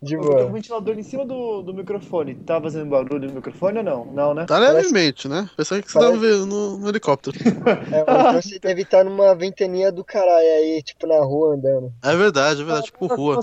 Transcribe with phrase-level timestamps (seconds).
[0.00, 0.52] De Eu tô com o boa.
[0.52, 2.34] ventilador em cima do, do microfone.
[2.36, 4.04] Tá fazendo barulho no microfone ou não?
[4.06, 4.44] Não, né?
[4.46, 5.50] Tá levemente, né?
[5.56, 7.36] Pensei que você Parece- tava vendo no, no helicóptero.
[7.92, 11.92] É, então você deve estar numa ventania do caralho aí, tipo, na rua andando.
[12.02, 13.36] É verdade, é verdade, tipo rua.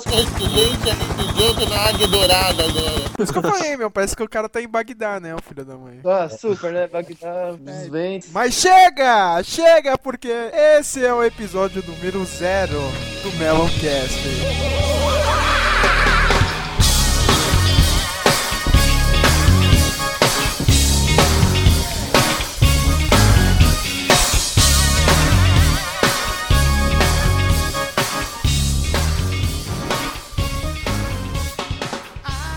[3.16, 5.42] Por isso que eu falei, meu, parece que o cara tá em Bagdá, né, o
[5.42, 6.00] filho da mãe.
[6.06, 6.88] Ah, super, né?
[6.88, 8.30] Bagdá, os ventos.
[8.32, 9.42] Mas chega!
[9.44, 10.30] Chega, porque
[10.78, 12.80] esse é o episódio número zero
[13.24, 14.20] do Meloncast.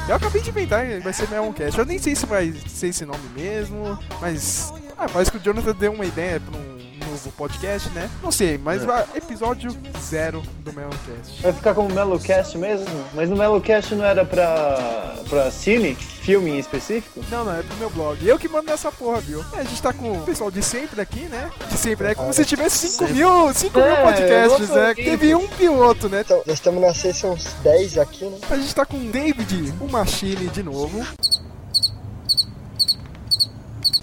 [0.09, 1.79] Eu acabei de inventar, vai ser Meloncast.
[1.79, 4.73] Eu nem sei se vai ser esse nome mesmo, mas.
[4.97, 6.78] Ah, parece que o Jonathan deu uma ideia pra um
[7.19, 8.09] novo podcast, né?
[8.23, 11.43] Não sei, mas vai- episódio zero do Meloncast.
[11.43, 12.87] Vai ficar como Mellowcast mesmo?
[13.15, 15.95] Mas no Mellowcast não era pra, pra cine?
[15.95, 17.21] Filme em específico?
[17.31, 18.27] Não, não, é pro meu blog.
[18.27, 19.45] Eu que mando nessa porra, viu?
[19.55, 21.51] É, a gente tá com o pessoal de sempre aqui, né?
[21.71, 24.95] De sempre, é como se tivesse 5 mil, 5 mil É, podcasts, eu né?
[24.95, 26.21] Teve um piloto, né?
[26.25, 28.39] Então, nós estamos na sessão 10 aqui, né?
[28.51, 31.05] A gente tá com o David, o Machine de novo.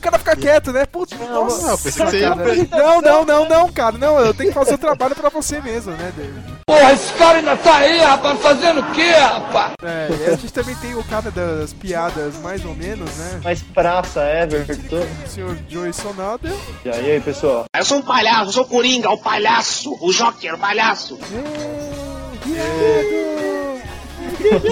[0.06, 0.86] O cara fica quieto, né?
[0.86, 2.30] Putz, nossa, não, você.
[2.70, 3.98] Não, não, não, não, cara.
[3.98, 6.44] Não, eu tenho que fazer o trabalho pra você mesmo, né, David?
[6.68, 9.74] Porra, esse cara ainda tá aí, rapaz, fazendo o quê, rapaz?
[9.82, 13.42] É, e a gente também tem o cara das piadas, mais ou menos, né?
[13.44, 15.08] Mais praça, Everton.
[15.26, 16.54] O senhor Joey Sonada.
[16.86, 17.66] E aí, pessoal?
[17.76, 21.18] Eu sou um palhaço, eu sou o Coringa, o palhaço, o Joker, o palhaço.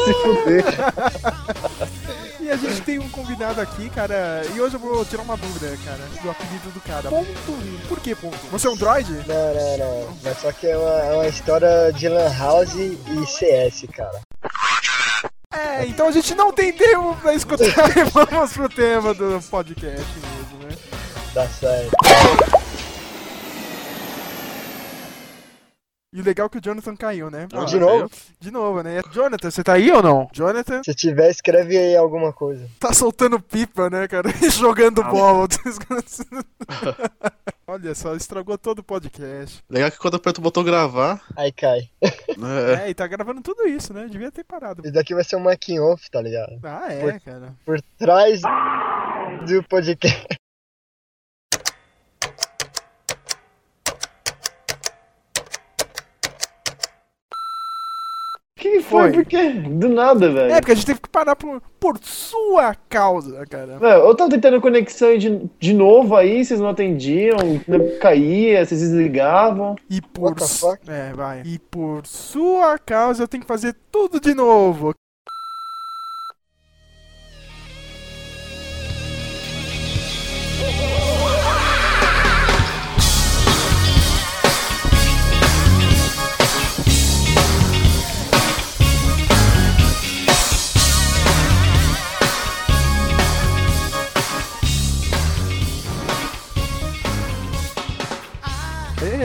[0.03, 0.64] Se fuder.
[2.44, 4.44] E a gente tem um convidado aqui, cara.
[4.54, 7.10] E hoje eu vou tirar uma dúvida, cara, do apelido do cara.
[7.10, 7.88] Ponto 1.
[7.88, 8.38] Por que ponto?
[8.52, 9.10] Você é um droid?
[9.26, 10.18] Não, não, não.
[10.22, 14.20] Mas só que é uma, é uma história de Lan House e CS, cara.
[15.54, 17.66] É, então a gente não tem tempo pra escutar.
[18.12, 20.76] Vamos pro tema do podcast mesmo, né?
[21.34, 22.62] Dá certo.
[26.13, 27.47] E o legal é que o Jonathan caiu, né?
[27.51, 28.09] Ah, De novo?
[28.40, 29.01] De novo, né?
[29.12, 30.29] Jonathan, você tá aí ou não?
[30.31, 32.69] Jonathan Se tiver, escreve aí alguma coisa.
[32.79, 34.29] tá soltando pipa, né, cara?
[34.41, 35.47] E jogando bola.
[37.66, 39.63] Olha só, estragou todo o podcast.
[39.69, 41.90] Legal que quando aperta o botão gravar, Aí cai.
[42.38, 44.06] né, É, e tá gravando tudo isso, né?
[44.07, 44.81] Devia ter parado.
[44.84, 46.59] Isso daqui vai ser um making off, tá ligado?
[46.62, 47.53] Ah, é, Por- cara.
[47.66, 48.41] Por trás
[49.47, 50.28] do podcast.
[58.84, 59.02] Foi?
[59.04, 59.12] Foi.
[59.12, 59.50] Por quê?
[59.50, 60.52] Do nada, velho.
[60.52, 63.80] É, porque a gente teve que parar por, por sua causa, cara.
[63.80, 67.38] Meu, eu tava tentando conexão de, de novo aí, vocês não atendiam,
[68.00, 69.76] caía, vocês desligavam.
[69.90, 70.36] E por.
[70.88, 71.42] É, vai.
[71.46, 74.94] E por sua causa eu tenho que fazer tudo de novo.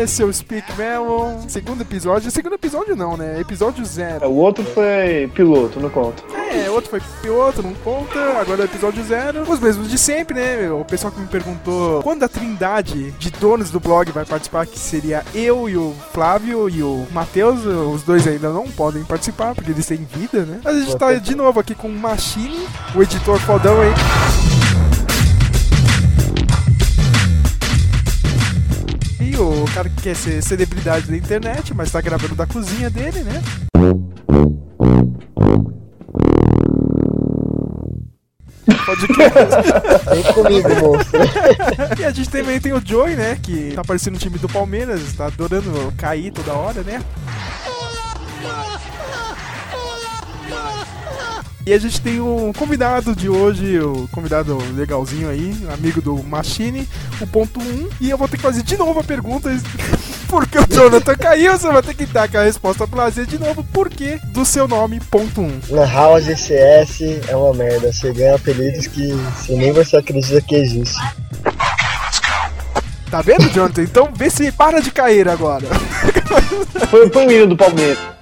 [0.09, 2.31] Esse é o Speak Melon, segundo episódio.
[2.31, 3.39] Segundo episódio não, né?
[3.39, 4.27] Episódio É, zero.
[4.31, 6.23] O outro foi piloto, não conta.
[6.35, 8.19] É, outro foi piloto, não conta.
[8.41, 9.43] Agora é o episódio zero.
[9.43, 10.73] Os mesmos de sempre, né?
[10.73, 14.79] O pessoal que me perguntou quando a trindade de donos do blog vai participar, que
[14.79, 17.67] seria eu e o Flávio e o Matheus.
[17.67, 20.63] Os dois ainda não podem participar, porque eles têm vida, né?
[20.65, 24.58] Mas a gente tá de novo aqui com o Machine, o editor fodão aí.
[29.29, 33.23] E o cara que quer ser celebridade da internet, mas tá gravando da cozinha dele,
[33.23, 33.43] né?
[38.87, 40.09] Podcast.
[40.09, 41.21] Vem comigo, monstro.
[42.01, 43.39] E a gente também tem o Joey, né?
[43.43, 47.05] Que tá aparecendo no time do Palmeiras, tá adorando cair toda hora, né?
[51.69, 56.89] E a gente tem um convidado de hoje, o convidado legalzinho aí, amigo do Machine,
[57.21, 57.89] o ponto 1.
[58.01, 59.51] E eu vou ter que fazer de novo a pergunta.
[60.27, 61.53] Por que o Jonathan caiu?
[61.53, 63.63] Você vai ter que dar aquela resposta prazer de novo.
[63.65, 65.61] Por que do seu nome, ponto 1?
[65.69, 67.93] Lan House e CS é uma merda.
[67.93, 70.99] Você ganha apelidos que você nem você acredita que existe.
[73.11, 73.83] Tá vendo, Jonathan?
[73.83, 75.67] Então vê se para de cair agora.
[76.89, 78.18] Foi, o hino do Palmeiras.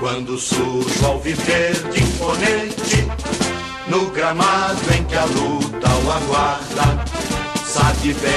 [0.00, 3.06] Quando surjo ao viver de imponente,
[3.86, 7.04] no gramado em que a luta o aguarda,
[7.66, 8.32] sabe bem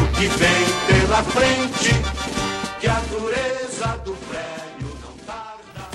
[0.00, 1.90] o que vem pela frente,
[2.78, 5.88] que a dureza do prédio não tarda.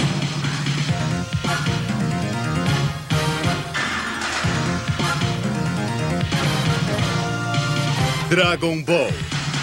[8.29, 9.13] Dragon Ball.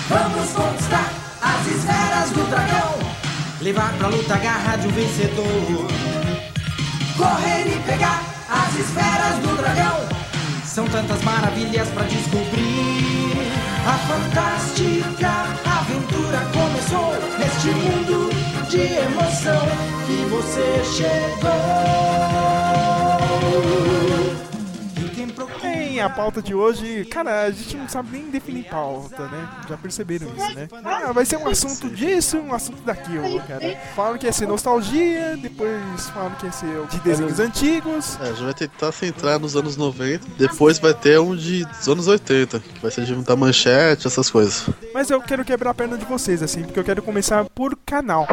[0.08, 1.12] Vamos conquistar
[1.42, 3.09] as esferas do dragão.
[3.62, 5.86] Levar pra luta a garra de um vencedor.
[7.18, 10.08] Correr e pegar as esferas do dragão.
[10.64, 13.36] São tantas maravilhas pra descobrir.
[13.86, 15.30] A fantástica
[15.78, 18.30] aventura começou neste mundo
[18.70, 19.66] de emoção
[20.06, 21.99] que você chegou.
[26.00, 29.48] A pauta de hoje, cara, a gente não sabe nem definir pauta, né?
[29.68, 30.68] Já perceberam isso, né?
[30.84, 33.76] Ah, vai ser um assunto disso, um assunto daquilo, cara.
[33.94, 38.18] Falam que ia ser nostalgia, depois falam que ia ser de desenhos antigos.
[38.20, 40.26] É, a gente vai tentar centrar nos anos 90.
[40.38, 44.30] Depois vai ter um de, dos anos 80, que vai ser de da manchete, essas
[44.30, 44.68] coisas.
[44.94, 48.26] Mas eu quero quebrar a perna de vocês, assim, porque eu quero começar por canal.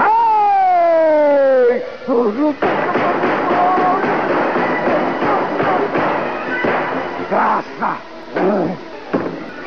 [7.88, 8.78] Graça!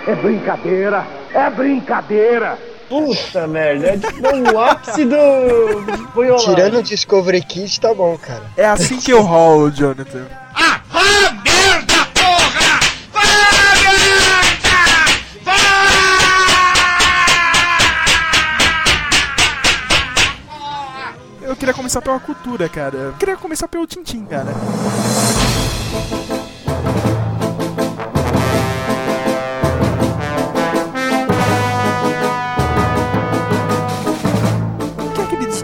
[0.07, 1.07] É brincadeira!
[1.33, 2.59] É brincadeira!
[2.89, 5.17] Puta merda, é tipo o ápice do.
[6.39, 8.43] Tirando o Discovery Kids, tá bom, cara.
[8.57, 10.27] É assim que eu rolo, Jonathan.
[10.53, 12.81] Ah, ah, merda, porra!
[13.15, 13.75] Ah,
[21.37, 21.49] merda!
[21.49, 22.97] Eu queria começar pela cultura, cara.
[22.97, 24.53] Eu queria começar pelo Tintim, cara.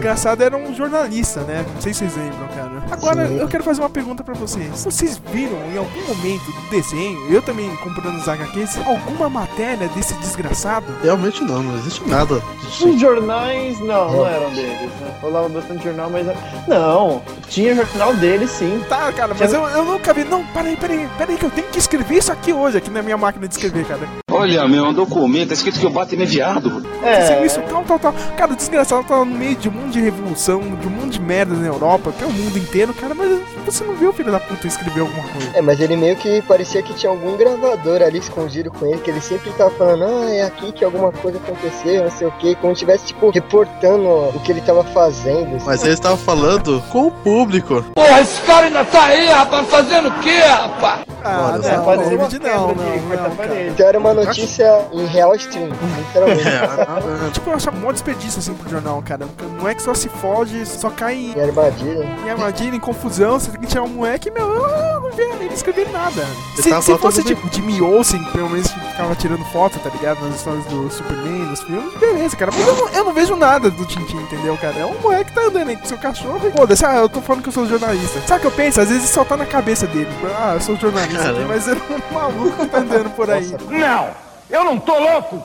[0.07, 1.65] Desgraçado era um jornalista, né?
[1.73, 2.83] Não sei se vocês lembram, cara.
[2.89, 3.39] Agora, Sim.
[3.39, 4.85] eu quero fazer uma pergunta pra vocês.
[4.85, 10.13] Vocês viram em algum momento do desenho, eu também comprando os HQs, alguma matéria desse
[10.15, 10.85] desgraçado?
[11.03, 12.41] Realmente não, não existe nada.
[12.65, 15.13] Os jornais, não, não eram deles, né?
[15.21, 16.25] Rolava bastante jornal, mas.
[16.67, 18.81] Não, tinha jornal deles sim.
[18.87, 20.23] Tá, cara, mas eu, eu nunca vi.
[20.23, 23.17] Não, peraí, peraí, peraí, que eu tenho que escrever isso aqui hoje, aqui na minha
[23.17, 24.07] máquina de escrever, cara.
[24.31, 26.85] Olha, meu, é um documento, tá escrito que o Batman é viado.
[27.03, 28.13] É, isso, tal, tal, tal.
[28.37, 31.21] Cara, o desgraçado tá no meio de um monte de revolução, de um monte de
[31.21, 33.41] merda na Europa, que é o mundo inteiro, cara, mas
[33.71, 35.49] você não viu o filho da puta escrever alguma coisa.
[35.53, 39.09] É, mas ele meio que parecia que tinha algum gravador ali escondido com ele, que
[39.11, 42.55] ele sempre tava falando, ah, é aqui que alguma coisa aconteceu, não sei o que,
[42.55, 45.55] como se estivesse, tipo, reportando o que ele tava fazendo.
[45.55, 45.65] assim.
[45.65, 47.83] Mas ele estava falando com o público.
[47.95, 51.01] Porra, esse cara ainda tá aí, rapaz, fazendo o quê, rapaz?
[51.23, 53.67] Ah, Olha, é, não, não, quebra de não, não.
[53.67, 56.47] Então era uma notícia em real stream, literalmente.
[56.47, 59.27] É, Tipo, eu acho um mó desperdício, assim, pro jornal, cara.
[59.59, 62.05] Não é que só se foge, só cai em, Em armadilha.
[62.25, 65.89] em armadilha, em confusão, você que tirar um moleque, meu, eu não vi ele escrever
[65.91, 66.25] nada.
[66.55, 70.19] Se, se fosse de- tipo Jimmy Olsen, pelo menos que ficava tirando foto, tá ligado?
[70.25, 72.51] Nas histórias do Superman, nos filmes, beleza, cara.
[72.53, 74.77] Mas eu não, eu não vejo nada do Tintin, entendeu, cara?
[74.77, 77.21] É um moleque que tá andando aí com seu cachorro e foda-se, ah, eu tô
[77.21, 78.19] falando que eu sou jornalista.
[78.27, 78.81] Sabe o que eu penso?
[78.81, 80.09] Às vezes só tá na cabeça dele.
[80.39, 81.45] Ah, eu sou jornalista, Caramba.
[81.47, 83.55] mas é um maluco que tá andando por aí.
[83.69, 84.09] Não!
[84.49, 85.43] Eu não tô louco!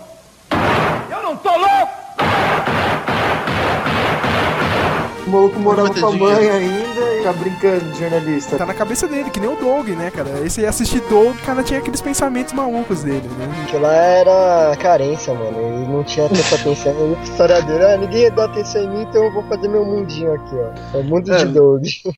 [1.11, 2.03] Eu não tô louco!
[5.33, 8.57] O maluco morava com a mãe ainda e tá brincando de jornalista.
[8.59, 10.29] Tá na cabeça dele, que nem o Doug, né, cara?
[10.45, 13.49] Esse ia assistir Doug, o cara tinha aqueles pensamentos malucos dele, né?
[13.63, 15.59] Porque lá era carência, mano.
[15.59, 17.17] Ele não tinha tanta atenção.
[17.23, 20.55] História dele, ah, ninguém dá atenção em mim, então eu vou fazer meu mundinho aqui,
[20.55, 20.99] ó.
[20.99, 21.37] É o mundo É.
[21.39, 21.83] de Doug.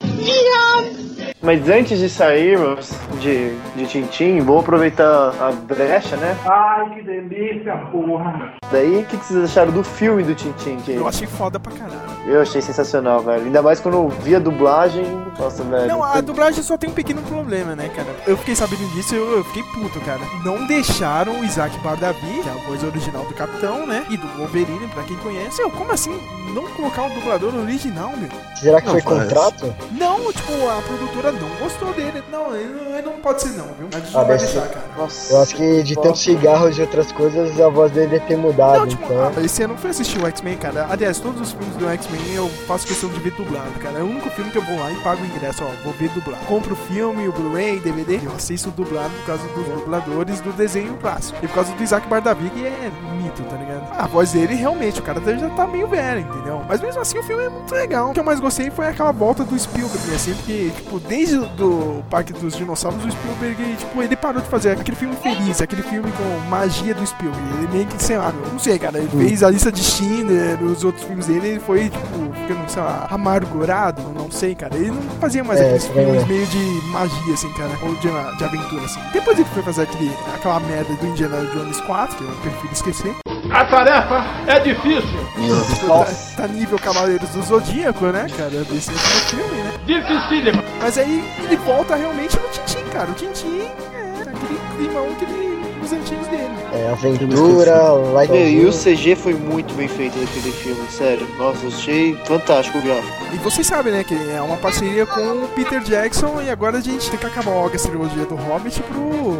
[1.42, 6.34] Mas antes de sairmos de, de Tintim, vou aproveitar a brecha, né?
[6.46, 8.54] Ai, que delícia, porra!
[8.72, 10.76] Daí, o que, que vocês acharam do filme do Tintim?
[10.78, 12.00] Que Eu achei foda pra caralho.
[12.26, 13.44] Eu achei sensacional, velho.
[13.44, 15.04] Ainda mais quando eu vi a dublagem.
[15.38, 15.88] Nossa, velho.
[15.88, 18.08] Não, a dublagem só tem um pequeno problema, né, cara?
[18.26, 20.20] Eu fiquei sabendo disso e eu, eu fiquei puto, cara.
[20.44, 24.04] Não deixaram o Isaac Bardavi, que é a voz original do Capitão, né?
[24.08, 25.60] E do Wolverine, pra quem conhece.
[25.60, 26.18] Eu, como assim
[26.54, 28.28] não colocar o dublador original, meu?
[28.56, 29.74] Será que Não foi contrato?
[29.92, 32.22] Não, tipo, a produtora não gostou dele.
[32.30, 33.88] Não, ele não, pode ser não, viu?
[33.92, 34.68] A gente Ah, não vai deixar, ser.
[34.68, 34.84] cara.
[34.96, 35.34] Nossa.
[35.34, 38.78] Eu acho que de tanto cigarro e outras coisas, a voz dele deve ter mudado,
[38.78, 39.32] Não, tipo, então.
[39.36, 40.86] ah, esse ano eu fui assistir o X-Men, cara.
[40.88, 43.98] Aliás, todos os filmes do X-Men eu faço questão de ver dublado, cara.
[43.98, 46.08] É o único filme que eu vou lá e pago o ingresso, ó, vou ver
[46.10, 46.44] dublado.
[46.46, 50.94] Compro o filme, o Blu-ray, DVD, eu assisto dublado por causa dos dubladores do desenho
[50.94, 51.38] clássico.
[51.42, 52.90] E por causa do Isaac Bardavi, que é
[53.22, 53.92] mito, tá ligado?
[53.98, 56.62] A voz dele, realmente, o cara já tá meio velho, entendeu?
[56.68, 58.10] Mas mesmo assim, o filme é muito legal.
[58.10, 61.46] O que eu mais gostei foi aquela volta do Spielberg, assim, porque, tipo, desde o
[61.46, 65.82] do Parque dos Dinossauros, o Spielberg, tipo, ele parou de fazer aquele filme feliz, aquele
[65.82, 67.44] filme com magia do Spielberg.
[67.58, 70.84] Ele meio que, sei lá, não sei, cara, ele fez a lista de Schindler, os
[70.84, 74.74] outros filmes dele, ele foi, tipo, ficando, sei lá, amargurado, não sei, cara.
[74.76, 76.26] Ele não fazia mais É, aqueles isso filmes é.
[76.26, 79.00] meio de magia, assim, cara, ou de, de aventura, assim.
[79.12, 83.14] Depois ele foi fazer aquele, aquela merda do Indiana Jones 4, que eu prefiro esquecer.
[83.50, 85.24] A tarefa é difícil!
[85.86, 89.72] Tá, tá nível Cavaleiros do Zodíaco, né, cara, desse filme, né?
[89.86, 90.64] Dificílima!
[90.80, 93.10] Mas aí ele volta realmente no Tintin, cara.
[93.10, 96.43] O Tintin é aquele climão que ele filmes antigos dele.
[96.74, 97.94] É, aventura,
[98.28, 98.72] Meu, e o.
[98.72, 101.24] CG foi muito bem feito naquele filme, sério.
[101.38, 103.12] Nossa, eu achei fantástico o gráfico.
[103.32, 106.80] E vocês sabem, né, que é uma parceria com o Peter Jackson e agora a
[106.80, 109.38] gente tem que acabar logo essa trilogia do Hobbit pro,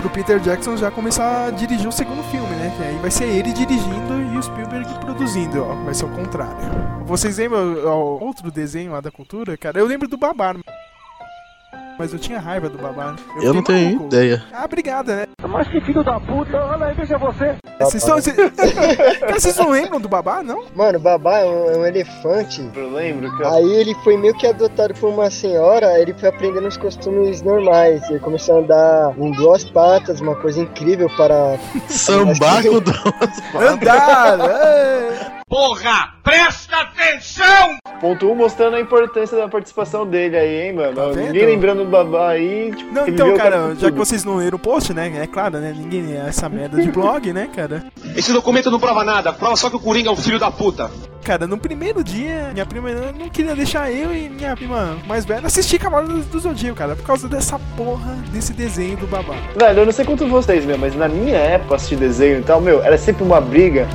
[0.00, 2.72] pro Peter Jackson já começar a dirigir o segundo filme, né?
[2.74, 5.74] Que aí vai ser ele dirigindo e o Spielberg produzindo, ó.
[5.84, 6.56] Vai ser o contrário.
[7.04, 9.78] Vocês lembram ó, outro desenho lá da cultura, cara?
[9.78, 10.56] Eu lembro do Babar.
[11.98, 13.16] Mas eu tinha raiva do Babar.
[13.36, 14.06] Eu não fiquei tenho maluco.
[14.06, 14.42] ideia.
[14.52, 15.26] Ah, obrigada, né?
[15.48, 17.54] Mas que filho da puta, olha aí, veja você.
[17.78, 18.36] Vocês, estão, vocês...
[19.20, 20.64] Cara, vocês não lembram do Babá, não?
[20.74, 22.70] Mano, o Babá é um, é um elefante.
[22.74, 23.52] Eu lembro eu...
[23.52, 28.08] Aí ele foi meio que adotado por uma senhora, ele foi aprendendo os costumes normais.
[28.08, 31.58] Ele começou a andar em duas patas, uma coisa incrível para.
[31.88, 35.41] Sambar com duas Andar!
[35.52, 37.76] Porra, presta atenção!
[38.00, 40.94] Ponto 1 um, mostrando a importância da participação dele aí, hein, mano.
[40.94, 41.08] Tá?
[41.08, 42.72] Ninguém lembrando do babá aí.
[42.74, 45.12] Tipo, Não, então, cara, com já que vocês não leram o post, né?
[45.14, 45.74] É claro, né?
[45.76, 47.84] Ninguém é essa merda de blog, né, cara?
[48.16, 50.90] Esse documento não prova nada, prova só que o Coringa é um filho da puta.
[51.22, 55.46] Cara, no primeiro dia, minha prima não queria deixar eu e minha prima mais velha
[55.46, 59.34] assistir Cavaleiros do Zodíaco, cara, por causa dessa porra desse desenho do babá.
[59.54, 62.58] Velho, eu não sei quanto vocês, meu, mas na minha época assistir desenho e tal,
[62.58, 63.86] meu, era sempre uma briga.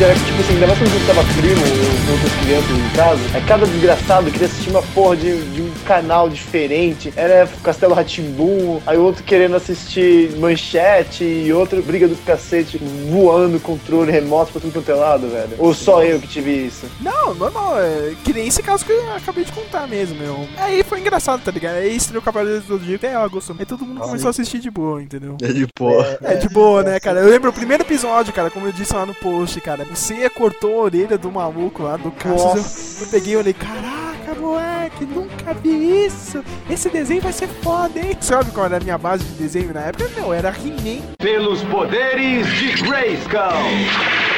[0.00, 3.20] Era tipo assim, ainda mais quando você tava primo ou com outras crianças em casa,
[3.32, 7.12] aí cada desgraçado queria assistir uma porra de, de um canal diferente.
[7.16, 12.78] Era Castelo Ratimbum, aí outro querendo assistir manchete e outro briga do cacete
[13.10, 15.54] voando controle remoto pra tudo quanto é lado, velho.
[15.58, 16.86] Ou só eu que tive isso.
[17.00, 20.46] Não, normal, é que nem esse caso que eu acabei de contar mesmo, meu.
[20.58, 21.76] Aí foi engraçado, tá ligado?
[21.76, 23.54] Aí estreou Cavaleiros do Zodíaco, até ela gostou.
[23.58, 25.36] Aí todo mundo começou a assistir de boa, entendeu?
[25.40, 26.18] É de porra.
[26.22, 27.20] É de boa, né, cara?
[27.20, 29.84] Eu lembro o primeiro episódio, cara, como eu disse lá no post, cara.
[29.94, 32.98] Você cortou a orelha do maluco lá, do Cassius.
[33.00, 36.42] Eu, eu peguei e olhei, caraca, moleque, nunca vi isso.
[36.68, 38.16] Esse desenho vai ser foda, hein?
[38.20, 40.10] Sabe qual era a minha base de desenho na época?
[40.20, 41.14] Não, era He-Man.
[41.16, 44.33] Pelos poderes de Grayskull.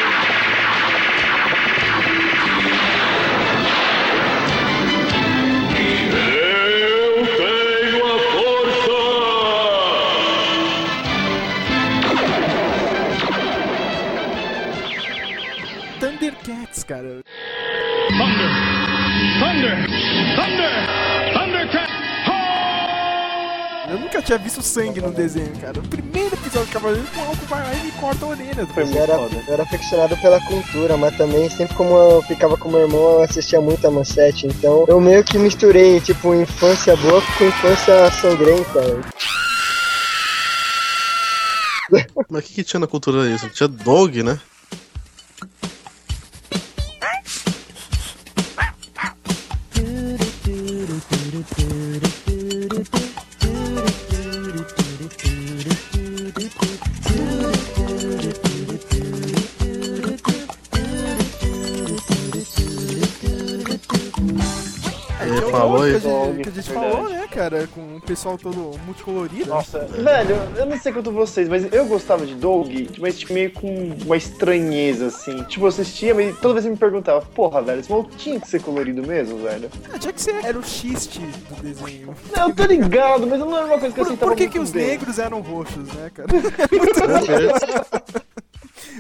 [16.47, 17.23] Thundercats, cara.
[23.89, 25.79] Eu nunca tinha visto sangue no desenho, cara.
[25.81, 28.61] O primeiro episódio do Cavaleiro, o maluco vai lá e me corta a orelha.
[28.77, 32.81] Eu era, eu era aficionado pela cultura, mas também sempre como eu ficava com meu
[32.81, 34.47] irmão, eu assistia muito a manchete.
[34.47, 39.01] Então eu meio que misturei, tipo, infância boa com infância sangrenta.
[42.29, 43.49] Mas o que, que tinha na cultura isso?
[43.51, 44.39] Tinha dog, né?
[65.77, 67.69] Dog que a gente, que a gente falou, né, cara?
[67.75, 69.49] Com o pessoal todo multicolorido.
[69.49, 73.51] Nossa, velho, eu não sei quanto vocês, mas eu gostava de Dog, mas tipo, meio
[73.53, 75.43] com uma estranheza, assim.
[75.45, 78.49] Tipo, eu assistia, mas toda vez eu me perguntava, porra, velho, esse maluco tinha que
[78.49, 79.71] ser colorido mesmo, velho?
[79.93, 80.45] Ah, tinha que ser.
[80.45, 82.15] Era o xiste do desenho.
[82.35, 84.49] Não, eu tô ligado, mas não era uma coisa que eu Por, aceitava por que,
[84.49, 84.87] que os bem.
[84.87, 86.29] negros eram roxos, né, cara?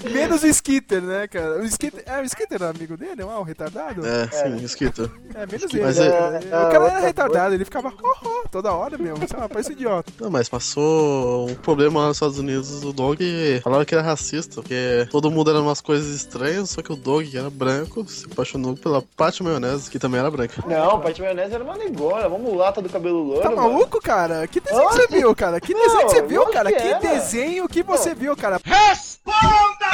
[0.05, 1.59] É, Menos o Skitter, né, cara?
[1.59, 3.37] O Skitter, é, o Skitter era amigo dele, não é?
[3.37, 4.07] O retardado?
[4.07, 5.11] é sim, escrito.
[5.35, 5.83] É, menos ele.
[5.83, 6.07] Mas né?
[6.07, 9.27] é- o cara era retardado, ele ficava oh, oh, toda hora mesmo.
[9.29, 10.13] Sei lá, parece idiota.
[10.21, 12.83] Não, mas passou um problema lá nos Estados Unidos.
[12.85, 16.93] O Dog falava que era racista, porque todo mundo era umas coisas estranhas, só que
[16.93, 20.63] o Dog, que era branco, se apaixonou pela Paty Maionese, que também era branca.
[20.67, 23.43] Não, Paty Maionese era uma negócia, uma mulata do cabelo loiro.
[23.43, 23.73] Tá mano.
[23.73, 24.47] maluco, cara?
[24.47, 24.99] Que desenho Nossa.
[24.99, 25.61] você viu, cara?
[25.61, 26.73] Que Não, desenho que você viu, cara?
[26.73, 28.61] que Que desenho que você viu, cara?
[28.65, 29.86] Responda,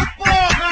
[0.49, 0.72] porra!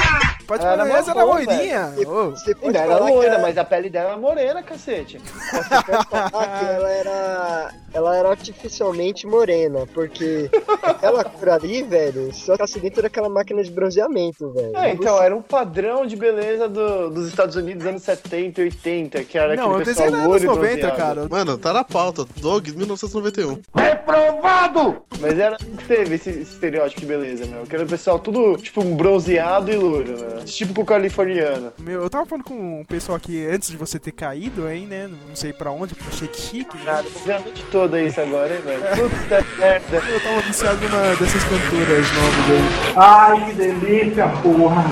[0.51, 1.87] Pode Era parecer, essa era loirinha.
[1.95, 5.19] Você, você era loira, era- mas a pele dela era morena, cacete.
[5.23, 10.51] você pode falar que ela era, ela era artificialmente morena, porque
[10.83, 14.77] aquela cor ali, velho, só tá dentro daquela máquina de bronzeamento, velho.
[14.77, 19.23] É, então, era um padrão de beleza do- dos Estados Unidos anos 70 e 80,
[19.23, 20.97] que era Não, pessoal era anos loiro e 90, bronzeado.
[20.97, 21.29] cara.
[21.31, 22.27] Mano, tá na pauta.
[22.41, 23.61] Dog 1991.
[23.77, 25.03] Reprovado!
[25.21, 27.63] Mas era, teve esse, esse estereótipo de beleza, meu.
[27.65, 30.40] Que era o pessoal tudo, tipo, um bronzeado e loiro, né?
[30.45, 31.73] Típico californiano.
[31.79, 35.09] Meu, eu tava falando com o pessoal aqui antes de você ter caído aí, né?
[35.29, 36.77] Não sei pra onde, pro Shake Chique.
[36.79, 36.85] né?
[36.85, 38.81] Cara, vendo a noite toda isso agora, hein, velho?
[38.83, 39.97] Puta merda.
[40.09, 42.95] Eu tava viciado numa dessas cantoras novas aí.
[42.97, 44.85] Ai, que delícia, porra!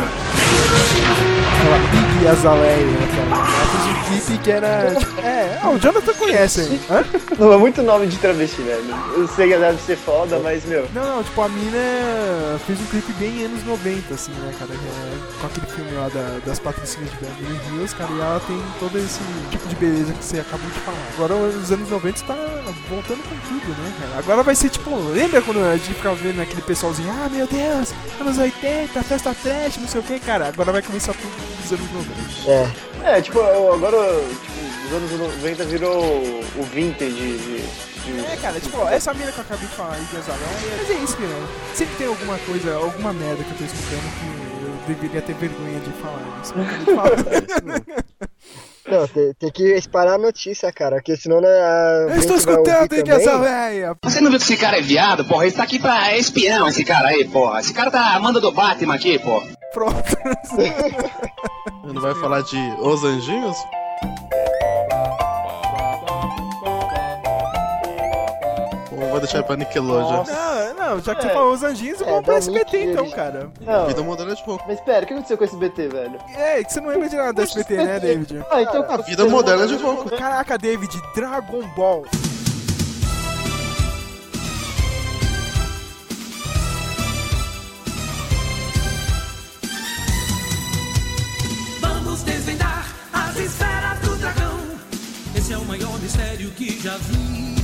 [2.28, 3.28] Aquela Big Azaleia, cara.
[3.28, 4.94] Ela fez um clipe que era.
[4.98, 6.60] tipo, É, ah, o Jonathan conhece.
[6.62, 6.80] hein?
[6.90, 7.04] Hã?
[7.38, 8.84] Não, é muito nome de travesti, velho.
[9.16, 10.86] Eu sei que deve ser foda, mas, meu.
[10.94, 14.70] Não, não, tipo, a mina fez um clipe bem anos 90, assim, né, cara?
[14.72, 18.60] é Com aquele filme lá da- das patricinhas de Beverly Hills, cara, e ela tem
[18.80, 19.20] todo esse
[19.50, 20.98] tipo de beleza que você acabou de falar.
[21.14, 22.34] Agora, os anos 90 tá
[22.88, 24.18] voltando com tudo, né, cara?
[24.18, 27.92] Agora vai ser tipo, lembra quando a gente ficava vendo aquele pessoalzinho, ah, meu Deus,
[28.20, 30.48] anos 80, festa trash, não sei o que, cara?
[30.48, 31.32] Agora vai começar tudo
[31.62, 32.17] dos anos 90.
[32.46, 33.16] É.
[33.16, 36.02] É, tipo, agora, tipo, os anos 90 virou
[36.56, 37.38] o vintage de.
[37.38, 40.48] de- É, cara, tipo, ó, essa mina que eu acabei de falar aí de Azaleia,
[40.78, 41.28] mas é isso, cara.
[41.74, 45.80] Sempre tem alguma coisa, alguma merda que eu tô escutando que eu deveria ter vergonha
[45.80, 46.54] de falar isso.
[46.56, 47.98] Eu acabei de falar.
[48.90, 52.90] Não, tem, tem que espalhar a notícia, cara, porque senão né, a Eu estou escutando,
[52.94, 53.94] hein, essa véia.
[54.02, 55.44] Você não viu que esse cara é viado, porra?
[55.44, 57.60] Ele tá aqui pra é espião, esse cara aí, porra.
[57.60, 59.46] Esse cara tá manda do Batman aqui, porra.
[59.72, 60.16] Pronto.
[61.84, 63.56] Ele vai falar de Os Anjinhos?
[68.90, 70.24] Ou vai deixar pra Nickelodeon?
[70.24, 71.32] Não, não, já que você É.
[71.34, 73.50] falou os anjinhos, É, vamos pra da SBT então, cara.
[73.60, 74.64] Não, Vida moderna de pouco.
[74.66, 76.18] mas pera, o que aconteceu com esse BT, velho?
[76.34, 78.44] É, que você não lembra de nada da SBT, né, David?
[78.50, 78.84] Ah, então.
[78.88, 80.10] A vida moderna de pouco.
[80.10, 82.04] Caraca, David, Dragon Ball.
[92.18, 94.58] Vamos desvendar as esferas do dragão.
[95.36, 97.54] Esse é o maior mistério que já vi.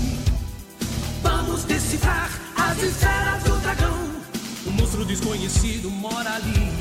[1.23, 3.99] Vamos decifrar as esferas do dragão.
[4.67, 6.73] Um monstro desconhecido mora ali.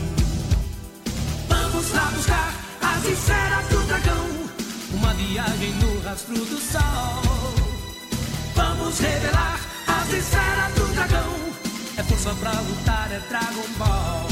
[1.47, 4.27] Vamos lá buscar as esferas do dragão.
[4.93, 7.23] Uma viagem no rastro do sol.
[8.53, 11.33] Vamos revelar as esferas do dragão.
[11.97, 14.27] É força pra lutar, é Dragon Ball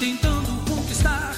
[0.00, 1.34] tentando conquistar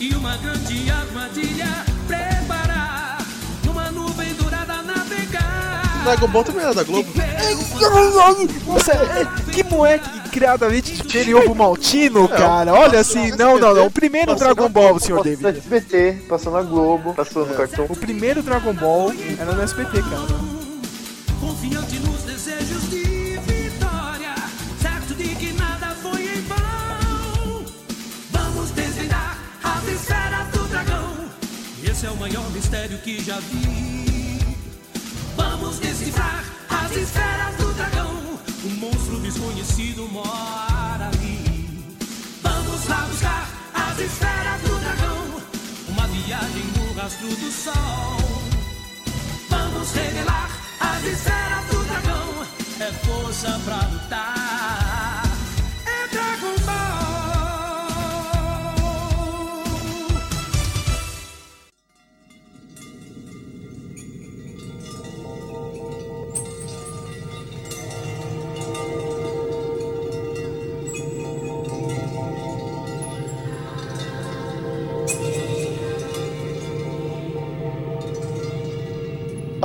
[0.00, 3.18] e uma grande armadilha preparar,
[3.64, 6.02] numa nuvem dourada navegar.
[6.04, 7.08] Dragon Ball também era da Globo.
[8.66, 12.72] Nossa, é, que moleque criadamente inferior pro Maltino, cara.
[12.74, 13.86] Olha assim, não, não, não.
[13.86, 15.58] O primeiro Dragon Ball, senhor Passou no David.
[15.58, 17.86] SBT, passou na Globo, passou no cartão.
[17.88, 20.55] O primeiro Dragon Ball era no SBT, cara.
[32.06, 34.38] É o maior mistério que já vi.
[35.36, 38.40] Vamos decifrar as esferas do dragão.
[38.64, 41.84] Um monstro desconhecido mora ali.
[42.42, 45.42] Vamos lá buscar as esferas do dragão.
[45.88, 48.16] Uma viagem no rastro do sol.
[49.50, 52.46] Vamos revelar as esferas do dragão.
[52.80, 54.95] É força pra lutar.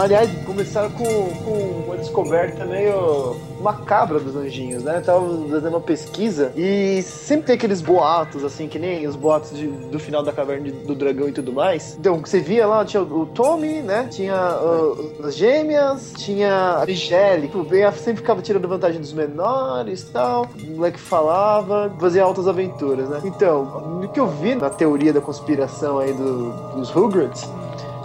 [0.02, 4.98] Aliás, começaram com, com uma descoberta meio macabra dos anjinhos, né?
[4.98, 9.56] Eu tava fazendo uma pesquisa e sempre tem aqueles boatos, assim, que nem os boatos
[9.56, 11.96] de- do final da caverna de- do dragão e tudo mais.
[12.00, 14.08] Então, você via lá, tinha o Tommy, né?
[14.10, 17.52] Tinha uh, as gêmeas, tinha a Michelle.
[17.54, 20.48] O Ben sempre ficava tirando vantagem dos menores e tal.
[20.68, 23.22] O moleque falava, fazia altas aventuras, né?
[23.24, 27.48] Então, o que eu vi na teoria da conspiração aí do- dos Rugrats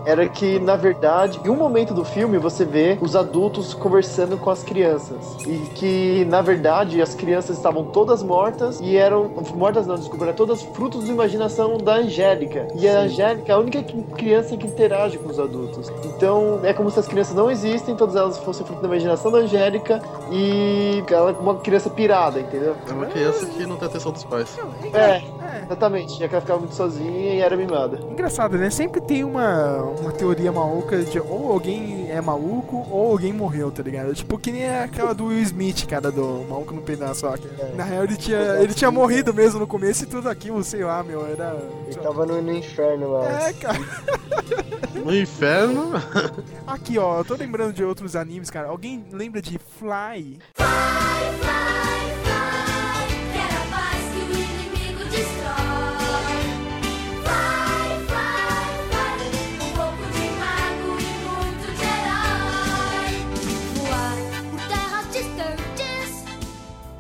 [0.07, 4.49] era que, na verdade, em um momento do filme você vê os adultos conversando com
[4.49, 5.37] as crianças.
[5.45, 9.29] E que, na verdade, as crianças estavam todas mortas e eram.
[9.55, 12.69] Mortas não, desculpa, eram todas frutos da imaginação da Angélica.
[12.77, 13.83] E a Angélica é a única
[14.17, 15.91] criança que interage com os adultos.
[16.05, 19.39] Então, é como se as crianças não existem, todas elas fossem fruto da imaginação da
[19.39, 22.77] Angélica e ela é uma criança pirada, entendeu?
[22.89, 24.57] É uma criança que não tem atenção dos pais.
[24.95, 25.21] É,
[25.65, 26.19] exatamente.
[26.19, 27.99] Já que ela ficava muito sozinha e era mimada.
[28.11, 28.71] Engraçado, né?
[28.71, 33.83] Sempre tem uma, uma teoria maluca de ou alguém é maluco ou alguém morreu, tá
[33.83, 34.15] ligado?
[34.15, 37.37] Tipo, que nem aquela do Will Smith, cara, do maluco no pedaço lá.
[37.37, 40.85] que, Na real, ele tinha, ele tinha morrido mesmo no começo e tudo aquilo, sei
[40.85, 41.57] lá, meu, era...
[41.87, 43.49] Ele tava no, no inferno lá.
[43.49, 43.79] É, cara.
[45.05, 45.93] No inferno?
[46.67, 48.69] Aqui, ó, eu tô lembrando de outros animes, cara.
[48.69, 50.39] Alguém lembra de Fly?
[50.57, 51.86] Quer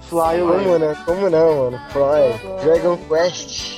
[0.09, 0.95] Fly Como não?
[1.05, 1.81] Como não, mano?
[1.90, 3.75] Fly, Dragon Quest.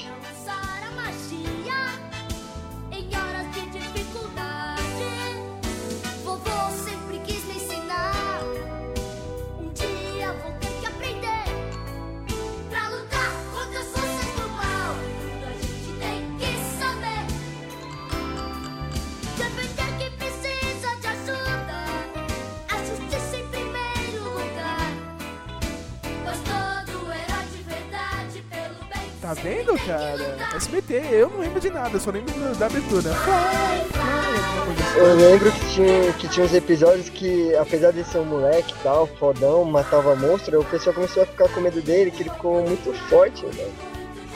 [31.89, 33.11] Nada, eu só lembro da abertura.
[33.11, 34.99] Assim.
[34.99, 38.83] Eu lembro que tinha, que tinha uns episódios que, apesar de ser um moleque e
[38.83, 42.63] tal, fodão, matava monstro, o pessoal começou a ficar com medo dele, que ele ficou
[42.67, 43.88] muito forte, velho.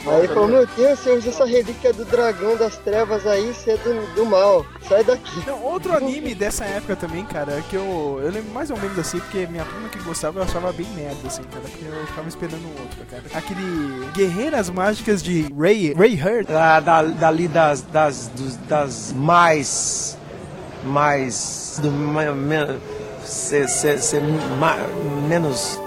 [0.05, 3.71] Aí ele falou, meu Deus, você usa essa relíquia do dragão das trevas aí, você
[3.71, 5.41] é do, do mal, sai daqui.
[5.47, 9.19] Não, outro anime dessa época também, cara, que eu, eu lembro mais ou menos assim,
[9.19, 12.63] porque minha prima que gostava eu achava bem merda, assim, cara, porque eu ficava esperando
[12.65, 13.23] um outro, cara.
[13.33, 16.47] Aquele Guerreiras Mágicas de Ray, Ray Hurt.
[16.47, 20.17] Da, da, dali das, das, dos- das mais.
[20.83, 21.79] mais.
[21.81, 22.79] Do, me, me-
[23.23, 24.21] ser, ser, ser
[24.59, 24.75] ma-
[25.29, 25.79] menos.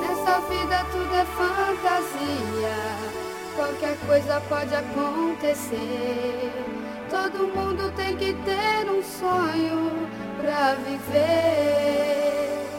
[0.00, 1.53] Nessa vida tudo é fantasia,
[3.84, 6.50] qualquer coisa pode acontecer.
[7.10, 10.08] Todo mundo tem que ter um sonho
[10.40, 12.73] pra viver.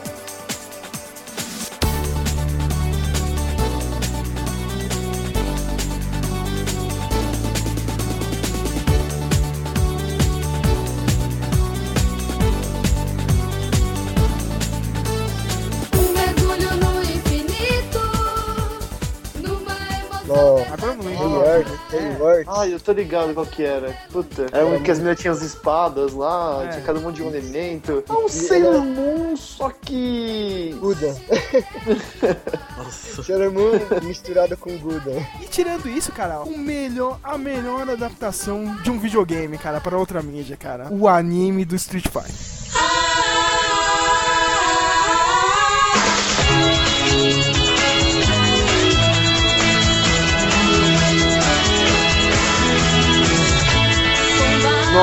[20.26, 22.46] Não, Agora eu não lembro.
[22.48, 23.92] Ai, eu tô ligado qual que era.
[24.10, 26.68] Puta, era um que as meninas tinham as espadas lá, É.
[26.68, 28.02] tinha cada um de um elemento.
[28.08, 30.76] É um Sailor Moon, só que.
[30.80, 31.16] Guda.
[32.76, 33.22] Nossa.
[33.22, 35.12] Sailor Moon misturado com Guda.
[35.40, 40.22] E tirando isso, cara, o melhor, a melhor adaptação de um videogame, cara, para outra
[40.22, 40.88] mídia, cara.
[40.90, 42.56] O anime do Street Fighter.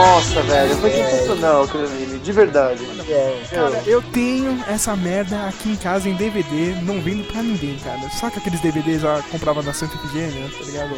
[0.04, 2.84] Nossa, velho, foi sensacional aquele anime, de verdade.
[3.10, 7.78] É, Cara, eu tenho essa merda aqui em casa em DVD, não vendo pra ninguém,
[7.84, 8.00] cara.
[8.10, 10.90] Saca aqueles DVDs já comprava na Santa Efigênia, tá ligado?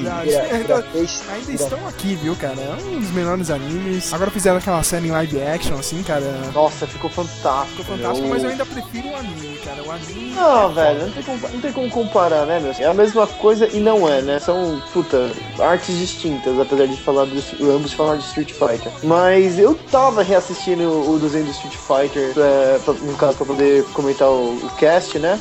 [0.00, 0.86] Na gra- Ainda,
[1.32, 2.60] ainda estão aqui, viu, cara?
[2.60, 4.12] É um dos melhores animes.
[4.12, 6.24] Agora fizeram aquela série em live action, assim, cara.
[6.52, 7.82] Nossa, ficou fantástico.
[7.82, 8.34] Ficou fantástico, meu.
[8.34, 9.82] mas eu ainda prefiro o anime, cara.
[9.82, 10.32] O anime.
[10.34, 12.72] Não, velho, não tem, como, não tem como comparar, né, meu?
[12.78, 14.38] É a mesma coisa e não é, né?
[14.40, 18.92] São, puta, artes distintas, apesar de falar do, ambos falar de Street Fighter.
[19.02, 23.84] Mas eu tava reassistindo o desenho do Street Fighter, é, pra- no caso, pra poder
[23.92, 25.38] comentar o, o cast, né?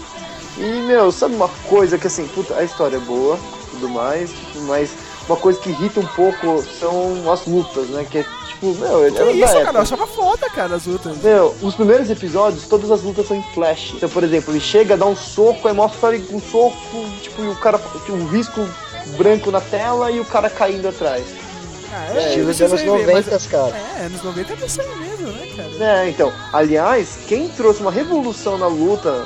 [0.57, 3.39] E, meu, sabe uma coisa que, assim, puta, a história é boa,
[3.71, 4.29] tudo mais,
[4.67, 4.91] mas
[5.27, 8.05] uma coisa que irrita um pouco são as lutas, né?
[8.09, 9.77] Que é, tipo, meu, Que era isso, cara?
[9.77, 11.17] Eu achava foda, cara, as lutas.
[11.19, 13.93] Meu, os primeiros episódios, todas as lutas são em flash.
[13.95, 16.75] Então, por exemplo, ele chega, dá um soco, aí mostra um soco,
[17.21, 18.67] tipo, e o cara, tipo, um risco
[19.17, 21.23] branco na tela e o cara caindo atrás.
[21.93, 23.75] Ah, É, estilo eu dos anos sei ver, mas- 90, cara.
[23.99, 26.01] É, anos 90 é isso mesmo, né, cara?
[26.01, 29.25] É, então, aliás, quem trouxe uma revolução na luta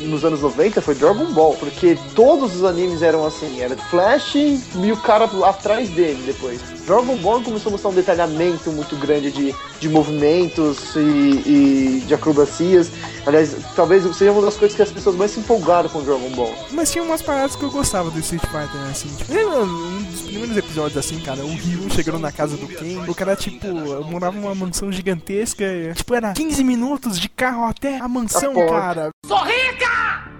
[0.00, 4.60] nos anos 90 foi Dragon Ball, porque todos os animes eram assim, era Flash e
[4.92, 6.60] o cara atrás dele depois.
[6.86, 12.14] Dragon Ball começou a mostrar um detalhamento muito grande de, de movimentos e, e de
[12.14, 12.90] acrobacias.
[13.26, 16.52] Aliás, talvez seja uma das coisas que as pessoas mais se empolgaram com Dragon Ball.
[16.72, 19.08] Mas tinha umas paradas que eu gostava do Street Fighter, né, assim.
[19.14, 21.44] Tipo, lembra um dos primeiros episódios, assim, cara?
[21.44, 23.04] O Ryu chegando na casa do Ken.
[23.08, 23.66] O cara, tipo,
[24.10, 25.64] morava numa mansão gigantesca.
[25.64, 29.10] e, Tipo, era 15 minutos de carro até a mansão, A cara.
[29.26, 30.39] Sou rica!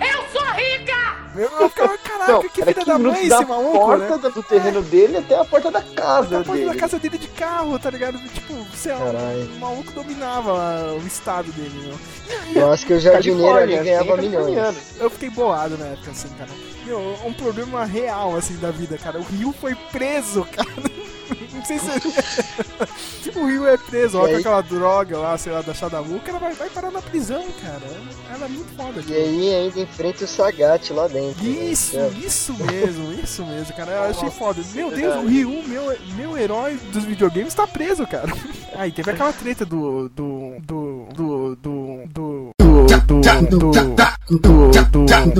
[0.00, 1.24] Eu sou rica!
[1.36, 4.30] Eu, eu ficava, caraca, Não, que filha 15 da mãe esse maluco, porta né?
[4.34, 6.66] do terreno dele até a porta da casa Da porta dele.
[6.66, 8.18] da casa dele de carro, tá ligado?
[8.18, 9.50] Tipo, é Caralho.
[9.54, 12.62] um maluco dominava o estado dele, meu.
[12.62, 15.00] Eu acho que o jardineiro ali Califórnia, ganhava milhões.
[15.00, 16.50] Eu fiquei bolado na época, assim, cara.
[16.84, 19.18] Meu, um problema real, assim, da vida, cara.
[19.18, 20.68] O Ryu foi preso, cara.
[23.22, 26.38] Tipo o Rio é preso, olha aquela droga lá, sei lá, da Shadamu, que ela
[26.38, 27.82] vai, vai parar na prisão, cara.
[28.32, 29.02] Ela é muito foda.
[29.06, 31.42] E aí ainda enfrenta o Sagat lá dentro.
[31.42, 31.50] Né?
[31.50, 32.10] Isso, né?
[32.24, 33.92] isso mesmo, isso mesmo, cara.
[33.92, 34.62] Eu achei foda.
[34.74, 38.32] Meu Deus, o Ryu, meu, meu herói dos videogames, tá preso, cara.
[38.76, 40.08] Aí teve aquela treta do.
[40.10, 40.56] do.
[40.60, 41.06] do.
[41.14, 41.56] do.
[41.56, 41.56] do.
[41.56, 42.50] do.
[42.56, 43.72] Do, do, do,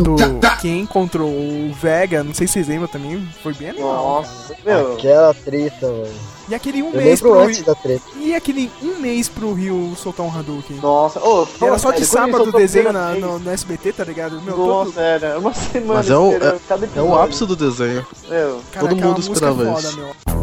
[0.03, 0.17] do,
[0.61, 3.95] quem encontrou o Vega, não sei se vocês lembram também, foi bem animal.
[3.95, 4.95] Nossa, meu.
[4.95, 6.14] Aquela treta, mano.
[6.49, 7.67] E aquele um Eu mês pro antes Rio.
[7.67, 8.03] da treta.
[8.17, 10.77] E aquele um mês pro Rio soltar um Hadouken.
[10.77, 14.41] Nossa, ô, Era só de sábado o desenho na- no, no SBT, tá ligado?
[14.43, 15.01] Meu, Nossa, todo...
[15.01, 16.59] era uma semana Mas é o, é,
[16.97, 18.07] é o ápice do desenho.
[18.29, 19.97] Meu, Cara, Todo mundo é esperava foda, isso.
[19.97, 20.34] meu.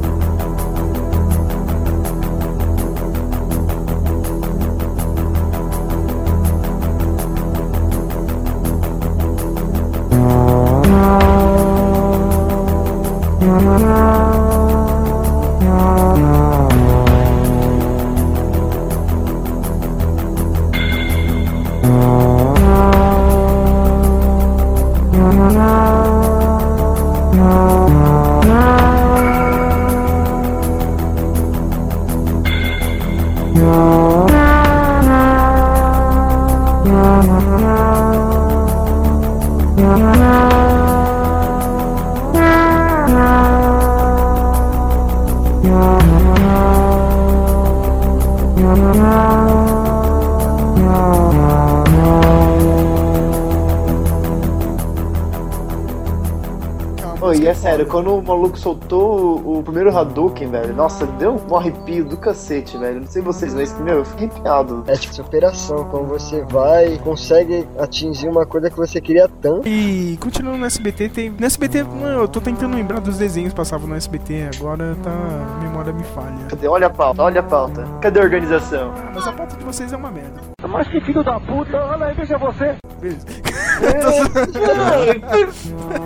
[57.81, 62.15] Sério, quando o maluco soltou o, o primeiro Hadouken, velho, nossa, deu um arrepio do
[62.15, 62.99] cacete, velho.
[62.99, 64.83] Não sei vocês, mas, meu, eu fiquei arrepiado.
[64.87, 69.67] É tipo superação, quando você vai e consegue atingir uma coisa que você queria tanto.
[69.67, 71.29] E continuando no SBT, tem.
[71.31, 75.11] No SBT, mano, eu tô tentando lembrar dos desenhos que passavam no SBT, agora tá.
[75.11, 76.45] A memória me falha.
[76.49, 76.67] Cadê?
[76.67, 77.85] Olha a pauta, olha a pauta.
[78.01, 78.93] Cadê a organização?
[79.13, 80.39] Mas a pauta de vocês é uma merda.
[80.67, 82.75] Mas que filho da puta, olha aí, veja você.
[82.99, 83.25] Beleza.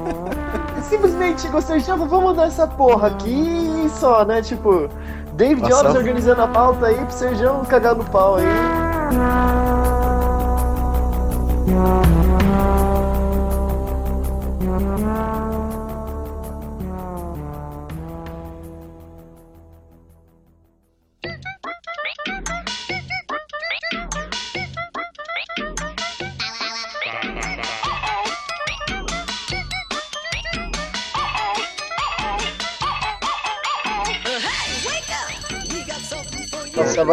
[1.16, 4.42] Simplesmente gostei de vamos mudar essa porra aqui e só, né?
[4.42, 4.90] Tipo,
[5.32, 5.84] David Passava.
[5.84, 8.44] Jones organizando a pauta aí pro Serjão cagar no pau aí.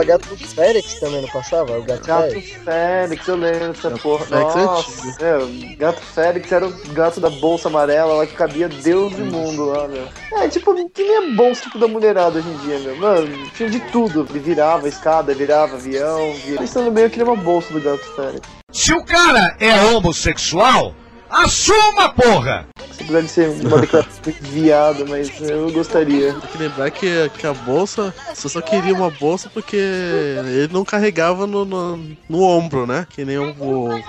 [0.02, 1.78] Passava gato Félix também, não passava?
[1.78, 2.52] O gato Gato Félix.
[2.64, 4.24] Félix, eu lembro dessa Gato porra.
[4.24, 8.68] Félix é Nossa, meu, Gato Félix era o gato da bolsa amarela lá que cabia
[8.68, 10.08] Deus e mundo lá, meu.
[10.32, 12.96] É, tipo, que nem é bolsa tipo da mulherada hoje em dia, meu.
[12.96, 14.26] Mano, tinha de tudo.
[14.28, 16.60] Ele virava escada, virava avião, virava.
[16.60, 18.48] Pensando bem, eu queria uma bolsa do Gato Félix.
[18.72, 20.94] Se o cara é homossexual,
[21.32, 22.66] assuma, porra!
[23.00, 26.32] Apesar de ser uma declaração viada, mas eu gostaria.
[26.34, 30.84] Tem que lembrar que, que a bolsa, você só queria uma bolsa porque ele não
[30.84, 31.96] carregava no, no,
[32.28, 33.06] no ombro, né?
[33.10, 34.02] Que nem o, o mão.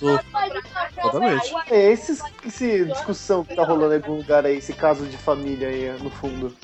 [0.00, 0.20] do.
[1.00, 1.54] Exatamente.
[1.70, 5.68] É, esses, esse discussão que tá rolando em algum lugar aí, esse caso de família
[5.68, 6.54] aí, no fundo.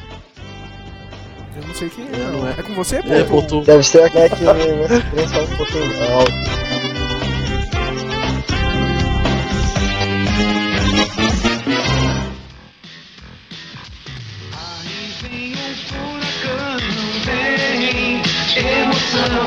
[1.56, 2.08] Eu não sei quem é.
[2.08, 2.48] É, não.
[2.48, 2.62] É, é.
[2.62, 3.40] com você, É, pô?
[3.40, 3.62] botou.
[3.62, 5.46] Deve ser aquele que nessa
[19.14, 19.46] emoção,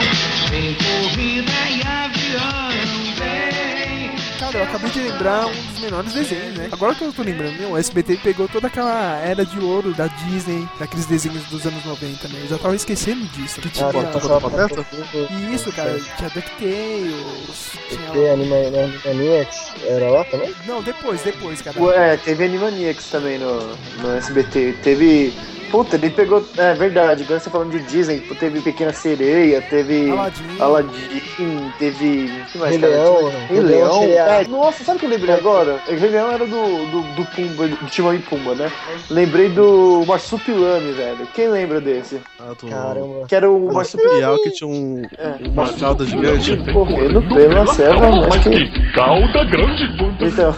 [0.49, 4.37] vem corrida e avião, vem.
[4.39, 6.69] Cara, eu acabei de lembrar um dos menores desenhos, né?
[6.71, 10.07] Agora que eu tô lembrando, meu, o SBT pegou toda aquela era de ouro da
[10.07, 12.39] Disney, daqueles desenhos dos anos 90, né?
[12.43, 13.59] Eu já tava esquecendo disso.
[13.59, 13.87] Que tinha.
[13.87, 14.85] Ah, tá, Pateta?
[15.31, 18.33] E isso, cara, tinha DuckTales, tinha.
[18.33, 20.53] Animaniacs, era lá também?
[20.65, 21.81] Não, depois, depois, cara.
[21.81, 23.59] Ué, teve Animaniacs também no,
[24.01, 24.77] no SBT.
[24.83, 25.33] Teve.
[25.71, 26.43] Puta, ele pegou.
[26.57, 30.09] É verdade, agora você falando de Disney, teve Pequena Sereia, teve.
[30.11, 30.43] Aladdin.
[30.59, 32.41] Aladdin, teve.
[32.41, 32.89] o que mais, Rei?
[32.89, 35.79] Leão, Rei Leão É, nossa, sabe o que eu lembrei agora?
[35.87, 38.71] O Rei Leão era do, do, do Pumba, do Timão e Pumba, né?
[39.09, 41.27] Lembrei do Marsupilame, velho.
[41.33, 42.21] Quem lembra desse?
[42.39, 42.67] Ah, do...
[42.67, 43.25] Caramba.
[43.27, 44.17] Que era o Marsupilame.
[44.19, 45.03] Piau que tinha um,
[45.51, 46.57] uma cauda gigante.
[46.71, 48.91] Correndo pela selva, mas que.
[48.93, 49.83] Calda grande,
[50.21, 50.53] Então.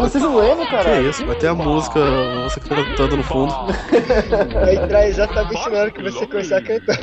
[0.00, 1.00] Vocês não lembram, Que cara?
[1.00, 2.00] isso, vai ter a música,
[2.44, 3.54] você que tá cantando no fundo.
[4.54, 6.98] Vai entrar exatamente na hora que você começar a cantar.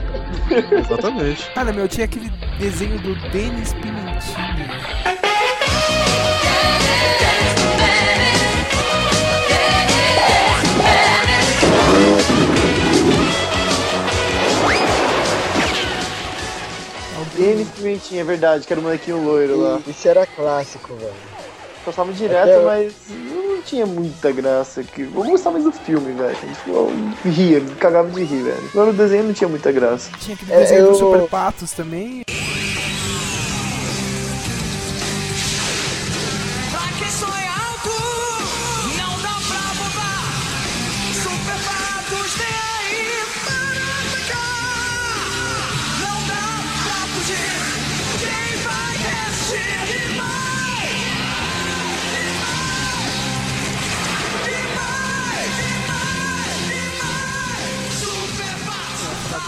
[0.72, 1.50] Exatamente.
[1.52, 4.68] Cara, meu, tinha aquele desenho do Denis Pimentinha.
[17.38, 19.80] Denis Pimentinha, é verdade, que era o molequinho loiro lá.
[19.88, 21.14] Isso era clássico, velho.
[21.86, 23.37] Passava direto, Até- mas não
[23.68, 24.84] tinha muita graça.
[24.84, 25.02] Que...
[25.04, 26.38] Eu gostava mais do filme, velho.
[26.68, 26.92] Eu
[27.26, 28.70] ria, cagava de rir, velho.
[28.72, 30.10] Agora o desenho não tinha muita graça.
[30.20, 32.22] Tinha aquele É, desenho eu- do Super Patos também.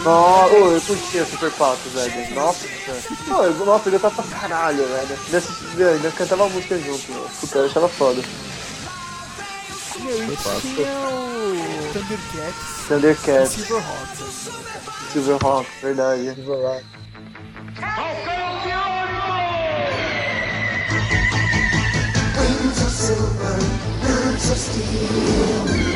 [0.04, 2.34] Nossa, ô, eu curtia Super Patos, velho.
[2.34, 5.18] Nossa, eu, nossa, eu gostava pra caralho, velho.
[5.26, 7.28] Ainda, assisti- ainda cantava música junto, meu.
[7.42, 8.22] Puta, eu achava foda.
[10.00, 12.88] Meu, e tinha o Thundercats.
[12.88, 13.52] Thundercats.
[13.52, 14.50] Silverhawks.
[15.12, 16.34] Silverhawk, verdade.
[16.36, 16.86] Silverhawk.
[22.38, 23.58] Wings of silver,
[24.02, 25.89] birds of steel.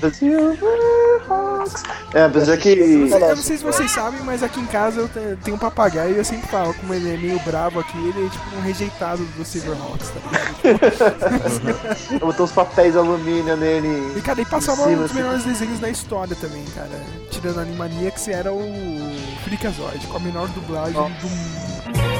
[0.00, 0.10] Real.
[0.10, 1.82] The Silverhawks.
[2.14, 2.68] É, apesar que.
[2.70, 6.14] Eu não sei se vocês sabem, mas aqui em casa eu te- tenho um papagaio
[6.14, 9.24] e eu sempre falo, como ele é meio bravo aqui, ele é tipo um rejeitado
[9.24, 12.20] do Silverhawks, tá ligado?
[12.20, 14.14] Botou uns papéis alumínio nele.
[14.16, 15.14] E cara, e passava um dos assim.
[15.14, 16.88] melhores desenhos da história também, cara.
[17.30, 18.60] Tirando a Animaniacs, era o
[19.44, 22.17] Freakazoid, com a menor dublagem do mundo.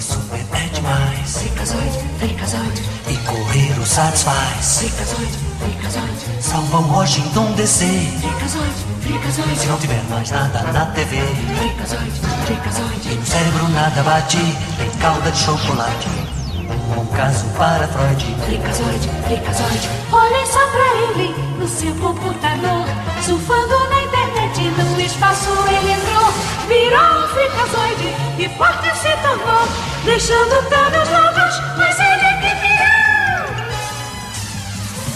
[0.00, 1.36] É super é demais.
[1.36, 2.82] Freakazoid, Freakazoid.
[3.06, 4.78] E correr o satisfaz.
[4.78, 6.42] Freakazoid, Freakazoid.
[6.42, 7.84] Salva o Washington DC.
[8.18, 9.58] Freakazoid, Freakazoid.
[9.58, 11.18] Se não tiver mais nada na TV.
[11.18, 12.12] Freakazoid,
[12.46, 13.12] Freakazoid.
[13.12, 14.38] E no cérebro nada bate.
[14.78, 16.08] Tem calda de chocolate.
[16.08, 18.24] Um bom caso para Freud.
[18.46, 19.90] Freakazoid, Freakazoid.
[20.12, 22.86] Olhem só pra ele no seu computador,
[23.22, 26.32] surfando na internet, no espaço ele entrou,
[26.66, 29.68] virou um fricazoide e forte se tornou,
[30.02, 32.70] deixando todos loucos, mas ele é que.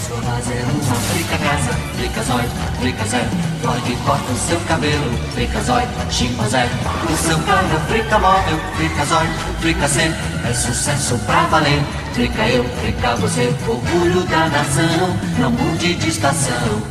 [0.06, 1.72] Sou fazer uma frica casa.
[1.96, 3.30] Freakazoid, Freakazoid.
[3.62, 5.18] Freud corta o seu cabelo.
[5.32, 6.68] Freakazoid, chimpanzé.
[7.10, 8.60] O seu carro é frica móvel.
[8.76, 10.12] Freakazoid, Fricacê.
[10.46, 11.82] É sucesso pra valer.
[12.12, 13.54] Frica eu, frica você.
[13.66, 15.16] Orgulho da nação.
[15.38, 16.82] Não mude de estação.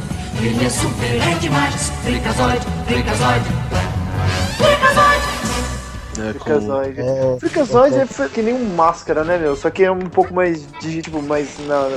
[0.42, 1.92] Ele é super, é demais.
[2.04, 3.93] Freakazoid, Freakazoid.
[6.14, 7.00] Freakazoid.
[7.00, 7.96] É, Freakazoid.
[8.00, 9.56] É fe- que nem um máscara, né, meu?
[9.56, 11.88] Só que é um pouco mais de, tipo, mais na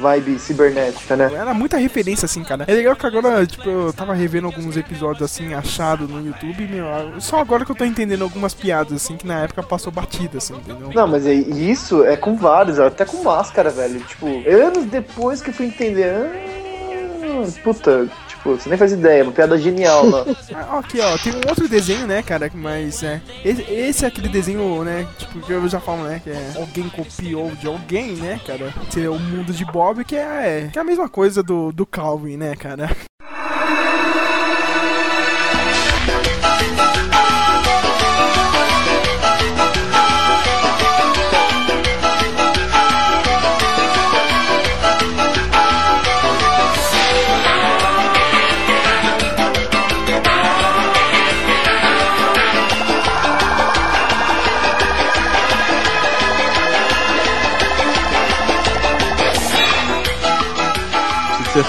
[0.00, 1.30] vibe cibernética, né?
[1.34, 2.64] Era muita referência, assim, cara.
[2.68, 6.86] É legal que agora, tipo, eu tava revendo alguns episódios, assim, achado no YouTube, meu,
[7.20, 10.54] só agora que eu tô entendendo algumas piadas, assim, que na época passou batida, assim,
[10.54, 10.90] entendeu?
[10.94, 14.00] Não, mas é- isso é com vários, até com máscara, velho.
[14.00, 16.12] Tipo, anos depois que eu fui entender.
[16.14, 18.06] Ah, puta,
[18.44, 20.24] você nem faz ideia, uma piada genial lá.
[20.54, 23.20] Ah, Aqui, ó, tem um outro desenho, né, cara, mas é.
[23.44, 26.88] Esse, esse é aquele desenho, né, tipo, que eu já falo, né, que é alguém
[26.88, 28.72] copiou de alguém, né, cara.
[28.90, 31.86] Que é o mundo de Bob, que é, que é a mesma coisa do, do
[31.86, 32.90] Calvin, né, cara.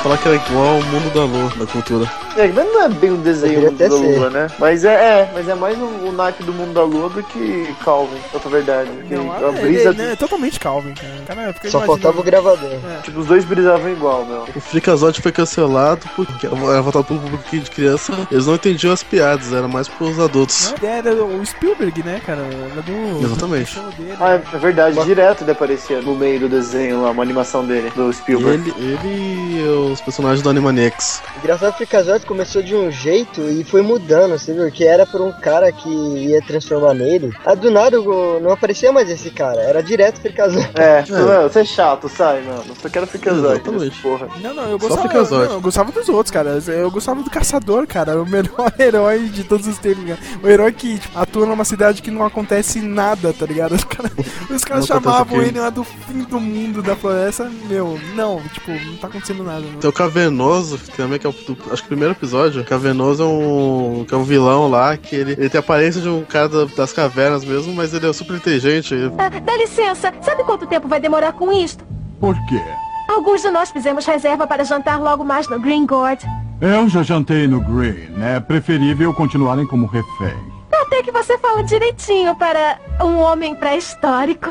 [0.06, 2.12] Falar que era igual ao mundo da lua, da cultura.
[2.38, 3.96] É, mas não é bem um desenho do da ser.
[3.96, 4.48] lua, né?
[4.60, 7.74] Mas é, é, mas é mais o, o naipe do mundo da lua do que
[7.84, 8.92] Calvin, outra verdade.
[9.10, 9.90] Não, a é, brisa.
[9.90, 11.12] ele, né, é totalmente Calvin, cara.
[11.26, 12.70] cara Só imaginando- faltava o gravador.
[12.72, 13.02] É.
[13.02, 14.46] Tipo, os dois brisavam igual, meu.
[14.56, 18.14] O Freakazoid foi cancelado porque era voltado pro público de criança.
[18.30, 20.72] Eles não entendiam as piadas, era mais pros adultos.
[20.82, 22.42] Não, Era o Spielberg, né, cara?
[22.42, 23.26] Era do.
[23.26, 23.80] Exatamente.
[23.80, 24.18] do dele.
[24.20, 28.14] Ah, é verdade, direto ele aparecia no meio do desenho lá, uma animação dele, do
[28.14, 28.72] Spielberg.
[28.78, 31.22] Ele, ele e os personagens do Animaniacs.
[31.38, 34.70] Engraçado que o Freakazoid começou de um jeito e foi mudando, você viu?
[34.72, 37.34] Que era por um cara que ia transformar nele.
[37.46, 40.70] Ah, do nada não aparecia mais esse cara, era direto Freakazoid.
[40.76, 42.64] É, tipo, mano, você é chato, sai, mano.
[42.82, 44.02] Só quero Freakazoid, Exatamente.
[44.02, 44.28] porra.
[44.42, 45.48] Não, não, eu Só gostava, Freakazoid.
[45.48, 46.60] não, eu gostava dos outros, cara.
[46.68, 48.22] Eu gostava do Caçador, cara.
[48.22, 50.20] O melhor herói de todos os tempos, cara.
[50.44, 53.76] O herói que tipo, atua numa cidade que não acontece nada, tá ligado?
[53.76, 54.12] Os caras
[54.50, 57.50] os caras chamavam ele lá do fim do mundo da floresta.
[57.68, 59.62] Meu, não, tipo, não tá acontecendo nada.
[59.62, 59.80] Não.
[59.86, 62.64] Tem o Cavernoso, que também que é o do- acho que o primeiro episódio.
[62.66, 66.10] Cavernoso é um, que é um vilão lá, que ele, ele tem a aparência de
[66.10, 68.96] um cara da- das cavernas mesmo, mas ele é super inteligente.
[68.96, 71.86] ele- Ah, dá licença, sabe quanto tempo vai demorar com isto?
[72.20, 72.60] Por quê?
[73.08, 76.26] Alguns de nós fizemos reserva para jantar logo mais no Green Gourd.
[76.60, 78.10] Eu já jantei no Green.
[78.24, 80.34] É preferível continuarem como refém.
[80.74, 84.50] Até que você fala direitinho para um homem pré-histórico.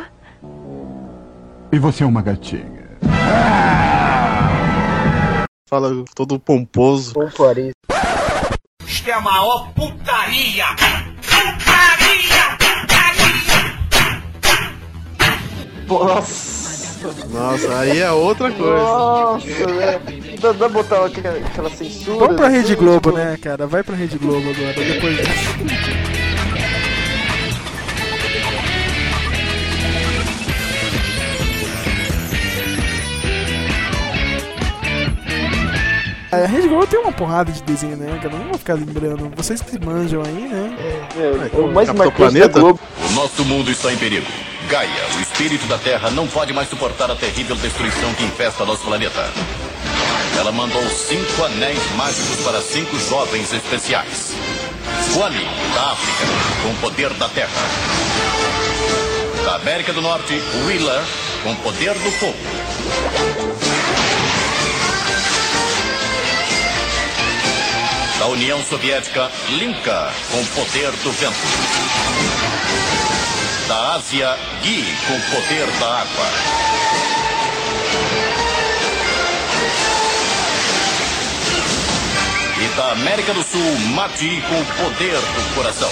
[1.73, 2.73] E você é uma gatinha.
[5.75, 7.15] Fala todo pomposo.
[7.15, 7.73] Pompoaria.
[8.87, 10.67] Isto é a maior putaria!
[11.21, 12.57] Putaria!
[15.89, 16.65] Nossa!
[17.29, 18.73] Nossa, aí é outra coisa.
[18.73, 20.01] Nossa, velho.
[20.59, 22.19] Dá, botar aquela, aquela censura.
[22.21, 22.59] Vamos pra né?
[22.59, 23.67] Rede Globo, né, cara?
[23.67, 26.14] Vai pra Rede Globo agora, depois dessa.
[36.43, 38.37] A Rede Globo tem uma porrada de desenho, né, cara?
[38.37, 39.31] Não vou ficar lembrando.
[39.37, 40.77] Vocês que manjam aí, né?
[41.17, 42.61] É, o mais Capitão marcante Planeta?
[42.61, 42.81] Globo.
[43.09, 44.27] O nosso mundo está em perigo.
[44.69, 48.83] Gaia, o espírito da Terra, não pode mais suportar a terrível destruição que infesta nosso
[48.85, 49.25] planeta.
[50.39, 54.33] Ela mandou cinco anéis mágicos para cinco jovens especiais.
[55.13, 56.33] Kwani, da África,
[56.63, 57.51] com o poder da Terra.
[59.45, 61.03] Da América do Norte, Wheeler,
[61.43, 62.35] com o poder do fogo.
[68.25, 71.37] Da União Soviética, Linka, com poder do vento.
[73.69, 76.27] Da Ásia, Gui, com poder da água.
[82.57, 85.91] E da América do Sul, Mati, com o poder do coração.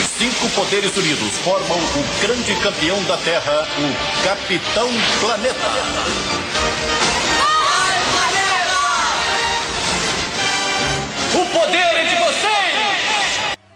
[0.00, 4.88] Os cinco poderes unidos formam o grande campeão da Terra, o Capitão
[5.20, 6.47] Planeta.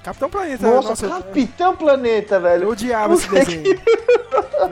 [0.03, 2.65] Capitão Planeta, Nossa, nossa, Capitão Planeta, velho.
[2.65, 3.81] eu odiava esse desenho.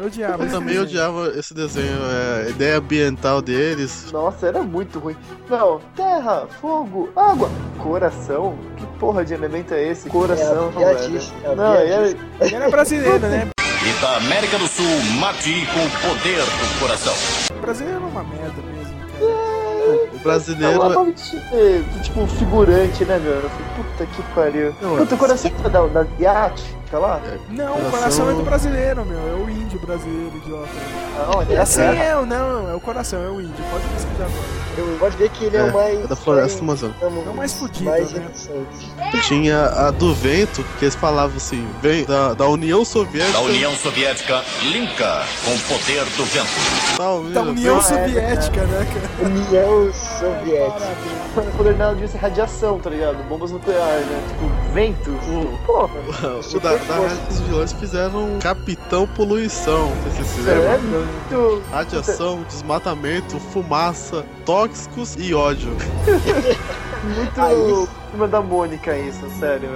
[0.01, 0.83] Eu odiava Eu esse também desenho.
[0.83, 4.11] odiava esse desenho, é, a ideia ambiental deles.
[4.11, 5.17] Nossa, era muito ruim.
[5.49, 8.59] Não, terra, fogo, água, coração.
[8.77, 10.09] Que porra de elemento é esse?
[10.11, 11.21] Coração, É velho.
[11.45, 11.93] é a Não, piadice.
[11.93, 12.47] era...
[12.47, 13.49] Ele era brasileiro, né?
[13.61, 14.85] E da América do Sul,
[15.21, 17.15] Mati, com o poder do coração.
[17.57, 19.25] O brasileiro é uma merda mesmo, cara.
[19.25, 19.50] O
[20.23, 20.79] brasileiro.
[20.79, 21.07] Não, ela
[21.53, 23.33] é, tipo, figurante, né, meu?
[23.33, 24.75] Eu falei, Puta que pariu.
[24.81, 26.07] Não, Puta, o coração é da, da
[26.93, 27.21] Lá?
[27.49, 29.19] Não, o Coração- coração é do brasileiro, meu.
[29.19, 30.69] É o índio brasileiro, idiota.
[31.17, 33.65] Ah, olha, É assim, é, o- não, é o coração, é o índio.
[33.71, 34.61] Pode pesquisar agora.
[34.79, 36.05] Eu pode ver que ele é, o mais.
[36.05, 37.05] é da floresta amazônica.
[37.05, 38.21] É o mais fudido, mais né?
[38.21, 39.27] interessante.
[39.27, 43.33] Tinha a do vento, que eles falavam assim, vem da, da União Soviética.
[43.33, 46.97] Da União Soviética, Linka, com o poder do vento.
[46.97, 49.29] Tal, Da União Soviética, né, cara?
[49.29, 50.89] União Soviética.
[51.37, 53.17] O poder dela devia ser radiação, tá ligado?
[53.29, 54.23] Bombas nucleares, né?
[54.29, 55.11] Tipo, vento.
[55.67, 55.91] Porra.
[56.55, 61.01] O da, da Rádio dos Vilões fizeram Capitão Poluição, não sei se vocês É lembram.
[61.07, 61.63] muito.
[61.71, 65.71] Radiação, desmatamento, fumaça, tóxicos e ódio.
[67.05, 67.89] Muito.
[68.11, 69.69] Turma da Mônica isso, sério.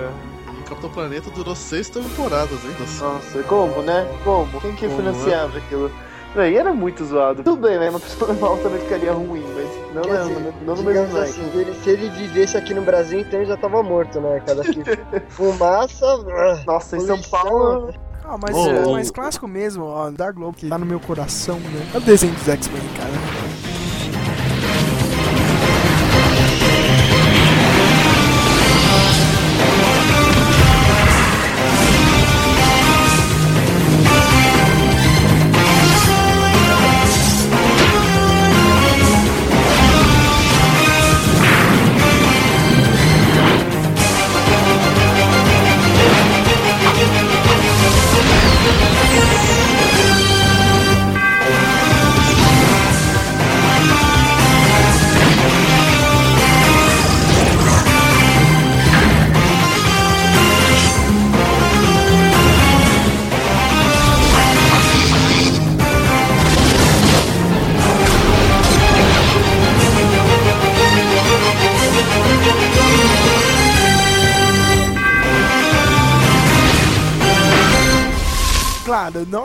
[0.58, 2.80] E Capitão Planeta durou seis temporadas ainda.
[3.04, 4.06] Nossa, como, né?
[4.24, 4.60] Como?
[4.60, 5.90] Quem que Como, financiava aquilo?
[6.34, 7.42] Véi, era muito zoado.
[7.44, 7.90] Tudo bem, né?
[7.90, 11.42] Uma pessoa normal também ficaria ruim, mas não, não, dizer, não, não no mesmo assim,
[11.54, 14.42] ele- se ele vivesse aqui no Brasil, então ele já tava morto, né?
[14.44, 14.82] Cada que
[15.30, 16.04] fumaça.
[16.06, 17.20] ah, Nossa, em São.
[17.30, 17.94] Paulo.
[18.24, 18.92] Ah, mas Oh, é oh.
[18.92, 21.86] mais clássico mesmo, ó, da Globo, que tá no meu coração, né?
[21.94, 23.12] É o desenho dos X-Men, cara.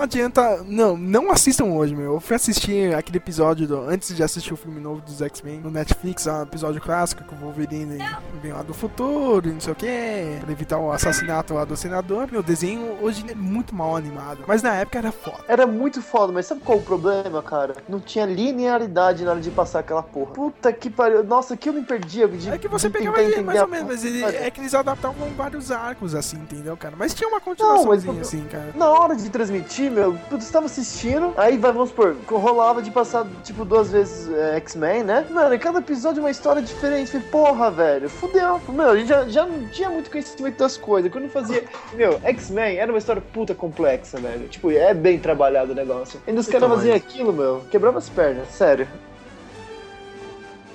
[0.09, 0.63] Adianta.
[0.65, 2.15] Não, não assistam hoje, meu.
[2.15, 5.69] Eu fui assistir aquele episódio do, antes de assistir o filme novo dos X-Men no
[5.69, 7.99] Netflix, é um episódio clássico que o Wolverine
[8.41, 11.77] vem lá do futuro e não sei o que, pra evitar o assassinato lá do
[11.77, 12.27] senador.
[12.31, 15.43] Meu desenho hoje é muito mal animado, mas na época era foda.
[15.47, 17.75] Era muito foda, mas sabe qual o problema, cara?
[17.87, 20.31] Não tinha linearidade na hora de passar aquela porra.
[20.31, 21.23] Puta que pariu.
[21.23, 24.03] Nossa, que eu me perdia de É que você pegava mais a ou menos, mas
[24.03, 26.95] ele, é que eles adaptavam vários arcos assim, entendeu, cara?
[26.97, 28.71] Mas tinha uma Não, continuaçãozinha mas assim, cara.
[28.75, 29.98] na hora de transmitir, meu,
[30.29, 35.03] tu estava assistindo, aí vai, vamos supor, rolava de passar, tipo, duas vezes é, X-Men,
[35.03, 35.25] né?
[35.29, 37.11] Mano, em cada episódio uma história diferente.
[37.11, 38.59] Falei, porra, velho, fudeu.
[38.69, 41.11] Meu, a gente já, já não tinha muito conhecimento das coisas.
[41.11, 44.47] Quando fazia, meu, X-Men era uma história puta complexa, velho.
[44.47, 46.21] Tipo, é bem trabalhado o negócio.
[46.27, 48.87] Ainda os caras faziam aquilo, meu, quebrava as pernas, sério.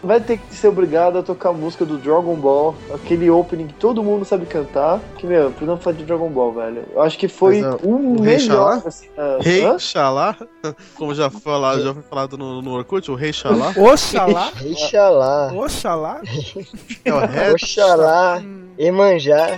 [0.04, 3.74] Vai ter que ser obrigado a tocar a música do Dragon Ball, aquele opening que
[3.74, 5.00] todo mundo sabe cantar.
[5.16, 6.84] Que, meu, precisamos falar de Dragon Ball, velho.
[6.92, 8.80] Eu acho que foi Mas, o, o Rei melhor.
[8.80, 8.82] Xalá?
[8.86, 9.08] assim,
[9.40, 9.78] Rei hã?
[9.78, 10.36] Xalá,
[10.94, 13.72] como já, fala, já foi falado no, no Orkut, o Rei Xalá.
[13.76, 14.52] Oxalá.
[14.70, 15.52] Oxalá.
[15.54, 16.20] Oxalá.
[17.04, 18.42] É o Red Oxalá.
[18.78, 19.56] Emanjá.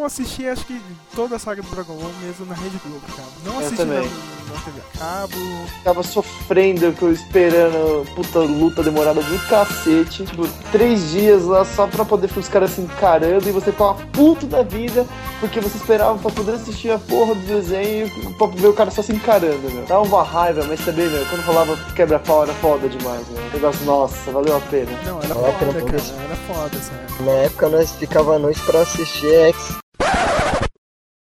[0.00, 0.80] Eu, eu assisti acho que
[1.14, 3.28] toda a saga do Dragon Ball mesmo na Rede Globo, cara.
[3.44, 4.10] Não Eu assisti na, também.
[4.10, 5.36] na TV a cabo.
[5.84, 10.24] Tava sofrendo, esperando puta luta demorada do cacete.
[10.24, 13.94] Tipo, três dias lá só pra poder ver os caras se encarando e você tava
[14.12, 15.06] puto da vida
[15.38, 19.02] porque você esperava pra poder assistir a porra do desenho pra ver o cara só
[19.02, 19.84] se encarando, meu.
[19.86, 23.42] Dava uma raiva, mas também, meu, quando falava quebra-pau era foda demais, meu.
[23.42, 24.90] O negócio, nossa, valeu a pena.
[25.04, 26.02] Não, era Caraca, foda, não cara.
[26.24, 27.24] Era foda época.
[27.24, 29.78] Na época nós ficava à noite pra assistir X.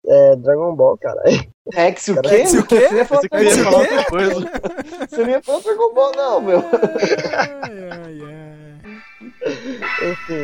[0.09, 1.21] É, Dragon Ball, cara.
[1.73, 2.37] Rex o Cara, quê?
[2.39, 2.89] Rex o quê?
[2.89, 4.51] Você ia falar, Você o outra coisa.
[5.09, 6.65] Você não ia falar Dragon Ball, não, meu.
[7.35, 8.49] Ai, ai, ai.
[10.11, 10.43] Enfim.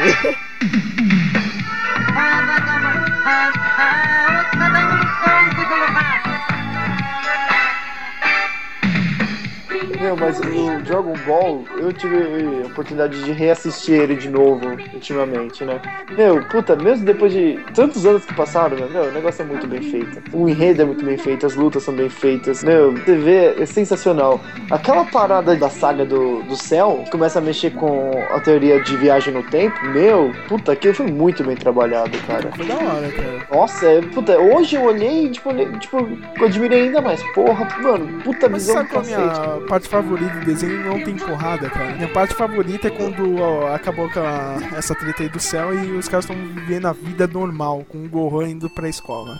[10.04, 12.16] Meu, mas o Dragon Ball, eu tive
[12.62, 14.60] a oportunidade de reassistir ele de novo
[14.92, 15.80] ultimamente, né?
[16.14, 19.66] Meu, puta, mesmo depois de tantos anos que passaram, meu, meu, o negócio é muito
[19.66, 20.20] bem feito.
[20.36, 22.62] O enredo é muito bem feito, as lutas são bem feitas.
[22.62, 24.40] Meu, vê, é sensacional.
[24.70, 28.96] Aquela parada da saga do, do céu, que começa a mexer com a teoria de
[28.98, 32.50] viagem no tempo, meu, puta, aquilo foi muito bem trabalhado, cara.
[32.54, 33.38] Foi da hora, cara.
[33.50, 35.96] Nossa, é, puta, hoje eu olhei e, tipo, olhei- tipo,
[36.38, 37.22] eu admirei ainda mais.
[37.32, 39.40] Porra, mano, puta Mas visão sabe do é cacete.
[39.40, 39.60] minha
[40.02, 40.84] favorita do desenho?
[40.84, 41.94] Não tem porrada, cara.
[41.94, 46.08] Minha parte favorita é quando ó, acabou a- essa treta aí do céu e os
[46.08, 49.38] caras estão vivendo a vida normal, com o Gohan indo pra escola.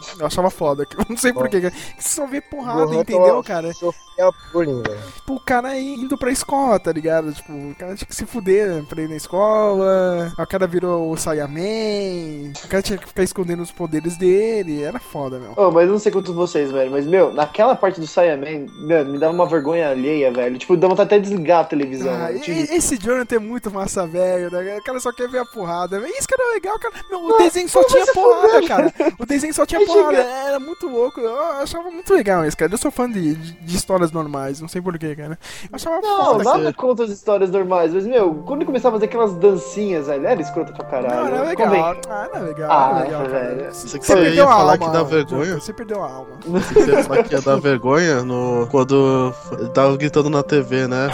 [0.00, 1.04] Cara, Eu achava foda, cara.
[1.08, 1.74] não sei porquê, cara.
[1.98, 3.72] Você só vê porrada, Gohan entendeu, cara?
[3.72, 4.98] Sofia bullying, velho.
[5.16, 7.32] Tipo, o cara indo pra escola, tá ligado?
[7.32, 10.32] Tipo, o cara tinha que se fuder pra ir na escola.
[10.38, 12.52] O cara virou o Saiyaman.
[12.64, 14.82] O cara tinha que ficar escondendo os poderes dele.
[14.82, 15.52] Era foda, meu.
[15.56, 19.04] Oh, mas eu não sei quanto vocês, velho, mas, meu, naquela parte do Saiyaman, meu,
[19.04, 20.56] me dava uma vergonha alheia, velho.
[20.58, 22.12] Tipo, vontade até de desligar a televisão.
[22.14, 24.78] Ah, e- Tipo, esse Jonathan é muito massa velho, né?
[24.78, 25.98] O cara só quer ver a porrada.
[26.08, 26.94] Isso que era legal, cara.
[27.10, 28.94] Meu, o desenho só tinha porrada, cara.
[29.18, 29.95] O desenho só tinha porrada.
[30.04, 31.20] Chega- Era muito louco.
[31.20, 32.72] Eu achava muito legal isso, cara.
[32.72, 35.38] Eu sou fã de, de, histórias normais, não sei porquê, cara.
[35.64, 36.72] Eu achava Não, foda, nada cara.
[36.74, 40.40] contra as histórias normais, mas, meu, quando ele começava a fazer aquelas dancinhas, velho, era
[40.40, 41.14] escroto pra caralho.
[41.14, 41.66] Não, era legal.
[41.68, 42.00] Convém.
[42.08, 43.28] Ah, era legal, Ah, era legal, cara.
[43.54, 43.72] velho.
[43.74, 45.54] Você, Você perdeu ia a falar alma, que dá vergonha?
[45.54, 46.30] Você perdeu a alma.
[46.46, 51.08] Você ia falar que ia dar vergonha no, quando ele tava gritando na TV, né?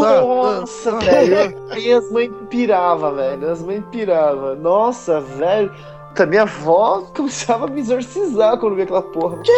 [0.00, 1.56] Nossa, velho.
[1.70, 3.50] Aí as mães piravam, velho.
[3.50, 4.56] As mães piravam.
[4.56, 5.72] Nossa, velho.
[6.08, 9.38] Puta, Minha avó começava a me exorcizar quando via aquela porra.
[9.38, 9.52] Que?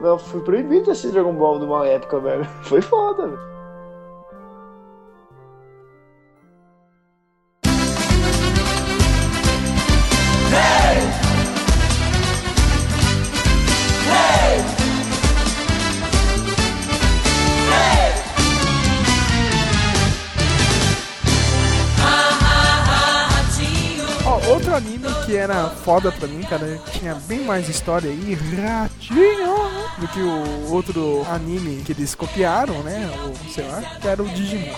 [0.00, 2.44] Não, fui proibido de assistir Dragon Ball numa época, velho.
[2.62, 3.57] Foi foda, velho.
[25.50, 29.54] Era foda pra mim, cara, tinha bem mais história aí, ratinho,
[29.98, 33.10] do que o outro anime que eles copiaram, né?
[33.24, 34.74] Ou sei lá, que era o Digimon,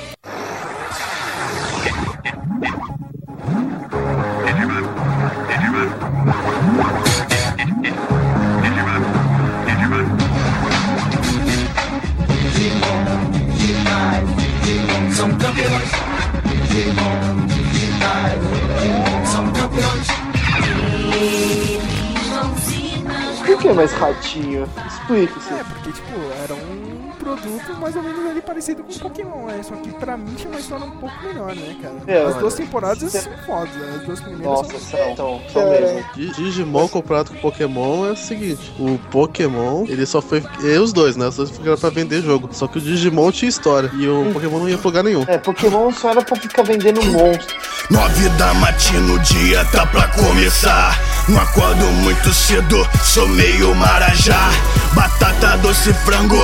[23.70, 24.68] Que mais ratinho?
[24.84, 25.54] Explique-se.
[25.54, 26.10] É, porque, tipo,
[26.42, 26.89] era um
[27.36, 29.60] produto mais ou menos ali parecido com Pokémon, né?
[29.66, 31.94] Só que pra mim tinha uma história um pouco melhor, né, cara?
[32.06, 33.94] É, As duas temporadas são fodas, né?
[34.00, 36.04] As duas primeiras Nossa, são são, são, são mesmo.
[36.14, 40.42] Di- Digimon comparado com Pokémon é o seguinte: o Pokémon, ele só foi.
[40.62, 41.28] E os dois, né?
[41.28, 42.48] Os dois ficaram pra vender jogo.
[42.52, 43.90] Só que o Digimon tinha história.
[43.94, 45.24] E o Pokémon não ia lugar nenhum.
[45.28, 47.56] É, Pokémon só era pra ficar vendendo monstro.
[47.90, 50.98] Nove da matina, o dia tá pra começar.
[51.28, 54.50] Não acordo muito cedo, sou meio marajá.
[54.94, 56.36] Batata doce frango,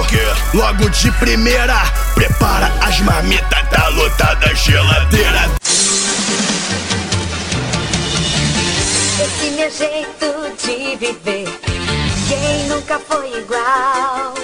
[0.55, 1.75] logo de primeira.
[2.15, 5.51] Prepara as marmitas, tá lotada a geladeira.
[9.25, 10.27] Esse meu jeito
[10.63, 11.49] de viver,
[12.29, 14.35] quem nunca foi igual?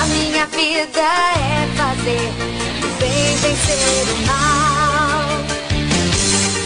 [0.00, 2.32] A minha vida é fazer
[2.82, 5.26] o bem vencer o mal.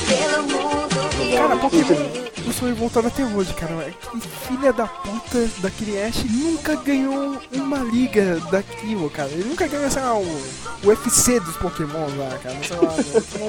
[0.09, 2.39] Pelo mundo Pokémon, viajar.
[2.61, 3.72] Sou revoltado até hoje, cara.
[3.82, 9.28] É que filha da puta daquele Ash nunca ganhou uma liga daquilo, cara.
[9.30, 10.22] Ele nunca ganhou, sei lá, o,
[10.84, 12.56] o UFC dos Pokémon lá, cara.
[12.62, 12.94] Sei lá,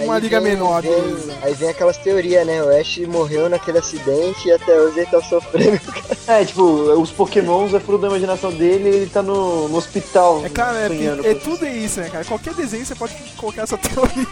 [0.04, 1.38] uma Aí liga vem- menor vem- né?
[1.44, 2.64] Aí vem aquelas teorias, né?
[2.64, 5.80] O Ash morreu naquele acidente e até hoje ele tá sofrendo.
[6.28, 10.42] É, tipo, os Pokémons é fruto da imaginação dele e ele tá no, no hospital.
[10.46, 12.24] É claro, é, sonhando é com- tudo isso, né, cara?
[12.24, 14.28] Qualquer desenho você pode colocar essa teoria.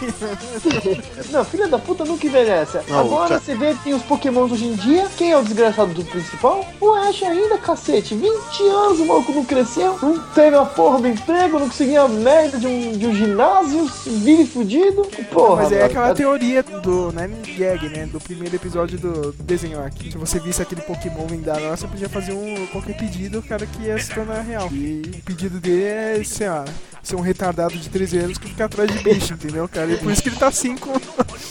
[1.32, 2.80] Não, filha da puta nunca envelhece.
[2.88, 3.42] Não, Agora cara.
[3.42, 5.08] você vê que tem os Pokémons hoje em dia.
[5.18, 6.66] Quem é o desgraçado do principal?
[6.80, 8.16] O Ash ainda, cacete.
[8.16, 8.30] 20
[8.64, 9.98] anos o maluco não cresceu.
[10.02, 13.86] Não teve a porra do emprego, não conseguia a merda de um, de um ginásio.
[14.06, 15.04] Vive fudido.
[15.32, 18.06] Porra, Mas é aquela teoria do Nine Gag, né?
[18.06, 20.12] Do primeiro episódio do desenho aqui.
[20.12, 23.84] Se você visse aquele Pokémon vendado lá, você podia fazer um, qualquer pedido, cara que
[23.84, 24.70] ia se tornar real.
[24.72, 26.66] E o pedido dele é, sei lá,
[27.04, 29.92] ser um retardado de 13 anos que fica atrás de bicho, entendeu, cara?
[29.92, 30.94] E por isso que ele tá assim com.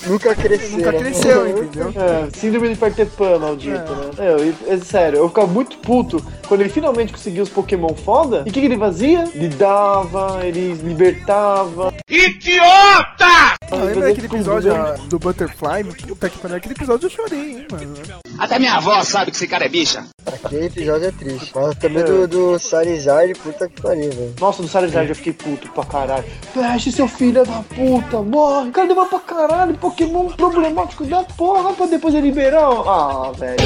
[0.06, 0.78] Nunca cresceu.
[0.78, 0.98] Nunca né?
[0.98, 1.92] cresceu, entendeu?
[1.96, 3.78] É, síndrome de Peter Pan, maldito, É.
[3.78, 4.10] né?
[4.18, 8.42] É, eu- é sério, eu ficava muito puto quando ele finalmente conseguiu os Pokémon foda.
[8.46, 9.24] E o que, que ele fazia?
[9.34, 11.92] Ele dava, ele libertava.
[12.08, 13.56] Idiota!
[13.70, 14.72] Ah, lembra daquele episódio
[15.08, 15.84] do Butterfly?
[16.06, 17.94] Puta que pariu, aquele episódio eu chorei, hein, mano.
[18.38, 20.04] Até minha avó sabe que esse cara é bicha.
[20.48, 21.52] Aquele episódio é triste.
[21.54, 24.34] Mas também do, do Charizard, puta que pariu, velho.
[24.40, 26.24] Nossa, do Charizard eu fiquei puto pra caralho.
[26.54, 28.70] Flash, seu filho da puta, morre.
[28.70, 29.76] O cara demora pra caralho.
[29.76, 32.64] Pokémon problemático da porra pra depois ele liberar.
[32.64, 33.58] Ah, velho.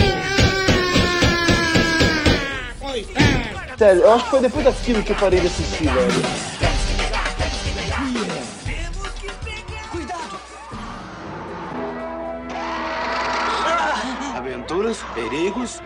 [3.78, 6.52] Sério, eu acho que foi depois daquilo que eu parei de assistir, velho.
[14.36, 15.80] Aventuras, perigos.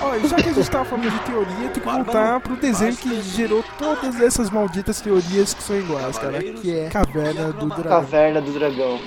[0.00, 2.96] Ó, e já que a gente tava falando de teoria, tem que voltar pro desenho
[2.96, 6.42] que gerou todas essas malditas teorias que são iguais, cara.
[6.42, 7.82] Que é Caverna do Dragão.
[7.84, 9.00] Caverna do Dragão.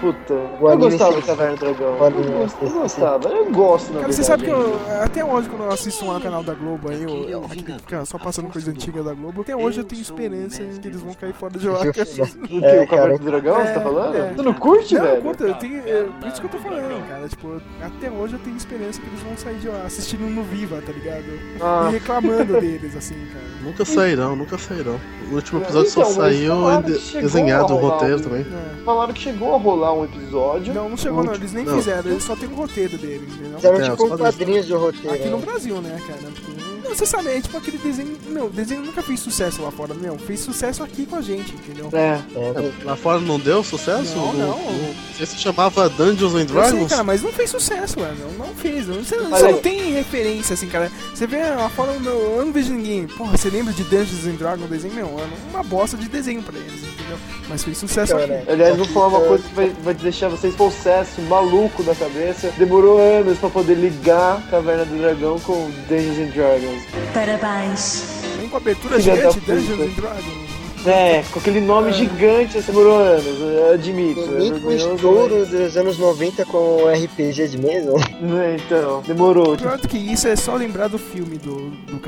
[0.00, 1.88] Puta, O eu gostava do Caverna do Dragão.
[1.98, 5.64] Eu, gost- eu gostava, eu gosto, na Cara, você sabe que eu, até hoje, quando
[5.64, 9.02] eu assisto lá no canal da Globo aí, eu, eu, fica só passando coisa antiga
[9.02, 11.80] da Globo, até hoje eu tenho esperança que eles vão cair fora de lá.
[11.84, 11.92] Eu-?
[12.62, 14.16] É, o Caverna do Dragão, você tá É, falando?
[14.16, 14.32] é.
[14.34, 15.16] Você não curte, Não, velho?
[15.16, 17.28] eu curto, eu tenho, é, por isso que eu tô falando, cara.
[17.28, 20.80] Tipo, até hoje eu tenho esperança que eles vão sair de lá assistindo no Viva,
[20.84, 21.24] tá ligado?
[21.60, 21.86] Ah.
[21.88, 23.44] E reclamando deles, assim, cara.
[23.64, 24.98] Nunca sairão, nunca sairão.
[25.30, 28.46] O último episódio Então, só saiu de- desenhado, o roteiro um- também.
[28.84, 30.74] Falaram que chegou a rolar um episódio.
[30.74, 31.76] Não, não chegou não, eles nem Não.
[31.76, 33.56] fizeram, eles só tem o roteiro deles, entendeu?
[33.56, 35.14] Fizeram É, tipo um quadrinhos do roteiro.
[35.14, 35.46] Aqui no né?
[35.46, 36.20] Brasil, né, cara?
[36.22, 36.52] Porque,
[36.88, 38.16] não, você sabe, é tipo aquele desenho.
[38.28, 40.18] Meu, o desenho nunca fez sucesso lá fora, meu.
[40.18, 41.88] Fez sucesso aqui com a gente, entendeu?
[41.92, 42.18] É.
[42.34, 44.16] É, Lá fora não deu sucesso?
[44.16, 44.94] Não, não.
[45.16, 46.88] Sei se chamava Dungeons and sei, Dragons.
[46.90, 48.16] cara, mas não fez sucesso, mano.
[48.38, 48.86] Não fez.
[48.86, 50.90] Não, você você não tem referência, assim, cara.
[51.14, 53.06] Você vê lá fora, meu, eu não vejo ninguém.
[53.06, 54.94] Porra, você lembra de Dungeons and Dragons, desenho?
[54.94, 57.18] Meu, é uma bosta de desenho pra eles, entendeu?
[57.48, 58.50] Mas fez sucesso Então, aqui.
[58.50, 59.28] Aliás, vou falar uma É.
[59.28, 62.52] coisa que vai, vai deixar vocês possesso, maluco da cabeça.
[62.58, 66.77] Demorou anos pra poder ligar Caverna do Dragão com Dungeons and Dragons.
[67.12, 68.04] Parabéns.
[68.38, 70.48] Nem com a abertura Filha gigante, Dungeons and Dragons.
[70.86, 74.20] É, com aquele nome gigante, assim, demorou anos, eu admito.
[74.20, 77.92] É Nem com o estouro dos anos 90 com RPG de mesa.
[78.20, 78.56] né?
[78.64, 79.56] Então, demorou.
[79.56, 81.98] Tipo, Pior do que isso é só lembrar do filme do, do,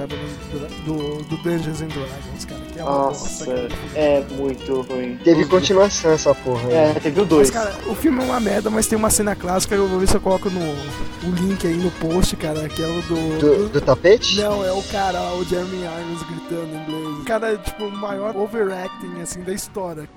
[0.85, 2.61] do, do Dungeons and Dragons, cara.
[2.81, 5.19] É uma bosta, nossa, é muito ruim.
[5.23, 6.63] Teve continuação essa porra.
[6.69, 6.91] né?
[6.97, 7.51] É, teve o Mas, dois.
[7.51, 10.17] cara, o filme é uma merda, mas tem uma cena clássica, eu vou ver se
[10.17, 13.39] eu coloco no o link aí no post, cara, que é o do...
[13.39, 14.41] Do, do tapete?
[14.41, 17.19] Não, é o cara, o Jeremy Irons gritando em inglês.
[17.21, 20.09] O cara é, tipo, o maior overacting, assim, da história.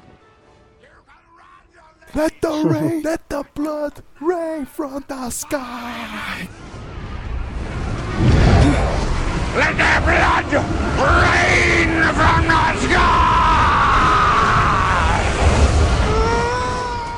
[2.16, 6.48] Let the rain, let the blood rain from the sky.
[9.56, 10.52] Let their blood
[10.98, 12.96] rain from the sky!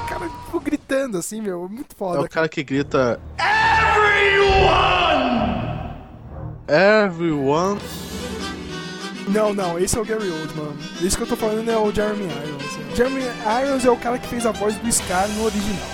[0.10, 2.18] Cara, tipo, gritando assim, meu, é muito foda.
[2.18, 3.22] É o cara que grita.
[3.40, 4.66] Everyone!
[6.68, 7.80] Everyone.
[9.30, 10.76] Não, não, esse é o Gary Oldman.
[11.02, 12.98] Esse que eu tô falando é o Jeremy Irons.
[12.98, 13.22] Jeremy
[13.64, 15.88] Irons é o cara que fez a voz do Scar no original.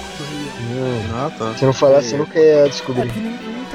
[0.71, 1.53] Não, ah, tá.
[1.55, 3.09] Se não falasse, você eu nunca ia descobrir.
[3.09, 3.19] É que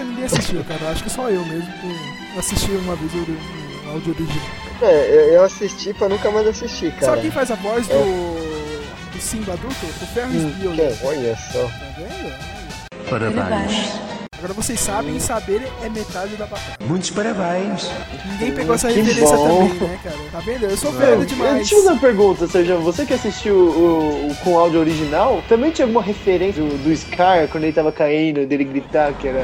[0.03, 0.91] ninguém assistiu, cara.
[0.91, 1.73] Acho que só eu mesmo.
[1.73, 4.47] Que assisti uma vez o, o áudio original.
[4.83, 7.07] É, eu, assisti pra nunca mais assistir, cara.
[7.07, 9.87] Sabe quem faz a voz do, do Simba adulto?
[9.87, 10.97] O Ferris Hum, Bueller.
[11.03, 11.63] Olha só.
[11.65, 13.09] Tá vendo?
[13.09, 13.93] Parabéns.
[14.39, 16.85] Agora vocês sabem, saber é metade da batata.
[16.85, 17.89] Muitos parabéns.
[18.33, 19.67] Ninguém pegou essa Que referência bom.
[19.69, 20.17] também, né, cara?
[20.31, 20.65] Tá vendo?
[20.67, 21.01] Eu sou Não.
[21.01, 21.55] velho demais.
[21.55, 22.81] Deixa eu fazer uma pergunta, Sérgio.
[22.83, 27.49] Você que assistiu o, o- com áudio original, também tinha alguma referência do, do Scar
[27.49, 29.43] quando ele tava caindo, dele gritar que era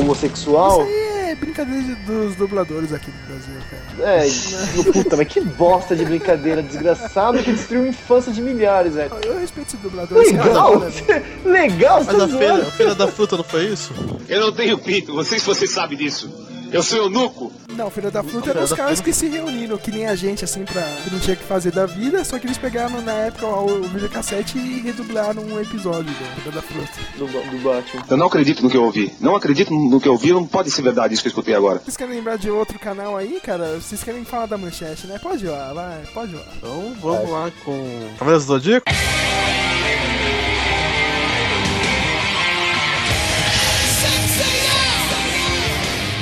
[0.00, 0.82] homossexual?
[0.82, 4.10] Isso aí é brincadeira de- dos dubladores aqui no Brasil, cara.
[4.18, 9.10] É, puta, mas que bosta de brincadeira, desgraçado que destruiu a infância de milhares, velho.
[9.24, 10.22] Eu respeito esse dublador.
[10.22, 10.90] esse cara Legal, né?
[11.44, 13.92] legal, Mas a feira, a feira da fruta não foi isso?
[14.28, 16.30] Eu não tenho pinto, não sei se você sabe disso.
[16.70, 17.52] Eu sou eunuco.
[17.74, 20.44] Não, Filho da Fruta Filho eram os caras que se reuniram, que nem a gente,
[20.44, 20.82] assim, pra.
[21.04, 23.80] que não tinha o que fazer da vida, só que eles pegaram na época o,
[23.80, 26.88] o videocassete e redublaram um episódio do Filho da Fruta.
[27.16, 28.04] Do, do Batman.
[28.10, 29.12] Eu não acredito no que eu ouvi.
[29.20, 31.78] Não acredito no que eu ouvi, não pode ser verdade isso que eu escutei agora.
[31.78, 33.76] Vocês querem lembrar de outro canal aí, cara?
[33.76, 35.18] Vocês querem falar da manchete, né?
[35.18, 36.44] Pode ir lá, vai, pode ir lá.
[36.56, 38.08] Então vamos lá com.
[38.18, 38.86] Cavaleiros do Zodíaco?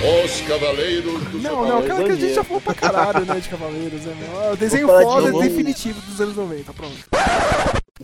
[0.07, 3.49] Os Cavaleiros do Não, não, cara que a gente já falou pra caralho, né, de
[3.49, 4.43] Cavaleiros, né, meu?
[4.43, 5.43] É O desenho de foda novo.
[5.43, 6.97] definitivo dos anos 90, pronto.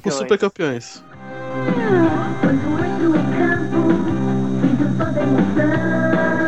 [0.04, 1.02] Os Super Campeões.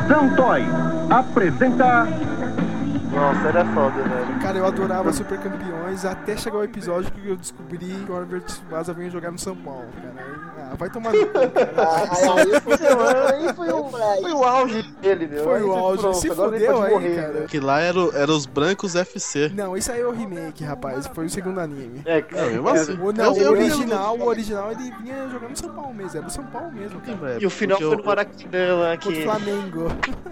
[0.09, 0.63] Santoy
[1.11, 2.07] apresenta
[3.15, 4.41] Nossa, era foda, velho.
[4.43, 8.41] Cara, eu adorava Super Campeões até chegar o episódio que eu descobri que o Oliver
[8.43, 10.15] Tsubasa vinha jogar no São Paulo, cara.
[10.27, 10.35] Aí,
[10.73, 11.71] ah, vai tomar no cu, cara.
[11.77, 12.41] Ah,
[13.33, 15.45] aí, foi o, foi o auge dele, meu.
[15.45, 16.01] Foi Aí o auge.
[16.03, 17.33] pronto, Se pode aí, morrer, cara.
[17.41, 17.47] né?
[17.49, 19.51] Que lá era, o- era os brancos FC.
[19.55, 21.07] Não, isso aí é o remake, rapaz.
[21.09, 22.03] Foi o segundo anime.
[22.05, 22.93] É, Não, mesmo assim.
[23.01, 26.17] O, não, Eu- o original, o original ele vinha jogando no São Paulo mesmo.
[26.19, 27.39] Era do São Paulo mesmo, cara.
[27.41, 29.23] E o final Porque foi no Maracanã lá Contra o.
[29.23, 29.87] Flamengo.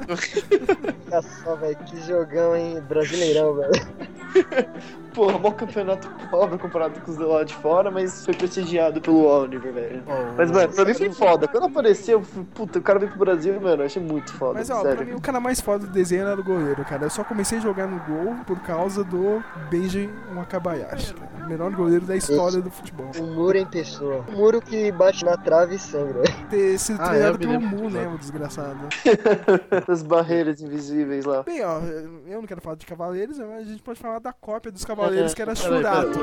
[1.13, 2.72] Olha só, velho, que jogão, hein?
[2.81, 3.73] Brasileirão, velho.
[5.15, 9.25] Porra, bom campeonato pobre comparado com os do lado de fora, mas foi prestigiado pelo
[9.27, 10.03] Oliver, velho.
[10.37, 11.47] Mas, mano, pra mim foi foda.
[11.47, 12.23] Quando apareceu,
[12.55, 14.55] puta, o cara veio pro Brasil, mano, eu achei muito foda.
[14.55, 15.07] Mas ó, pra sério.
[15.07, 17.05] mim o cara mais foda do desenho era o goleiro, cara.
[17.05, 21.31] Eu só comecei a jogar no gol por causa do Benji Wakabayashi, cara.
[21.45, 23.11] O melhor goleiro da história do futebol.
[23.21, 24.25] Um muro em pessoa.
[24.29, 26.23] Um muro que bate na trave e sangra.
[26.49, 28.13] Ter sido Ah, treinado é, pelo Mu, né, né?
[28.15, 28.79] o desgraçado.
[29.89, 31.43] As barreiras invisíveis lá.
[31.43, 34.71] Bem, ó, eu não quero falar de Cavaleiros, mas a gente pode falar da cópia
[34.71, 35.02] dos Cavaleiros,
[35.35, 36.19] que era Peraí, Shurato.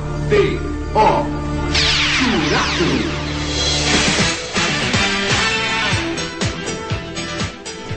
[0.00, 1.00] H-U-E-A-T-O
[2.16, 3.20] Churato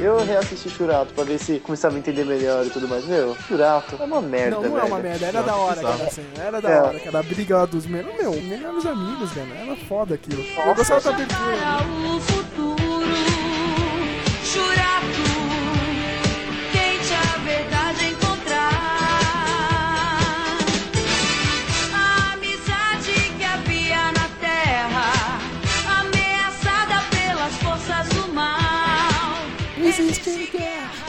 [0.01, 3.05] Eu reassisti Churato pra ver se começava a entender melhor e tudo mais.
[3.05, 6.25] Meu, Churato é uma merda, Não, não é uma merda, era da hora, cara, assim,
[6.37, 6.81] era da É.
[6.81, 10.41] hora, cara, a briga lá dos meus, meu, melhores amigos, cara, era foda aquilo.
[10.43, 11.55] Eu Nossa, gostava da abertura.
[14.43, 15.52] Churato,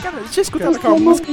[0.02, 1.32] Cara, eu tinha escutado aquela música.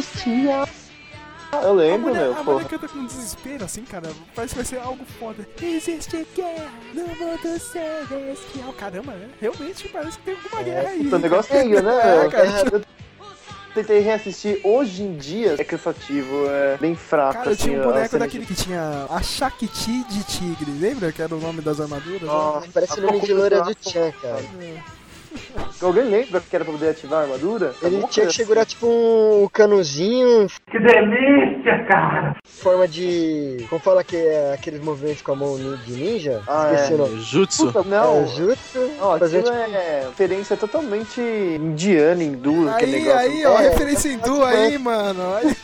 [1.54, 2.54] Eu A lembro, mulher, meu, a pô.
[2.54, 4.10] mulher canta com desespero, assim, cara.
[4.34, 5.46] Parece que vai ser algo foda.
[5.62, 8.74] Existe guerra no mundo celestial.
[8.78, 9.30] Caramba, né?
[9.42, 11.08] Realmente parece que tem alguma guerra aí.
[11.08, 11.76] O negócio é né,
[12.26, 12.48] É, cara.
[12.72, 12.82] Eu
[13.74, 17.82] tentei reassistir, hoje em dia é cansativo, é bem fraco, Cara, eu assim, tinha um
[17.82, 21.12] a boneco daquele que tinha a Shakti de tigre, lembra?
[21.12, 22.22] Que era o nome das armaduras?
[22.22, 22.28] né?
[22.28, 24.44] Nossa, Parece o nome de loira do Chan, cara.
[25.82, 27.74] Alguém lembra que era pra poder ativar a armadura?
[27.82, 32.36] Ele Alguma tinha que segurar tipo um canuzinho, Que delícia, cara!
[32.46, 33.66] forma de.
[33.70, 36.44] Como fala que é aqueles movimentos com a mão de ninja?
[36.48, 36.96] Ah, Esqueci é.
[36.96, 37.22] o nome.
[37.22, 37.68] Jutsu.
[37.72, 38.24] Puta, não.
[38.24, 38.92] É, jutsu.
[39.00, 39.76] Não, fazer aquilo tipo.
[39.76, 43.20] é referência totalmente indiana, hindu, aquele Aí, negócio.
[43.30, 45.22] aí, ó, É, referência hindu aí, mano.
[45.36, 45.56] Aí.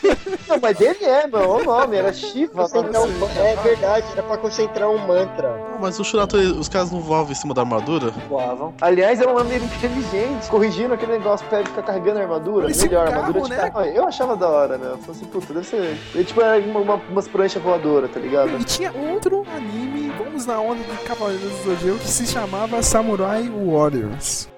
[0.48, 2.64] Não, mas dele é, meu, o nome, era Shiva.
[2.64, 5.54] um- É verdade, era pra concentrar um mantra.
[5.80, 8.10] Mas o Shurato, ele- os caras não voavam em cima da armadura?
[8.28, 8.74] voavam.
[8.80, 12.66] Aliás, é uma maneira inteligente, corrigindo aquele negócio pra ele ficar carregando a armadura.
[12.66, 13.70] Um melhor, a carro, armadura de né?
[13.70, 13.84] carro.
[13.84, 14.86] Eu achava da hora, né?
[14.92, 15.98] Eu falei assim, puta, deve ser.
[16.14, 18.50] É tipo era uma, uma, umas pranchas voadoras, tá ligado?
[18.60, 23.48] E tinha outro anime, vamos na onda de Cavaleiros do Zodíaco, que se chamava Samurai
[23.48, 24.48] Warriors.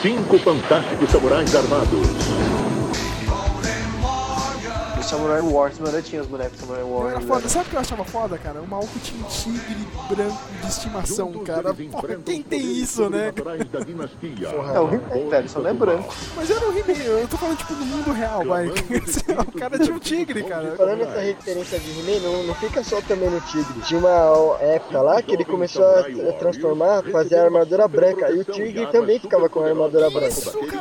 [0.00, 2.08] Cinco fantásticos samurais armados.
[5.08, 7.10] Samurai Wars, mano, eu tinha os bonecos Samurai Não Wars.
[7.10, 7.28] era velho.
[7.32, 7.48] foda.
[7.48, 8.60] Sabe o que eu achava foda, cara?
[8.60, 11.72] O maluco tinha um tigre branco de estimação, cara.
[11.72, 13.32] Porra, quem tem isso, né?
[13.34, 16.14] É o He-Man, velho, só não é branco.
[16.36, 18.68] Mas era o He-Man, eu tô falando tipo no mundo real, vai.
[18.68, 18.72] o
[19.58, 20.76] cara tinha um tigre, cara.
[20.76, 23.80] Falando essa referência de He-Man, não, não fica só também no Tigre.
[23.86, 28.30] Tinha uma época lá que ele começou a a transformar, fazer a armadura branca.
[28.30, 30.34] E o Tigre também ficava com a armadura branca.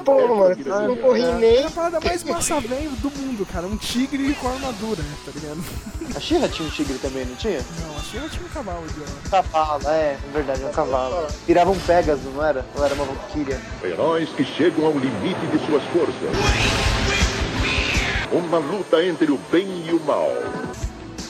[0.04, 3.68] Pô, mano, se não for Era a parada mais massa velho do mundo, cara.
[3.68, 5.64] Um tigre com armadura, tá ligado?
[6.16, 7.60] A She-Ra tinha um tigre também, não tinha?
[7.82, 9.30] Não, a Sheila tinha um cavalo de.
[9.30, 11.28] Cavalo, é, é verdade, é um cavalo.
[11.46, 12.66] Virava um Pegasus, não era?
[12.76, 13.60] Ou era uma Valkyria?
[13.84, 16.16] Heróis que chegam ao limite de suas forças.
[18.32, 20.32] Uma luta entre o bem e o mal.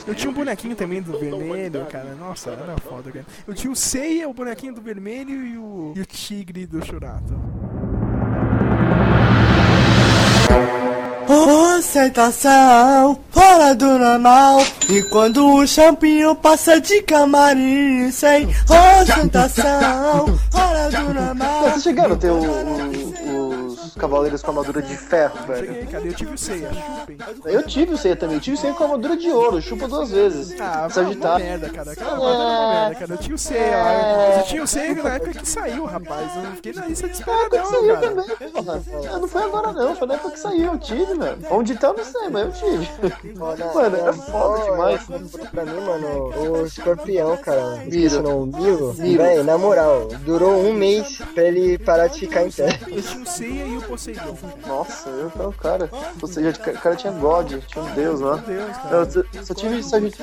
[0.06, 2.14] Eu tinha um bonequinho também do vermelho, cara.
[2.14, 3.26] Nossa, era foda, cara.
[3.46, 7.34] Eu tinha o Seiya, o bonequinho do vermelho e o, e o tigre do Churato.
[11.88, 14.58] Ostentação fora do normal.
[14.90, 18.46] E quando o champinho passa de camarim Sem
[19.00, 21.64] ostentação fora do normal.
[21.64, 23.47] Tá chegando a ter o- o-
[23.88, 25.66] os cavaleiros com armadura de ferro, velho.
[25.66, 26.04] Cheguei, cara.
[26.06, 27.18] Eu tive o Seiya, chupem.
[27.44, 30.10] Eu tive o Seiya também, eu tive o Seiya com armadura de ouro, chupa duas
[30.10, 30.58] vezes.
[30.60, 31.44] Ah, uma Sagitário.
[31.44, 31.92] merda, cara.
[31.92, 33.12] Aquela armadura era uma merda, cara.
[33.12, 36.36] Eu tinha o Seiya, eu tinha o Seiya na época que saiu, rapaz.
[36.36, 38.00] Eu não fiquei na lista de espera, não, Saiu cara.
[38.08, 38.82] também, porra.
[39.12, 41.38] Ah, Não foi agora não, foi na época que saiu, eu tive, mano.
[41.50, 42.88] Onde tá, eu não sei, mas eu tive.
[43.38, 45.00] Mano, era foda demais.
[45.50, 47.76] Pra mim, mano, o escorpião, cara.
[47.84, 47.88] Miro.
[47.96, 48.94] Esqueci o nome, Miro.
[48.98, 49.22] Miro.
[49.22, 52.78] Véi, na moral, durou um mês pra ele parar de ficar em pé.
[52.88, 54.36] Eu tinha o Seiya e o Poseidon.
[54.66, 55.88] Nossa, eu o cara.
[56.20, 58.36] Ou seja, o cara tinha God, tinha um deus lá.
[58.36, 58.96] Deus, cara.
[58.96, 59.82] Eu só, só tive,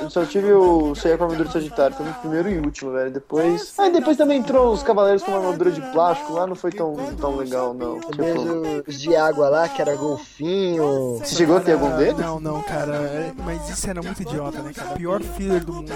[0.10, 3.12] só tive o Seiya com armadura de Sagitário, foi o primeiro e último, velho.
[3.12, 3.74] Depois.
[3.78, 6.95] Ah, depois também entrou os cavaleiros com uma armadura de plástico lá, não foi tão,
[7.20, 7.99] tão legal, não.
[7.99, 11.18] Tipo, os de água lá, que era golfinho.
[11.20, 12.18] você chegou a ter algum deles?
[12.18, 12.95] Não, não, cara.
[12.95, 14.95] é- Mas isso era muito idiota, né, cara?
[14.95, 15.91] Pior filler do mundo.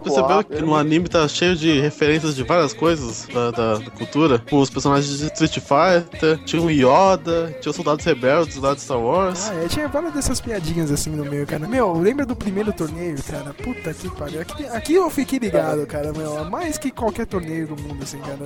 [0.03, 4.43] Percebeu que no anime tá cheio de referências de várias coisas da, da- da cultura?
[4.51, 8.99] Os personagens de Street Fighter, tinha o Yoda, tinha os soldados rebeldes lá de Star
[8.99, 9.51] Wars.
[9.51, 11.66] Ah, é, tinha várias dessas piadinhas assim no meio, cara.
[11.66, 13.55] Meu, lembra do primeiro torneio, cara?
[13.55, 14.41] Puta que pariu.
[14.41, 16.45] Aqui, aqui eu fiquei ligado, cara, meu.
[16.47, 18.39] Mais que qualquer torneio do mundo, assim, cara.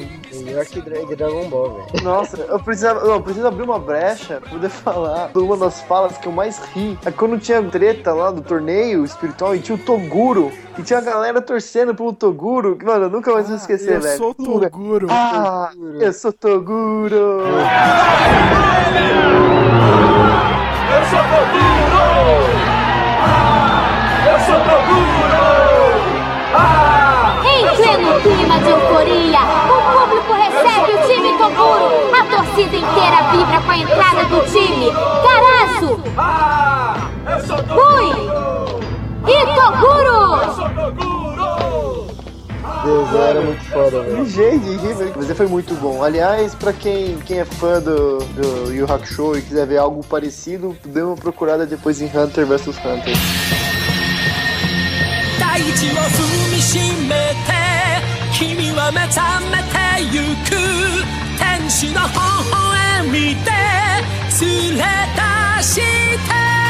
[0.44, 2.04] Melhor que Dra- Dragon Ball, velho.
[2.04, 5.30] Nossa, eu precisava, eu preciso abrir uma brecha pra poder falar.
[5.34, 9.54] Uma das falas que eu mais ri é quando tinha treta lá do torneio espiritual
[9.54, 10.50] e tinha o Toguro.
[10.78, 12.76] E tinha a galera torcendo pelo Toguro.
[12.76, 14.18] que, Mano, eu nunca mais vou esquecer, eu velho.
[14.18, 15.06] sou Toguro.
[15.10, 15.70] Ah,
[16.00, 17.40] eu sou Toguro.
[20.90, 21.90] Eu sou Toguro!
[24.26, 25.44] Eu sou Toguro!
[26.54, 27.42] Ah!
[27.44, 31.86] Em pleno clima de euforia, o público recebe o time Toguro.
[32.14, 34.90] A torcida inteira vibra com a entrada do time.
[35.22, 36.96] Caraço, Ah!
[37.69, 38.79] Eu sou Fui Toguro!
[39.27, 40.41] e Toguro.
[40.41, 42.15] Eu sou Toguro!
[42.83, 44.25] Deus, era muito foda, velho.
[44.25, 45.13] Que jeito de rir, velho.
[45.15, 46.03] Mas ele foi muito bom.
[46.03, 50.75] Aliás, pra quem, quem é fã do, do Yu Hakusho e quiser ver algo parecido,
[50.85, 53.15] dê uma procurada depois em Hunter vs Hunter.
[55.39, 56.77] 大地を踏みし
[57.07, 57.53] めて
[58.37, 59.77] 君は目覚めて
[60.11, 60.51] ゆく
[61.37, 62.07] 天使の微
[62.51, 63.51] 笑みで
[64.41, 64.83] 連れ
[65.57, 66.68] 出して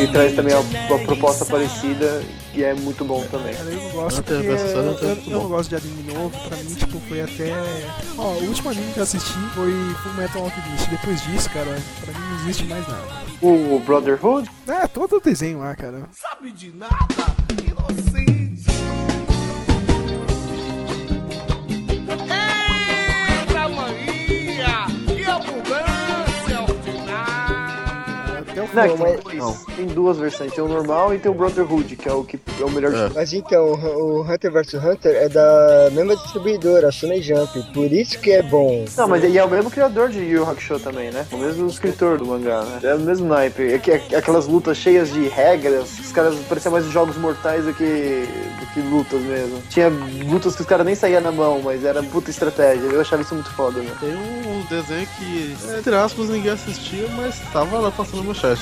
[0.00, 0.62] E traz também uma,
[0.96, 2.22] uma proposta parecida
[2.54, 3.54] e é muito bom também.
[3.54, 6.30] Cara, eu não gosto eu, eu- eu não gosto de anime novo.
[6.48, 7.52] Pra mim, tipo, foi até.
[8.16, 9.72] Ó, o último anime que eu assisti foi
[10.02, 10.88] Full Metal Alchemist.
[10.90, 13.02] Depois disso, cara, pra mim não existe mais nada.
[13.42, 14.50] O Brotherhood?
[14.68, 16.02] É, todo o desenho lá, cara.
[16.12, 16.94] Sabe de nada,
[17.66, 18.09] inocente.
[28.78, 28.92] Ordinária.
[28.92, 29.76] Até o Não, Não, tem, dois.
[29.76, 32.64] tem duas versões, tem o normal e tem o Brotherhood, que é o que é
[32.64, 37.22] o melhor de Mas então, o Hunter vs Hunter é da mesma distribuidora, a Shonen
[37.22, 38.84] Jump, por isso que é bom.
[38.96, 41.26] Não, mas ele é o mesmo criador de Yu Yu Hakusho também, né?
[41.32, 42.80] O mesmo escritor do mangá, né?
[42.82, 43.72] É o mesmo naipe.
[43.72, 47.74] É que- é aquelas lutas cheias de regras, os caras pareciam mais jogos mortais do
[47.74, 47.84] que,
[48.60, 49.60] do que lutas mesmo.
[49.68, 52.86] Tinha lutas que os caras nem saíam na mão, mas era puta estratégia.
[52.86, 53.90] Eu achava isso muito foda, né?
[54.00, 58.59] Tem um desenho que, entre aspas, ninguém assistia, mas tava lá passando no chat.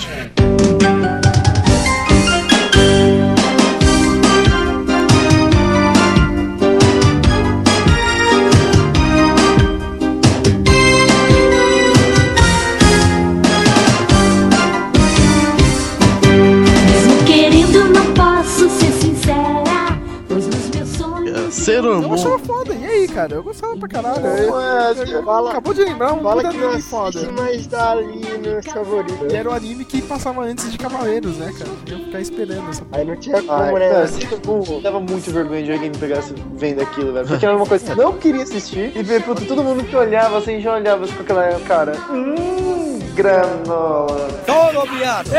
[16.86, 21.54] Mesmo querendo, não posso ser sincera, pois nos meus sonhos.
[21.54, 22.74] Sailor Eu achava foda.
[22.74, 22.84] E
[23.18, 23.34] cara?
[23.34, 24.26] Eu gostava pra caralho.
[24.26, 27.18] é, fala- Acabou de lembrar um Fala puta que não anime foda.
[27.18, 29.32] assiste, mas tá ali nos favoritos.
[29.32, 31.70] E era o anime que passava antes de Cavaleiros, né, cara?
[31.90, 33.88] Eu ficar esperando essa Aí não tinha como, Ai, né?
[33.88, 34.08] cara,
[34.46, 37.26] Moon dava muito vergonha de alguém me pegasse vendo aquilo, velho.
[37.26, 38.92] Porque era uma coisa que eu não queria assistir.
[38.96, 41.92] E ver, puta, todo mundo que olhava assim, já olhava assim, com aquela cara.
[42.10, 44.28] Hum, granola.
[44.46, 45.30] Toma, viado!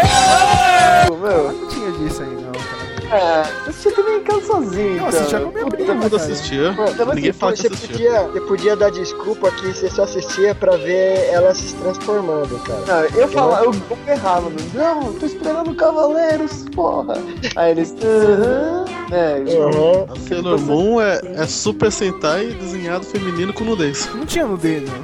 [1.21, 2.78] Meu, Não tinha disso aí, não, cara.
[3.11, 6.15] É, eu assistia também em casa sozinho, Eu assistia com minha Todo prima, mundo cara.
[6.23, 6.73] assistia.
[6.75, 6.83] Pô,
[7.15, 7.89] Ninguém assim, fala que Você assistia.
[7.97, 13.09] podia, você podia dar desculpa que você só assistia pra ver ela se transformando, cara.
[13.09, 14.59] Não, eu falava, eu, eu errava, meu.
[14.73, 17.15] Não, tô esperando Cavaleiros, porra.
[17.55, 17.95] Aí eles.
[18.03, 18.85] Aham.
[19.11, 20.05] É, Uhum.
[20.07, 24.07] A Sailor Moon é, é Super Sentai desenhado feminino com nudez.
[24.13, 24.99] Não tinha nudez, né?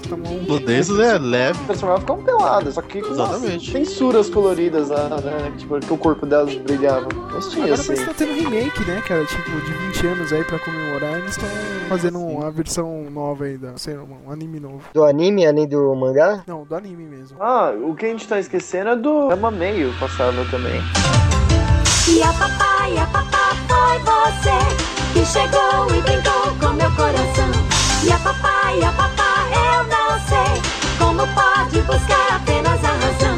[0.48, 1.58] Nudez é leve.
[1.66, 3.72] transformava ficavam peladas, só que com Exatamente.
[3.72, 5.52] censuras coloridas lá, né?
[5.58, 7.08] Tipo, que o corpo delas brilhava.
[7.34, 7.95] Mas tinha assim.
[7.96, 9.26] Que tá tendo remake, né, cara?
[9.26, 11.50] Tipo, de 20 anos aí pra comemorar, eles estão
[11.88, 13.74] fazendo uma versão nova aí da
[14.08, 14.82] Moon, um anime novo.
[14.94, 16.44] Do anime, além do mangá?
[16.46, 17.38] Não, do anime mesmo.
[17.40, 20.82] Ah, o que a gente tá esquecendo é do Ama Meio passava também.
[22.08, 27.52] E a papai, a papá foi você que chegou e brincou com meu coração.
[28.04, 30.62] E a papai, a papá, eu não sei
[31.00, 33.35] como pode buscar apenas a razão.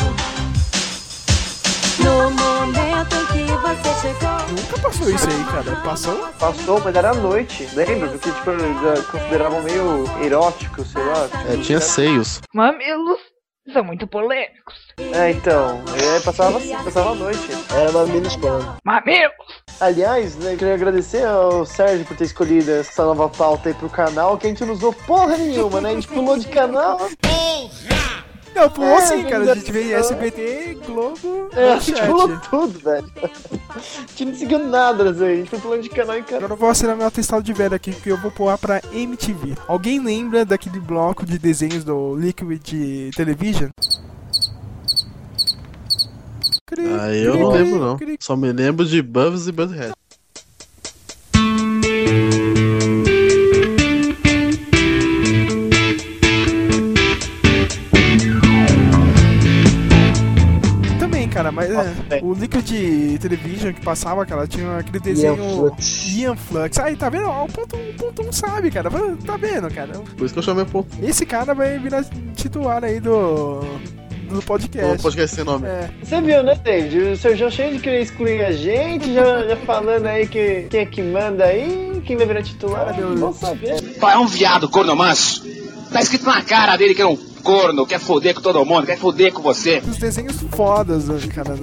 [2.07, 4.37] No momento em que você chegou.
[4.49, 5.75] Nunca passou isso aí, cara.
[5.83, 6.27] Passou?
[6.39, 8.07] Passou, mas era à noite, lembra?
[8.09, 11.27] Porque, tipo, já consideravam meio erótico, sei lá.
[11.27, 12.41] tipo, É, tinha seios.
[12.53, 13.19] Mamilos
[13.73, 14.75] são muito polêmicos.
[15.13, 15.81] É, então.
[16.01, 17.39] É, passava assim, passava à noite.
[17.75, 18.77] Era Mamilos Pano.
[18.85, 19.33] Mamilos!
[19.79, 23.89] Aliás, né, eu queria agradecer ao Sérgio por ter escolhido essa nova pauta aí pro
[23.89, 25.89] canal, que a gente não usou porra nenhuma, né?
[25.91, 26.97] A gente pulou de canal.
[28.57, 29.51] Não, pulou É, sim, cara.
[29.51, 29.99] A gente veio não.
[29.99, 33.07] SBT, Globo, É, a gente pulou tudo, velho.
[33.23, 33.79] A
[34.09, 35.25] gente não seguiu nada, assim.
[35.25, 36.37] A gente foi pulando de canal em canal.
[36.39, 39.55] Agora eu vou assinar meu atestado de velho aqui, porque eu vou pular pra MTV.
[39.67, 43.69] Alguém lembra daquele bloco de desenhos do Liquid Television?
[46.99, 47.97] Ah, eu não lembro não.
[48.19, 49.93] Só me lembro de Bubs e Butthead.
[61.47, 65.35] Cara, mas é, o Liquid Television que passava, cara, tinha aquele desenho.
[65.37, 66.07] Flux.
[66.15, 66.79] Ian Flux.
[66.79, 67.27] Aí, tá vendo?
[67.27, 68.89] Ó, O ponto, o ponto não sabe, cara.
[69.25, 69.93] Tá vendo, cara?
[70.17, 70.89] Por isso que eu chamei ponto.
[71.01, 73.61] Esse cara vai virar titular aí do.
[74.29, 74.99] do podcast.
[74.99, 75.67] O podcast sem nome.
[75.67, 75.89] É.
[76.03, 76.99] Você viu, né, David?
[76.99, 80.85] O Sérgio cheio de querer excluir a gente, já, já falando aí que quem é
[80.85, 83.81] que manda aí, quem vai virar titular, vamos saber.
[83.99, 85.45] Pô, é um viado, corno manso.
[85.91, 87.15] Tá escrito na cara dele que é um
[87.47, 89.81] corno, quer foder com todo mundo, quer foder com você.
[89.87, 91.55] Os desenhos fodas, né, cara,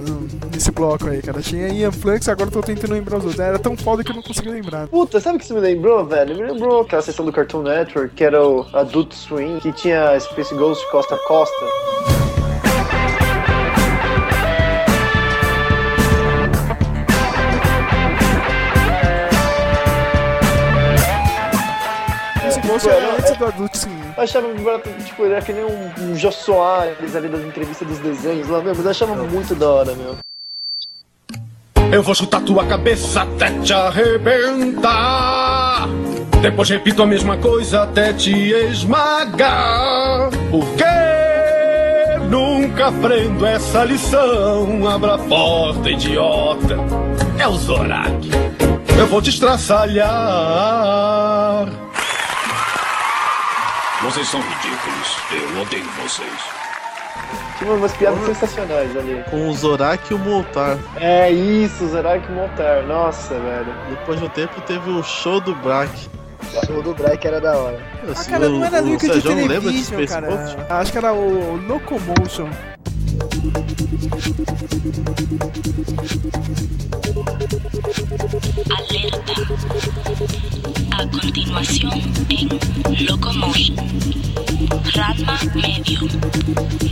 [0.51, 1.39] nesse bloco aí, cara.
[1.43, 3.39] Tinha Ian Flux, agora eu tô tentando lembrar os outros.
[3.39, 4.87] Era tão foda que eu não consegui lembrar.
[4.87, 6.35] Puta, sabe o que isso me lembrou, velho?
[6.35, 10.55] Me lembrou aquela sessão do Cartoon Network, que era o Adult Swim, que tinha Space
[10.55, 12.14] Ghost Costa a Costa.
[22.75, 24.01] Ghost era antes do Adult Swim.
[24.17, 24.47] Eu achava,
[25.03, 28.61] tipo, ele era que nem um, um Jô Soares ali das entrevistas dos desenhos lá,
[28.61, 30.17] meu, mas eu achava muito da hora, meu.
[31.91, 35.87] Eu vou chutar tua cabeça até te arrebentar.
[36.41, 40.29] Depois repito a mesma coisa até te esmagar.
[40.51, 40.83] Porque
[42.29, 44.87] nunca nunca aprendo essa lição.
[44.87, 46.77] Abra a porta, idiota.
[47.39, 48.29] É o Zorak.
[48.97, 50.05] Eu vou te estraçalhar.
[54.15, 55.17] Vocês são ridículos.
[55.29, 56.31] Eu odeio vocês.
[57.57, 59.21] Tinha umas piadas sensacionais ali.
[59.29, 60.77] Com o Zorak e o Moltar.
[60.95, 62.83] É isso, Zorak Montar.
[62.83, 63.75] Nossa, velho.
[63.89, 65.91] Depois de um tempo teve o show do Brack.
[66.41, 67.83] O show do Brack era da hora.
[68.07, 70.65] Ah, cara, não era lembra de Television, Space cara.
[70.69, 72.49] Acho que era o Locomotion.
[80.97, 81.91] A continuación
[82.29, 83.75] en Locomotion.
[84.93, 85.99] Ranma Medio.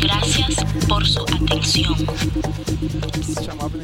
[0.02, 1.96] Gracias por su atención.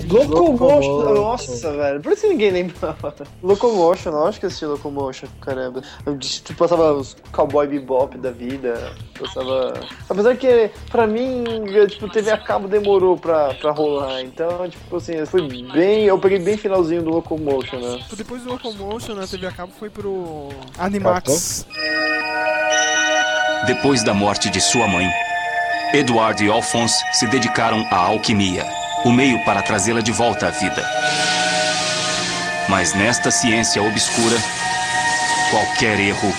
[0.09, 2.01] Locomotion, nossa, velho.
[2.01, 3.15] Por isso que ninguém lembrava.
[3.41, 5.81] Locomotion, eu acho que eu assisti Locomotion, caramba.
[6.05, 8.93] Eu, tipo, passava os Cowboy Bebop da vida.
[9.17, 9.73] Passava.
[10.09, 11.43] Apesar que, pra mim,
[11.87, 14.21] tipo, TV a cabo demorou pra, pra rolar.
[14.21, 16.05] Então, tipo assim, eu fui bem.
[16.05, 17.99] Eu peguei bem finalzinho do Locomotion, né?
[18.15, 20.08] Depois do Locomotion na TV a cabo foi pro
[20.77, 21.65] Animax.
[23.65, 25.07] Depois da morte de sua mãe,
[25.93, 28.65] Edward e Alphonse se dedicaram à alquimia,
[29.03, 30.83] o meio para trazê-la de volta à vida.
[32.69, 34.37] Mas nesta ciência obscura,
[35.51, 36.33] qualquer erro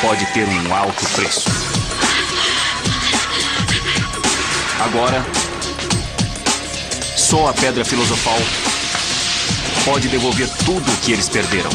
[0.00, 1.48] pode ter um alto preço.
[4.84, 5.24] Agora,
[7.16, 8.38] só a Pedra Filosofal
[9.84, 11.70] pode devolver tudo o que eles perderam.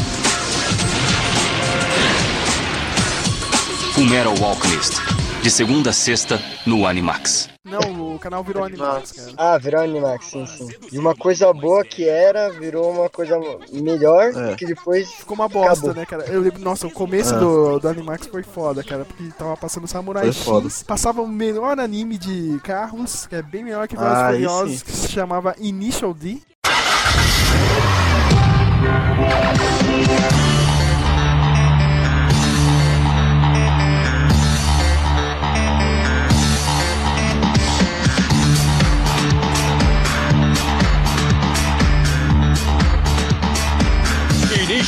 [3.94, 4.94] Fullmetal Alchemist,
[5.42, 7.48] de segunda a sexta no Animax.
[7.64, 9.32] Não, o canal virou Animax, cara.
[9.36, 10.68] Ah, virou Animax, sim, sim.
[10.90, 13.38] E uma coisa boa que era, virou uma coisa
[13.72, 14.54] melhor, É.
[14.54, 15.94] que depois Ficou uma bosta, acabou.
[15.94, 16.24] né, cara?
[16.26, 17.38] Eu lembro, nossa, o começo É.
[17.38, 20.68] do, do Animax foi foda, cara, porque tava passando Samurai Foi X, foda.
[20.86, 24.92] passava o melhor anime de carros, que é bem melhor que Velozes Ah, Furiosos, que
[24.92, 26.40] se chamava Initial D.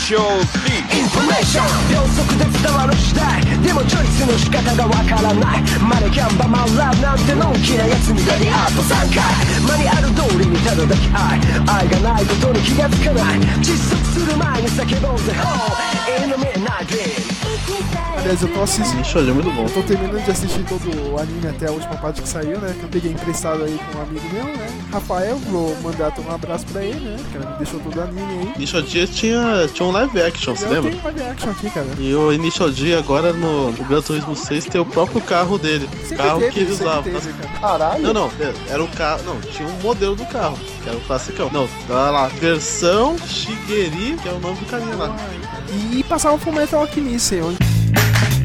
[0.04, 7.34] 証インフォメーション秒速で伝わる時代でもチョイスの仕方がわからないマネキャンバマンラブなんて。
[7.34, 9.24] のんきなやつみたいにあと3回
[9.64, 11.40] マニュアル通りにただ抱き愛
[11.80, 19.02] 愛がないことに気がつかない窒息する前に叫ぼうぜ Oh in the midnight dream Aliás, eu tô assistindo.
[19.02, 19.64] D é muito bom.
[19.64, 22.74] Eu tô terminando de assistir todo o anime até a última parte que saiu, né?
[22.74, 24.66] Que eu peguei emprestado aí com um amigo meu, né?
[24.90, 27.18] Rafael, vou mandar um abraço pra ele, né?
[27.30, 28.52] Que ele me deixou todo o anime aí.
[28.56, 30.90] Initial D tinha, tinha um live action, você lembra?
[30.90, 31.86] tenho live action aqui, cara.
[31.98, 35.86] E o Initial D agora no, no Gran Turismo 6 tem o próprio carro dele.
[36.00, 37.02] Sempre carro teve, que ele usava.
[37.02, 37.60] teve, cara.
[37.60, 38.02] Caralho.
[38.04, 38.30] Não, não,
[38.70, 39.22] era o carro.
[39.24, 41.50] Não, tinha um modelo do carro, que era o classicão.
[41.52, 45.14] Não, tá lá, versão Shigeru, que é o nome do carinha lá.
[45.92, 48.43] E passava o Fullmetal Alchemist, onde Thank you.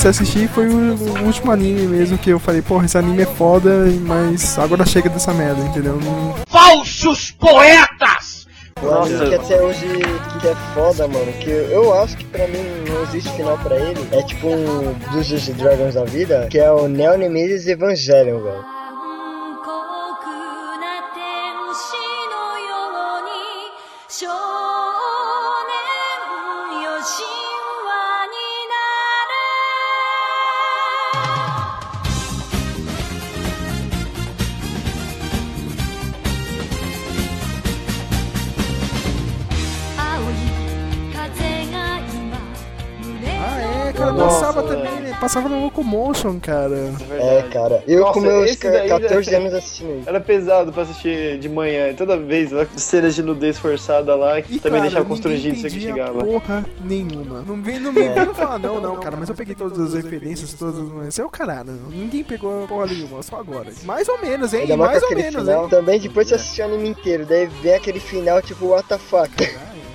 [0.00, 3.22] Comecei a assistir foi o, o último anime mesmo que eu falei, porra, esse anime
[3.22, 3.70] é foda,
[4.06, 5.98] mas agora chega dessa merda, entendeu?
[6.00, 8.46] Não- Falsos poetas!
[8.78, 9.86] Anime que até hoje
[10.40, 14.08] que é foda, mano, que eu acho que pra mim não existe final pra ele.
[14.12, 18.79] É tipo um dos Dragons da vida, que é o Neo Nemesis Evangelion, velho.
[44.16, 45.16] Cara, passava também, né?
[45.20, 46.92] Passava no Locomotion, cara.
[47.10, 47.82] É, cara.
[47.86, 50.08] Eu Nossa, com meus esse daí 14 era- anos assistindo isso.
[50.08, 51.94] Era pesado pra assistir de manhã.
[51.94, 55.68] Toda vez, lá, cenas de nudez forçada lá, que E, também cara, deixava constrangido isso
[55.68, 56.24] que chegava.
[56.24, 57.42] Porra nenhuma.
[57.46, 60.52] Não vem, não me vem falar, não, não, cara, mas eu peguei todas as referências,
[60.54, 61.08] todas as.
[61.08, 61.72] Esse é o caralho.
[61.90, 63.70] Ninguém pegou porra nenhuma, só agora.
[63.84, 64.66] Mais ou menos, hein?
[64.76, 65.64] Mais ou menos, final.
[65.64, 65.68] hein?
[65.70, 69.30] Também depois você assistir o anime inteiro, daí vem aquele final tipo, what the fuck.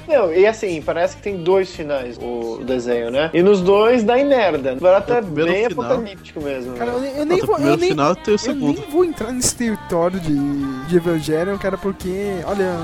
[0.07, 3.29] Não, e assim, parece que tem dois finais o desenho, né?
[3.33, 4.75] E nos dois dá em merda.
[4.75, 5.85] Barato é primeiro bem final.
[5.85, 6.73] apocalíptico mesmo.
[6.73, 7.55] Cara, eu, nem- eu nem vou.
[7.55, 10.35] o eu nem, final o eu nem vou entrar nesse território de,
[10.87, 12.75] de Evangelion, cara, porque, olha,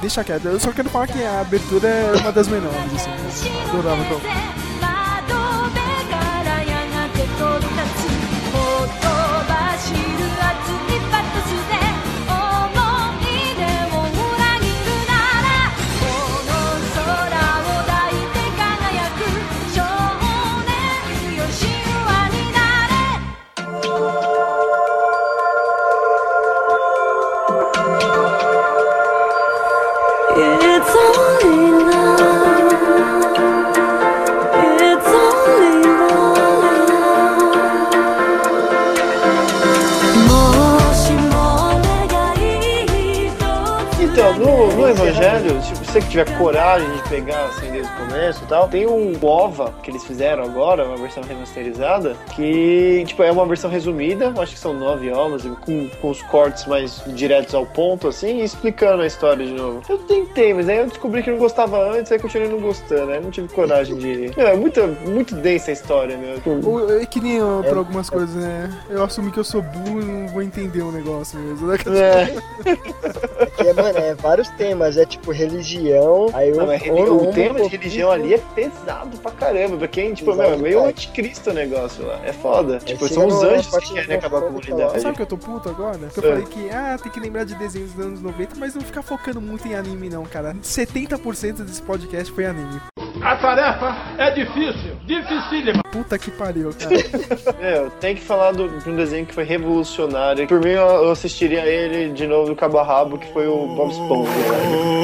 [0.00, 0.46] deixa quieto.
[0.46, 3.48] Eu só quero falar que a abertura é uma das melhores, assim.
[3.70, 4.59] Adorava então.
[45.32, 48.68] No Evangelho, se você que tiver coragem de pegar assim desde o começo e tal,
[48.68, 53.68] tem um OVA que eles fizeram agora, uma versão remasterizada, que tipo, é uma versão
[53.68, 58.40] resumida, acho que são nove ovas, com, com os cortes mais diretos ao ponto, assim,
[58.40, 59.82] e explicando a história de novo.
[59.88, 63.20] Eu tentei, mas aí eu descobri que não gostava antes, aí continuei não gostando, aí
[63.20, 64.30] não tive coragem de.
[64.40, 66.36] É muito, muito densa a história, meu.
[67.00, 68.70] É que nem eu, pra algumas coisas, né?
[68.88, 71.66] Eu assumi que eu sou burro e não vou entender o negócio mesmo.
[71.66, 71.76] né?
[73.56, 75.79] Que é, mano, é vários temas, é tipo religião,
[76.34, 79.76] aí Não, o, mas o tema de religião ali é pesado pra caramba.
[79.76, 82.20] Pra quem, tipo, meu, é meio anticristo o negócio lá.
[82.24, 82.78] É foda.
[82.78, 85.00] Tipo, são os chega numa anjos que querem acabar com a comunidade.
[85.00, 85.98] Sabe que eu tô puto agora?
[86.12, 86.28] Que eu É.
[86.30, 89.40] falei que, ah, tem que lembrar de desenhos dos anos 90, mas não ficar focando
[89.40, 90.54] muito em anime, não, cara.
[90.62, 92.80] 70% desse podcast foi anime.
[93.22, 95.82] A tarefa é difícil, dificílima.
[95.92, 96.96] Puta que pariu, cara.
[97.60, 100.46] Meu, tem que falar do- de um desenho que foi revolucionário.
[100.48, 103.66] Por mim, eu, eu assistiria ele de novo do cabo a rabo, que foi o
[103.76, 104.30] Bob Esponja.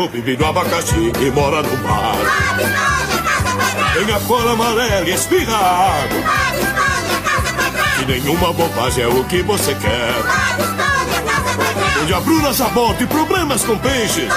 [0.03, 2.15] Oh, vive no abacaxi e mora no mar.
[3.93, 6.23] Tem a cor amarela e espirra água.
[8.03, 10.15] E nenhuma bobagem é o que você quer.
[12.03, 14.29] Onde a Bruna Jabol tem problemas com peixes.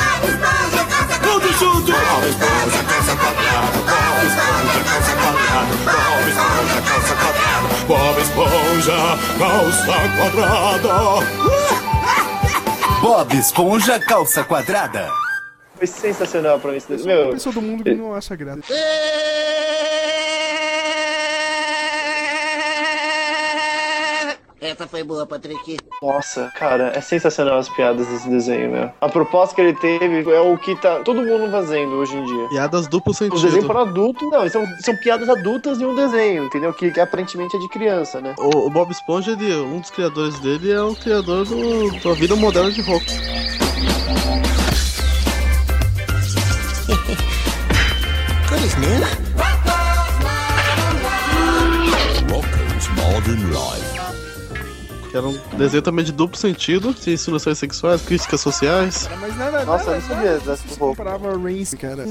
[1.40, 1.96] Todos juntos!
[1.96, 3.78] Bob Esponja, calça quadrada.
[3.88, 5.74] Bob Esponja, calça quadrada.
[5.86, 7.70] Bob Esponja, calça quadrada.
[7.88, 8.98] Bob Esponja,
[9.40, 10.96] calça quadrada.
[13.02, 15.10] Bob Esponja Calça Quadrada.
[15.76, 17.22] Foi sensacional pra mim esse desenho.
[17.22, 18.62] A Meu, pessoa do mundo que não acha graça.
[24.80, 25.78] Essa foi boa, Patrick.
[26.02, 28.90] Nossa, cara, é sensacional as piadas desse desenho, meu.
[29.02, 32.48] A proposta que ele teve é o que tá todo mundo fazendo hoje em dia.
[32.48, 33.68] Piadas duplo O desenho sentido.
[33.68, 36.74] para adulto, não, são, são piadas adultas em um desenho, entendeu?
[36.74, 38.34] Que, que aparentemente é de criança, né?
[38.40, 42.38] O, o Bob Esponja, ele, um dos criadores dele é o criador do, da vida
[42.38, 43.06] moderna de rock.
[48.48, 49.02] Good as new.
[52.32, 53.79] Rocko's Modern Life.
[55.10, 59.10] Que era um desenho também de duplo sentido, tinha insinuações sexuais, críticas sociais.
[59.20, 61.04] Mas nada, Nossa, nada, eu não sabia dessa roupa.
[61.04, 62.06] comparava a Reigns, cara.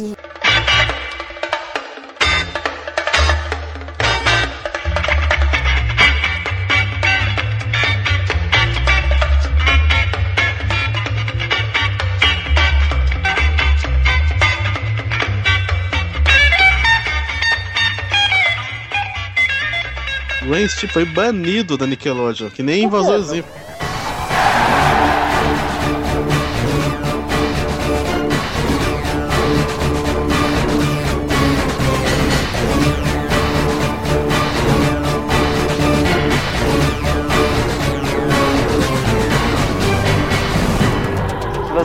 [20.48, 23.44] Rain tipo, foi banido da Nickelodeon, que nem invasorzinho.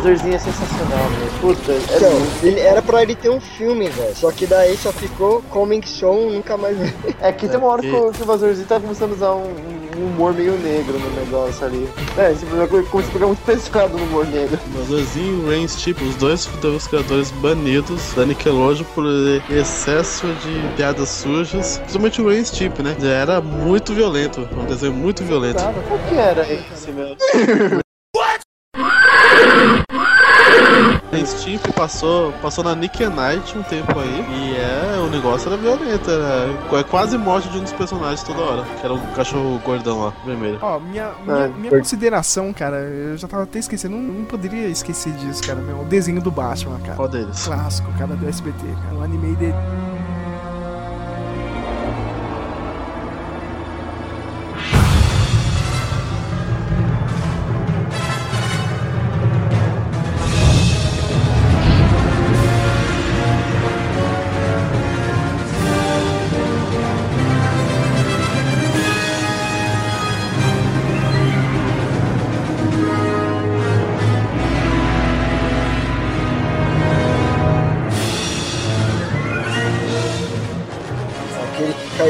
[0.03, 1.29] Invasorzinho é sensacional, meu.
[1.55, 4.15] Puta, é Então, muito- ele, era pra ele ter um filme, velho.
[4.15, 6.77] Só que daí só ficou Coming Soon, nunca mais.
[7.21, 9.53] É que tem uma hora que o que o Invasorzinho tá começando a usar um,
[9.97, 11.87] um humor meio negro no negócio ali.
[12.17, 12.51] É, tipo,
[12.89, 14.59] começa a ficar muito pesado no humor negro.
[14.75, 19.05] Invasorzinho e Rain tipo, os dois foram os criadores banidos da Nickelodeon por
[19.49, 21.77] excesso de piadas sujas.
[21.77, 22.95] Principalmente o Rain tipo, né?
[22.99, 25.63] Já era muito violento, um desenho muito violento.
[25.87, 26.91] Qual que era esse,
[31.13, 31.23] meu?
[31.23, 35.57] Rain Stimpy passou, passou na Nick Night um tempo aí e é, o negócio era
[35.57, 39.59] violento, era é quase morte de um dos personagens toda hora, que era o cachorro
[39.63, 40.57] gordão lá, vermelho.
[40.61, 44.25] Ó, minha, minha, Ah, minha por- consideração, cara, eu já tava até esquecendo, não, não
[44.25, 45.81] poderia esquecer disso, cara, meu.
[45.81, 46.95] O desenho do Batman, cara.
[46.95, 47.43] Qual deles?
[47.45, 48.95] Clássico, cara, do SBT, cara.
[48.95, 49.53] O anime dele.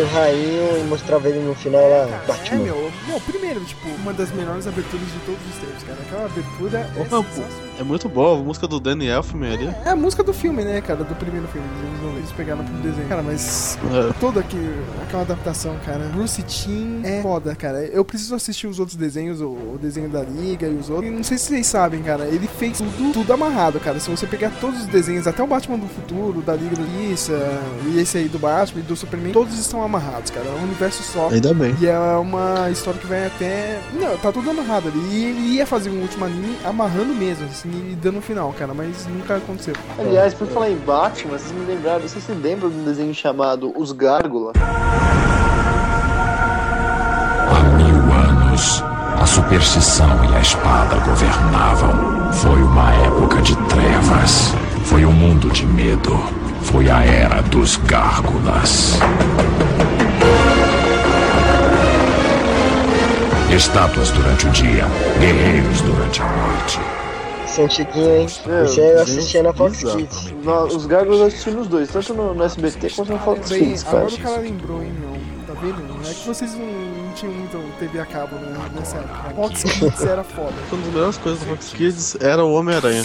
[0.01, 2.63] O rainho e mostrava ele no final lá, É, Batman.
[2.63, 5.97] meu, meu, primeiro, tipo, uma das melhores aberturas de todos os tempos, cara.
[6.01, 7.43] Aquela abertura é Ô, Rampo,
[7.83, 9.75] é muito boa a música do Danny Elfman ali.
[9.85, 11.03] É a música do filme, né, cara?
[11.03, 11.67] Do primeiro filme.
[12.01, 13.07] 90, Eles pegaram pro desenho.
[13.09, 14.13] Cara, mas É.
[14.19, 14.57] toda aqui,
[15.03, 15.99] aquela adaptação, cara.
[16.13, 17.83] Bruce Timm é foda, cara.
[17.85, 21.07] Eu preciso assistir os outros desenhos, o, o desenho da Liga e os outros.
[21.09, 22.25] E não sei se vocês sabem, cara.
[22.25, 23.99] Ele fez tudo, tudo amarrado, cara.
[23.99, 27.33] Se você pegar todos os desenhos, até o Batman do futuro, da Liga da Justiça,
[27.87, 30.45] e esse aí do Batman e do Superman, todos estão amarrados, cara.
[30.47, 31.29] É um universo só.
[31.29, 31.75] Ainda bem.
[31.81, 33.79] E é uma história que vai até.
[33.93, 34.99] Não, tá tudo amarrado ali.
[35.11, 38.73] E ele ia fazer um último anime amarrando mesmo, assim, e dando um final, cara.
[38.73, 39.73] Mas nunca aconteceu.
[39.99, 43.73] Aliás, por falar em Batman, vocês me lembraram, vocês se lembram de um desenho chamado
[43.75, 44.53] Os Gárgula?
[47.49, 48.83] Há mil anos,
[49.19, 52.31] a superstição e a espada governavam.
[52.33, 54.53] Foi uma época de trevas.
[54.85, 56.17] Foi um mundo de medo.
[56.61, 58.99] Foi a era dos gárgulas.
[63.51, 64.85] Estátuas durante o dia,
[65.19, 67.02] guerreiros durante a noite.
[67.53, 68.25] Esse é antiguinho, hein?
[68.25, 70.31] Esse aí eu assistia na Fox Kids.
[70.43, 73.59] No- Os Gárgulas eu assisti nos dois, tanto no, no SBT quanto no Fox Bem,
[73.65, 74.15] Kids, agora cara.
[74.15, 75.13] o cara lembrou, hein, meu.
[75.45, 76.09] Tá vendo?
[76.09, 79.29] É que vocês não, não tinham muito TV a cabo né, nessa época.
[79.35, 80.53] Fox Kids era foda.
[80.71, 83.03] Uma das melhores coisas do Fox Kids era o Homem-Aranha.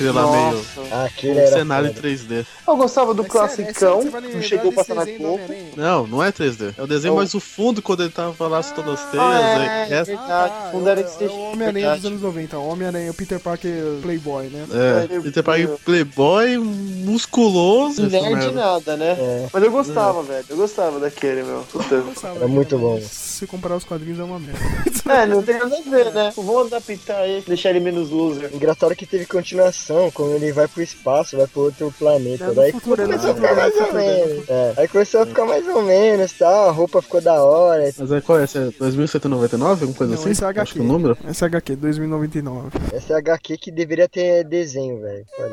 [0.00, 0.64] Aquele lá meio.
[0.90, 1.04] Nossa.
[1.04, 2.08] Aquele um era cenário em foda.
[2.08, 2.46] 3D.
[2.68, 5.40] Eu gostava do É é classicão, sério, que lembrar chegou passando na Globo.
[5.76, 6.74] Não, não é 3D.
[6.76, 9.24] É o desenho, É o- mas o fundo, quando ele tava lá soltando as teias.
[9.24, 10.52] Ah, é, é, verdade.
[10.54, 12.58] Ah, Fundo era é, esse é o Homem-Aranha dos anos 90.
[12.58, 13.70] O Homem-Aranha, o Peter Parker
[14.02, 14.66] Playboy, né?
[15.10, 18.06] é, ele tem pai playboy, musculoso.
[18.08, 19.16] Nerd nada, né?
[19.18, 19.46] É.
[19.52, 20.44] Mas eu gostava, velho.
[20.48, 21.64] Eu gostava daquele, meu.
[21.70, 22.02] Puta.
[22.36, 23.00] Era muito bom.
[23.02, 24.60] Se comparar os quadrinhos é uma merda.
[25.08, 26.32] É, não tem nada a ver, né?
[26.36, 28.50] Vamos adaptar ele, deixar ele menos loser.
[28.54, 32.44] Engraçado que teve continuação, quando ele vai pro espaço, vai pro outro planeta.
[32.44, 34.48] É no Daí futuro, é começou a ficar é mais ou é menos.
[34.48, 34.74] É.
[34.76, 36.48] Aí começou a ficar mais ou menos, tá?
[36.48, 37.90] A roupa ficou da hora.
[37.98, 38.44] Mas é qual é?
[38.44, 39.82] Esse é 2199?
[39.82, 40.30] Alguma coisa Não, assim?
[40.30, 40.72] esse é Acho HQ.
[40.74, 41.16] que o número?
[41.28, 42.68] Esse é HQ, 2099.
[42.92, 45.24] Essa é HQ que deveria ter desenho, velho.
[45.38, 45.50] Olha.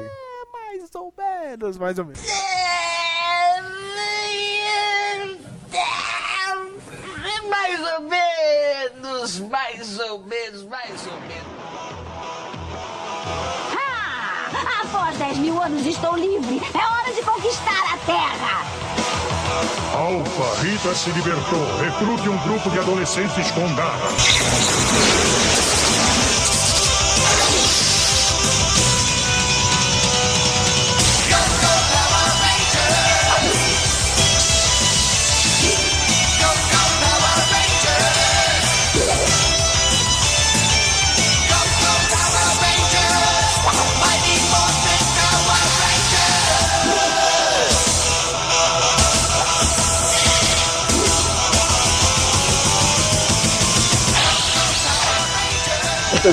[0.53, 2.21] Mais ou menos, mais ou menos.
[7.49, 11.57] Mais ou menos, mais ou menos, mais ou menos.
[14.97, 16.59] Após 10 mil anos estou livre.
[16.73, 18.65] É hora de conquistar a Terra.
[19.93, 21.63] Alfa, Rita se libertou.
[21.79, 23.67] Recrute um grupo de adolescentes com.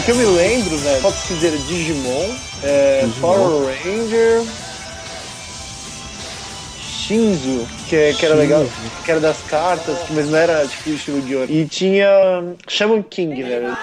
[0.04, 4.42] Que eu me lembro, velho, Fox Kids era Digimon, é, Power Ranger,
[6.78, 8.66] Shinzo, que, é- que era legal,
[9.04, 11.50] que era das cartas, mas não era tipo estilo de ouro.
[11.50, 12.08] E tinha
[12.68, 13.74] Shaman King, né?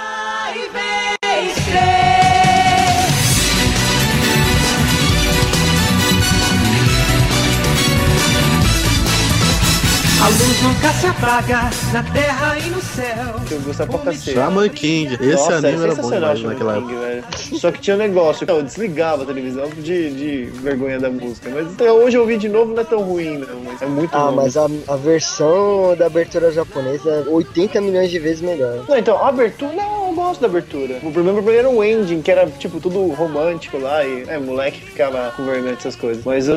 [10.63, 13.35] Nunca se apaga na terra e no céu.
[13.49, 14.33] Eu gostava pra cacete.
[14.35, 15.13] Shaman King.
[15.15, 17.05] Esse Nossa, anime era bom demais Shaman naquela King, época.
[17.07, 17.23] velho.
[17.59, 21.49] Só que tinha um negócio, eu desligava a televisão de, de vergonha da música.
[21.51, 23.61] Mas até hoje eu ouvi de novo não é tão ruim, não.
[23.65, 24.31] Mas é muito Ah, bom.
[24.35, 28.85] mas a, a versão da abertura japonesa é 80 milhões de vezes melhor.
[28.87, 30.99] Não, então, a abertura, não, eu gosto da abertura.
[31.01, 34.37] O problema pra mim era o ending, que era, tipo, tudo romântico lá e, é,
[34.37, 36.23] moleque ficava com vergonha dessas coisas.
[36.23, 36.53] Mas, uh,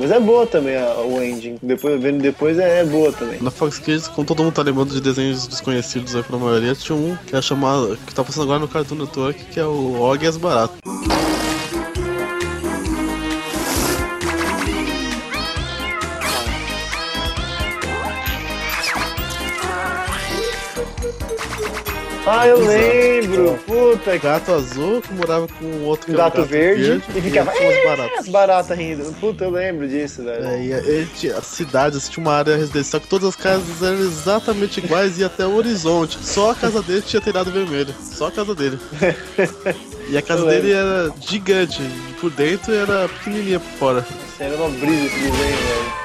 [0.00, 1.58] mas é boa também a- o ending.
[1.62, 3.40] Depois, vendo depois, é, é boa também.
[3.40, 6.96] Na Fox Kids, como todo mundo tá lembrando de desenhos desconhecidos aí pra maioria, tinha
[6.96, 7.96] um que é chamado.
[8.06, 10.80] que tá passando agora no Cartoon Network, que é o Og e as Baratas.
[22.32, 23.58] Ah, eu lembro.
[23.66, 27.50] Puta, Gato azul que morava com o outro que um era gato, verde, e ficava
[27.50, 28.18] umas baratas.
[28.20, 29.12] as baratas rindo.
[29.14, 30.44] Puta, eu lembro disso, velho.
[30.46, 33.82] É, e ele tinha, a cidade assim, tinha uma área residencial que todas as casas
[33.82, 36.18] eram exatamente iguais e até o horizonte.
[36.22, 37.92] Só a casa dele tinha telhado vermelho.
[38.00, 38.78] Só a casa dele.
[40.08, 41.82] E a casa dele era gigante.
[42.20, 44.06] Por dentro era pequenininha por fora.
[44.08, 46.00] Isso era uma brisa esse desenho, velho.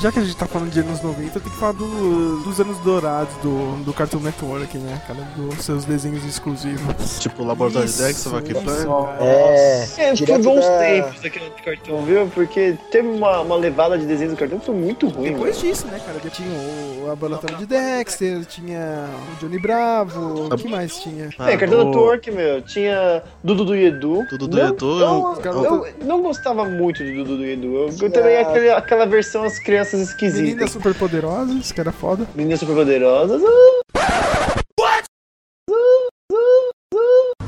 [0.00, 2.78] Já que a gente tá falando de anos 90, tem que falar do- dos anos
[2.78, 5.20] dourados do, do Cartoon Network, né, cara?
[5.36, 7.18] Dos seus desenhos exclusivos.
[7.20, 8.44] Tipo, o Laboratório Isso, Dexter, Vac.
[8.64, 9.08] Plan.
[9.20, 12.26] É, É, foi bons da- tempos daquele cartão, viu?
[12.28, 15.70] Porque teve uma, uma levada de desenho do cartão que foi muito ruim, Depois velho.
[15.74, 16.18] disso, né, cara?
[16.24, 19.04] Já tinha o Laboratório de Dexter, tinha
[19.34, 21.28] o Johnny Bravo, o que mais tinha?
[21.40, 24.24] É, Cartoon Network, meu, tinha Dudu do Edu.
[24.30, 25.00] Dudu do Não- Edu,
[25.44, 27.66] Eu, eu- eu não gostava muito do Dudu do Edu.
[27.76, 30.40] Eu, eu também aquele, aquela versão as crianças esquisitas.
[30.40, 32.26] Meninas super poderosas, que era foda.
[32.34, 33.42] Meninas super poderosas.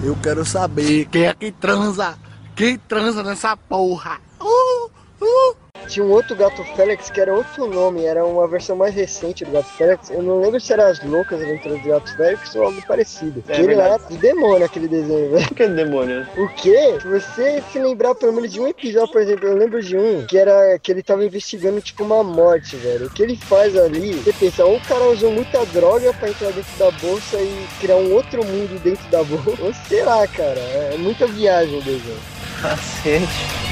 [0.03, 2.19] Eu quero saber quem é que transa.
[2.57, 4.21] Quem transa nessa porra?
[4.41, 4.91] Uh,
[5.25, 5.62] uh.
[5.89, 9.53] Tinha um outro Gato Félix que era outro nome, era uma versão mais recente do
[9.53, 10.11] Gato Félix.
[10.11, 13.43] Eu não lembro se era as loucas aventuras do Gato Félix ou algo parecido.
[13.49, 15.49] É ele era do demônio aquele desenho, velho.
[15.49, 16.27] Por que demônio?
[16.37, 16.99] O quê?
[17.01, 20.27] Se você se lembrar pelo menos de um episódio, por exemplo, eu lembro de um
[20.27, 23.07] que era que ele tava investigando tipo uma morte, velho.
[23.07, 26.53] O que ele faz ali, você pensa, ou o cara usou muita droga pra entrar
[26.53, 30.61] dentro da bolsa e criar um outro mundo dentro da bolsa, ou sei lá, cara.
[30.61, 32.19] É muita viagem o desenho.
[32.61, 33.72] Cacete.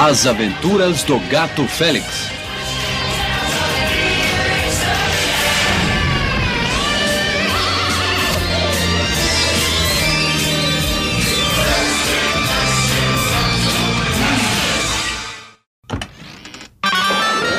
[0.00, 2.30] As Aventuras do Gato Félix.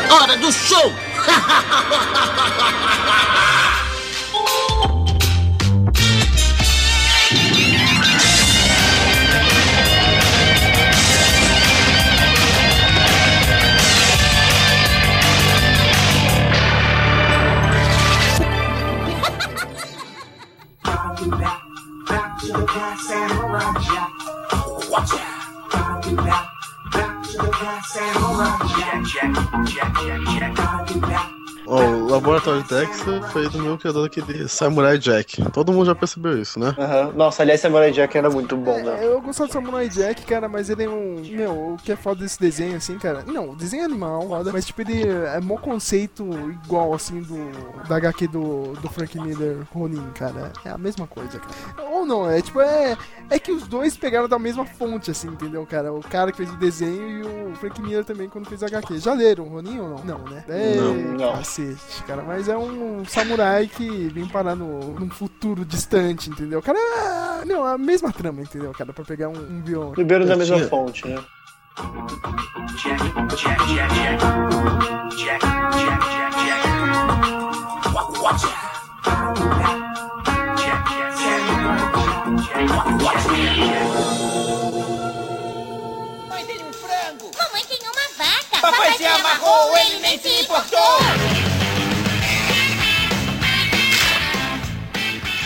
[0.09, 0.93] Hora do show!
[22.69, 23.73] cat samurai
[24.91, 25.69] Watch out.
[25.71, 26.49] Gotta do that.
[26.91, 29.05] Back to the cat samurai jack.
[29.05, 29.33] Jack,
[29.65, 30.55] jack, jack, jack.
[30.55, 31.38] Gotta do that.
[31.71, 35.39] Ó, o Laboratório Dexter foi do meu criador daquele Samurai Jack.
[35.51, 36.75] Todo mundo já percebeu isso, né?
[36.77, 37.11] Aham.
[37.15, 38.99] Nossa, aliás, Samurai Jack era muito bom, É, né?
[39.03, 41.21] eu gostava do Samurai Jack, cara, mas ele é um.
[41.29, 43.23] Meu, o que é foda desse desenho, assim, cara.
[43.27, 46.27] Não, o desenho é animal, foda, mas tipo, ele é mó conceito
[46.65, 47.37] igual, assim, do.
[47.87, 50.51] Da HQ do, do Frank Miller Ronin, cara.
[50.65, 51.89] É a mesma coisa, cara.
[51.91, 52.97] Ou não, é tipo, é.
[53.29, 55.93] É que os dois pegaram da mesma fonte, assim, entendeu, cara?
[55.93, 58.97] O cara que fez o desenho e o Frank Miller também quando fez a HQ.
[58.99, 60.03] Já leram o Ronin ou não?
[60.03, 60.43] Não, né?
[60.47, 61.31] É, Não, não.
[61.33, 62.23] Cacete, cara.
[62.23, 66.61] Mas é um samurai que vem parar no, num futuro distante, entendeu?
[66.61, 68.91] Cara, é- não, a mesma trama, entendeu, cara?
[68.93, 69.93] Pra pegar um, um bioma.
[69.95, 71.19] Beberam da mesma fonte, né?
[87.37, 88.61] Mamãe tem uma vaca.
[88.61, 91.48] Papai se amarrou, ele nem se importou.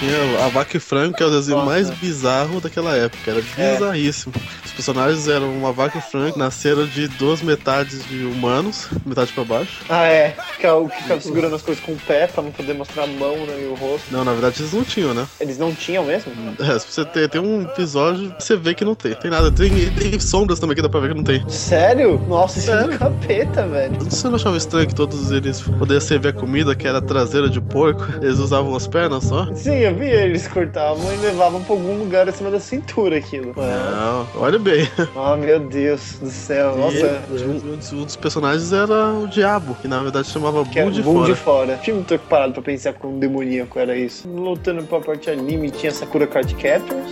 [0.04, 3.32] Tinha a Vaca e Frango, que é o desenho mais bizarro daquela época.
[3.32, 4.34] Era bizarríssimo.
[4.66, 9.46] Os personagens eram uma vaca e frango, nasceram de duas metades de humanos, metade pra
[9.46, 9.82] baixo.
[9.88, 10.36] Ah, é.
[10.60, 13.04] Que é o que ficava segurando as coisas com o pé pra não poder mostrar
[13.04, 14.12] a mão né, e o rosto.
[14.12, 15.26] Não, na verdade eles não tinham, né?
[15.40, 16.34] Eles não tinham mesmo?
[16.60, 19.14] É, se você ter, tem um episódio, você vê que não tem.
[19.14, 19.52] Tem nada.
[19.52, 21.48] Tem, tem sombras também que dá pra ver que não tem.
[21.50, 22.20] Sério?
[22.28, 23.96] Nossa, isso é um capeta, velho.
[24.04, 27.62] Você não achava estranho que todos eles pudessem servir a comida, que era traseira de
[27.62, 28.04] porco?
[28.22, 29.46] Eles usavam as pernas só?
[29.54, 33.53] Sim, eu vi eles cortavam e levavam pra algum lugar acima da cintura aquilo.
[33.56, 34.88] Não, olha bem.
[35.15, 36.76] Ah, meu Deus do céu.
[36.78, 37.22] Nossa.
[37.30, 41.14] Um, dos- um dos personagens era o Diabo, que na verdade chamava Bull de Bull
[41.22, 41.26] Fora.
[41.34, 41.80] de fora.
[41.84, 44.28] Tinha muito parado pra pensar como demoníaco era isso.
[44.28, 47.11] Lutando pra parte anime, tinha Sakura Card Captors.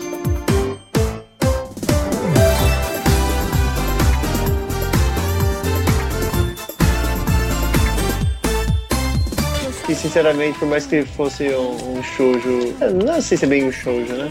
[9.91, 12.73] E sinceramente, por mais que fosse um, um shoujo.
[12.79, 14.29] eu Não sei se é bem um shoujo, né?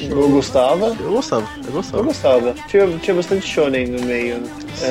[0.00, 0.86] Eu gostava.
[0.98, 2.02] Eu gostava, eu Eu gostava.
[2.02, 2.54] gostava.
[2.66, 4.38] Tinha, tinha bastante shonen no meio.
[4.38, 4.50] né?
[4.80, 4.86] É,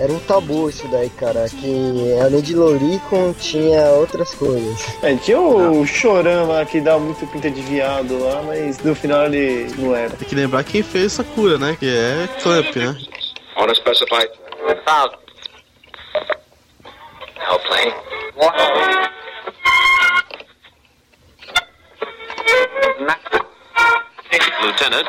[0.00, 1.46] É, Era um tabu isso daí, cara.
[1.50, 4.86] Que além de Loricon tinha outras coisas.
[5.02, 9.26] é, tinha o Choran lá que dá muito pinta de viado lá, mas no final
[9.26, 10.10] ele não era.
[10.16, 11.76] Tem que lembrar quem fez Sakura, né?
[11.78, 12.96] Que é Clamp, né?
[13.58, 14.30] On a specified
[14.86, 15.18] route.
[17.48, 17.92] Airplane.
[24.38, 25.06] Lieutenant.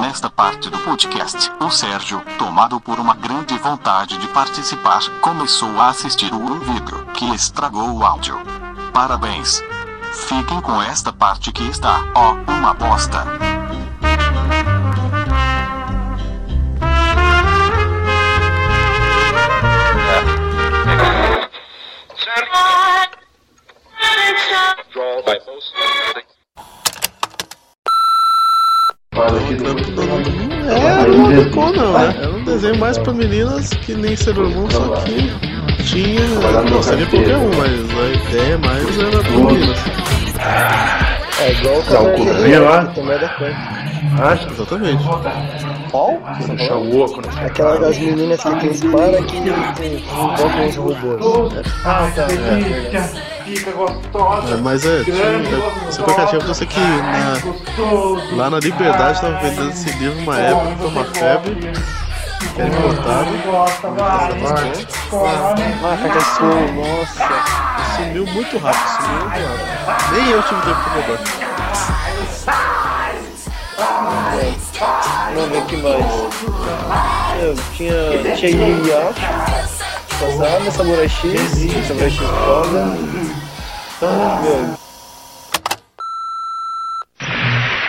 [0.00, 5.88] Nesta parte do podcast, o Sérgio, tomado por uma grande vontade de participar, começou a
[5.88, 8.38] assistir um vídeo que estragou o áudio.
[8.92, 9.62] Parabéns!
[10.12, 13.53] Fiquem com esta parte que está, ó, uma bosta.
[30.66, 32.14] É, não ficou não, né?
[32.20, 35.32] Era um desenho mais pra meninas que nem Sailor Moon, só que
[35.84, 36.20] tinha.
[36.68, 39.78] Não, seria qualquer um, mas a ideia mais era pra meninas.
[41.40, 44.24] É igual o Cavaleiro é da.
[44.24, 44.48] Acha?
[44.50, 45.04] Exatamente.
[45.94, 46.18] Qual?
[46.48, 47.28] Deixa louco, né?
[47.46, 51.54] Aquela das meninas que tem espada que invocam os robôs.
[51.84, 52.26] Ah, tá.
[53.44, 54.54] Fica gostosa.
[54.54, 55.16] É, mas é, tinha,
[55.88, 57.38] esse aplicativo eu sei que na,
[58.36, 63.30] lá na Liberdade tava vendendo esse livro uma época, foi uma febre, que era importado.
[65.80, 67.28] Marca Sul, nossa.
[67.94, 69.46] Sumiu muito rápido, sumiu muito
[69.86, 70.12] rápido.
[70.12, 71.44] Nem eu tive tempo pra comprar.
[74.78, 76.04] Vamos ver o que mais.
[77.42, 78.36] Eu tinha.
[78.36, 79.14] Tinha Yu
[80.18, 81.40] Passava, Samurai X,
[81.86, 82.96] Samurai X foda.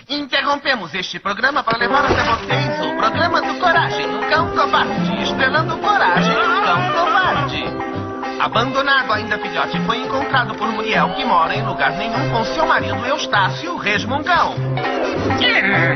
[0.08, 5.78] Interrompemos este programa para levar até vocês o programa do Coragem, o Cão Covarde, estrelando
[5.78, 7.95] Coragem, o Cão Covarde.
[8.40, 13.06] Abandonado ainda filhote, foi encontrado por Muriel, que mora em lugar nenhum com seu marido
[13.06, 14.56] Eustácio Resmungão.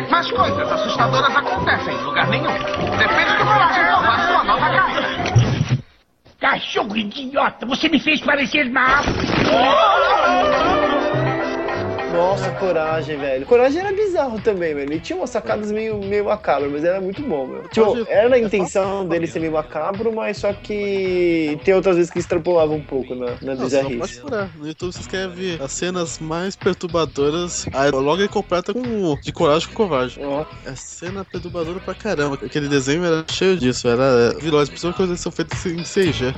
[0.10, 2.54] Mas coisas assustadoras acontecem em lugar nenhum.
[2.98, 5.80] Depende do Coragem salvar sua nova casa.
[6.40, 9.04] Cachorro idiota, você me fez parecer mal.
[12.20, 13.46] Nossa, coragem, velho.
[13.46, 14.92] Coragem era bizarro também, velho.
[14.92, 17.64] Ele tinha umas sacadas meio, meio macabras, mas era muito bom, meu.
[17.70, 22.20] Tipo, era a intenção dele ser meio macabro, mas só que tem outras vezes que
[22.20, 24.22] extrapolava um pouco na, na bizarrice.
[24.56, 27.66] No YouTube você quer ver as cenas mais perturbadoras.
[27.74, 30.20] Aí logo ele completa com o de coragem com covarde.
[30.66, 32.38] É cena perturbadora pra caramba.
[32.44, 36.34] Aquele desenho era cheio disso, era vilões, principalmente quando eles são feitos em CG.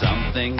[0.00, 0.56] Something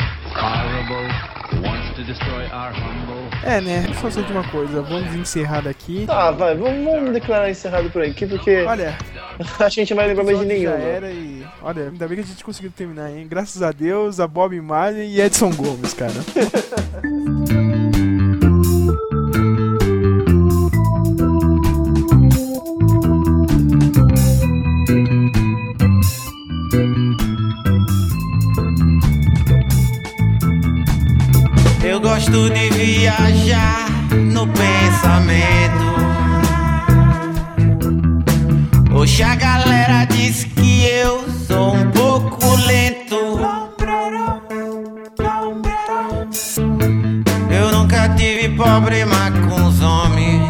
[3.44, 3.80] É, né?
[3.82, 4.82] Vamos fazer de uma coisa.
[4.82, 6.04] Vamos encerrar daqui.
[6.06, 8.64] Tá, vai, vamos, vamos declarar encerrado por aqui, porque.
[8.66, 8.96] Olha.
[9.38, 10.70] Acho que a gente não vai lembrar mais de nenhum.
[10.70, 10.90] Já né?
[10.90, 11.46] era e.
[11.62, 13.26] Olha, ainda bem que a gente conseguiu terminar, hein?
[13.28, 16.12] Graças a Deus, a Bob Marley e Edson Gomes, cara.
[31.90, 35.86] Eu gosto de viajar no pensamento.
[38.94, 43.40] Hoje a galera diz que eu sou um pouco lento.
[47.50, 50.48] Eu nunca tive problema com os homens.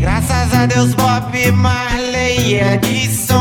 [0.00, 3.33] Graças a Deus, Bob Marley é de São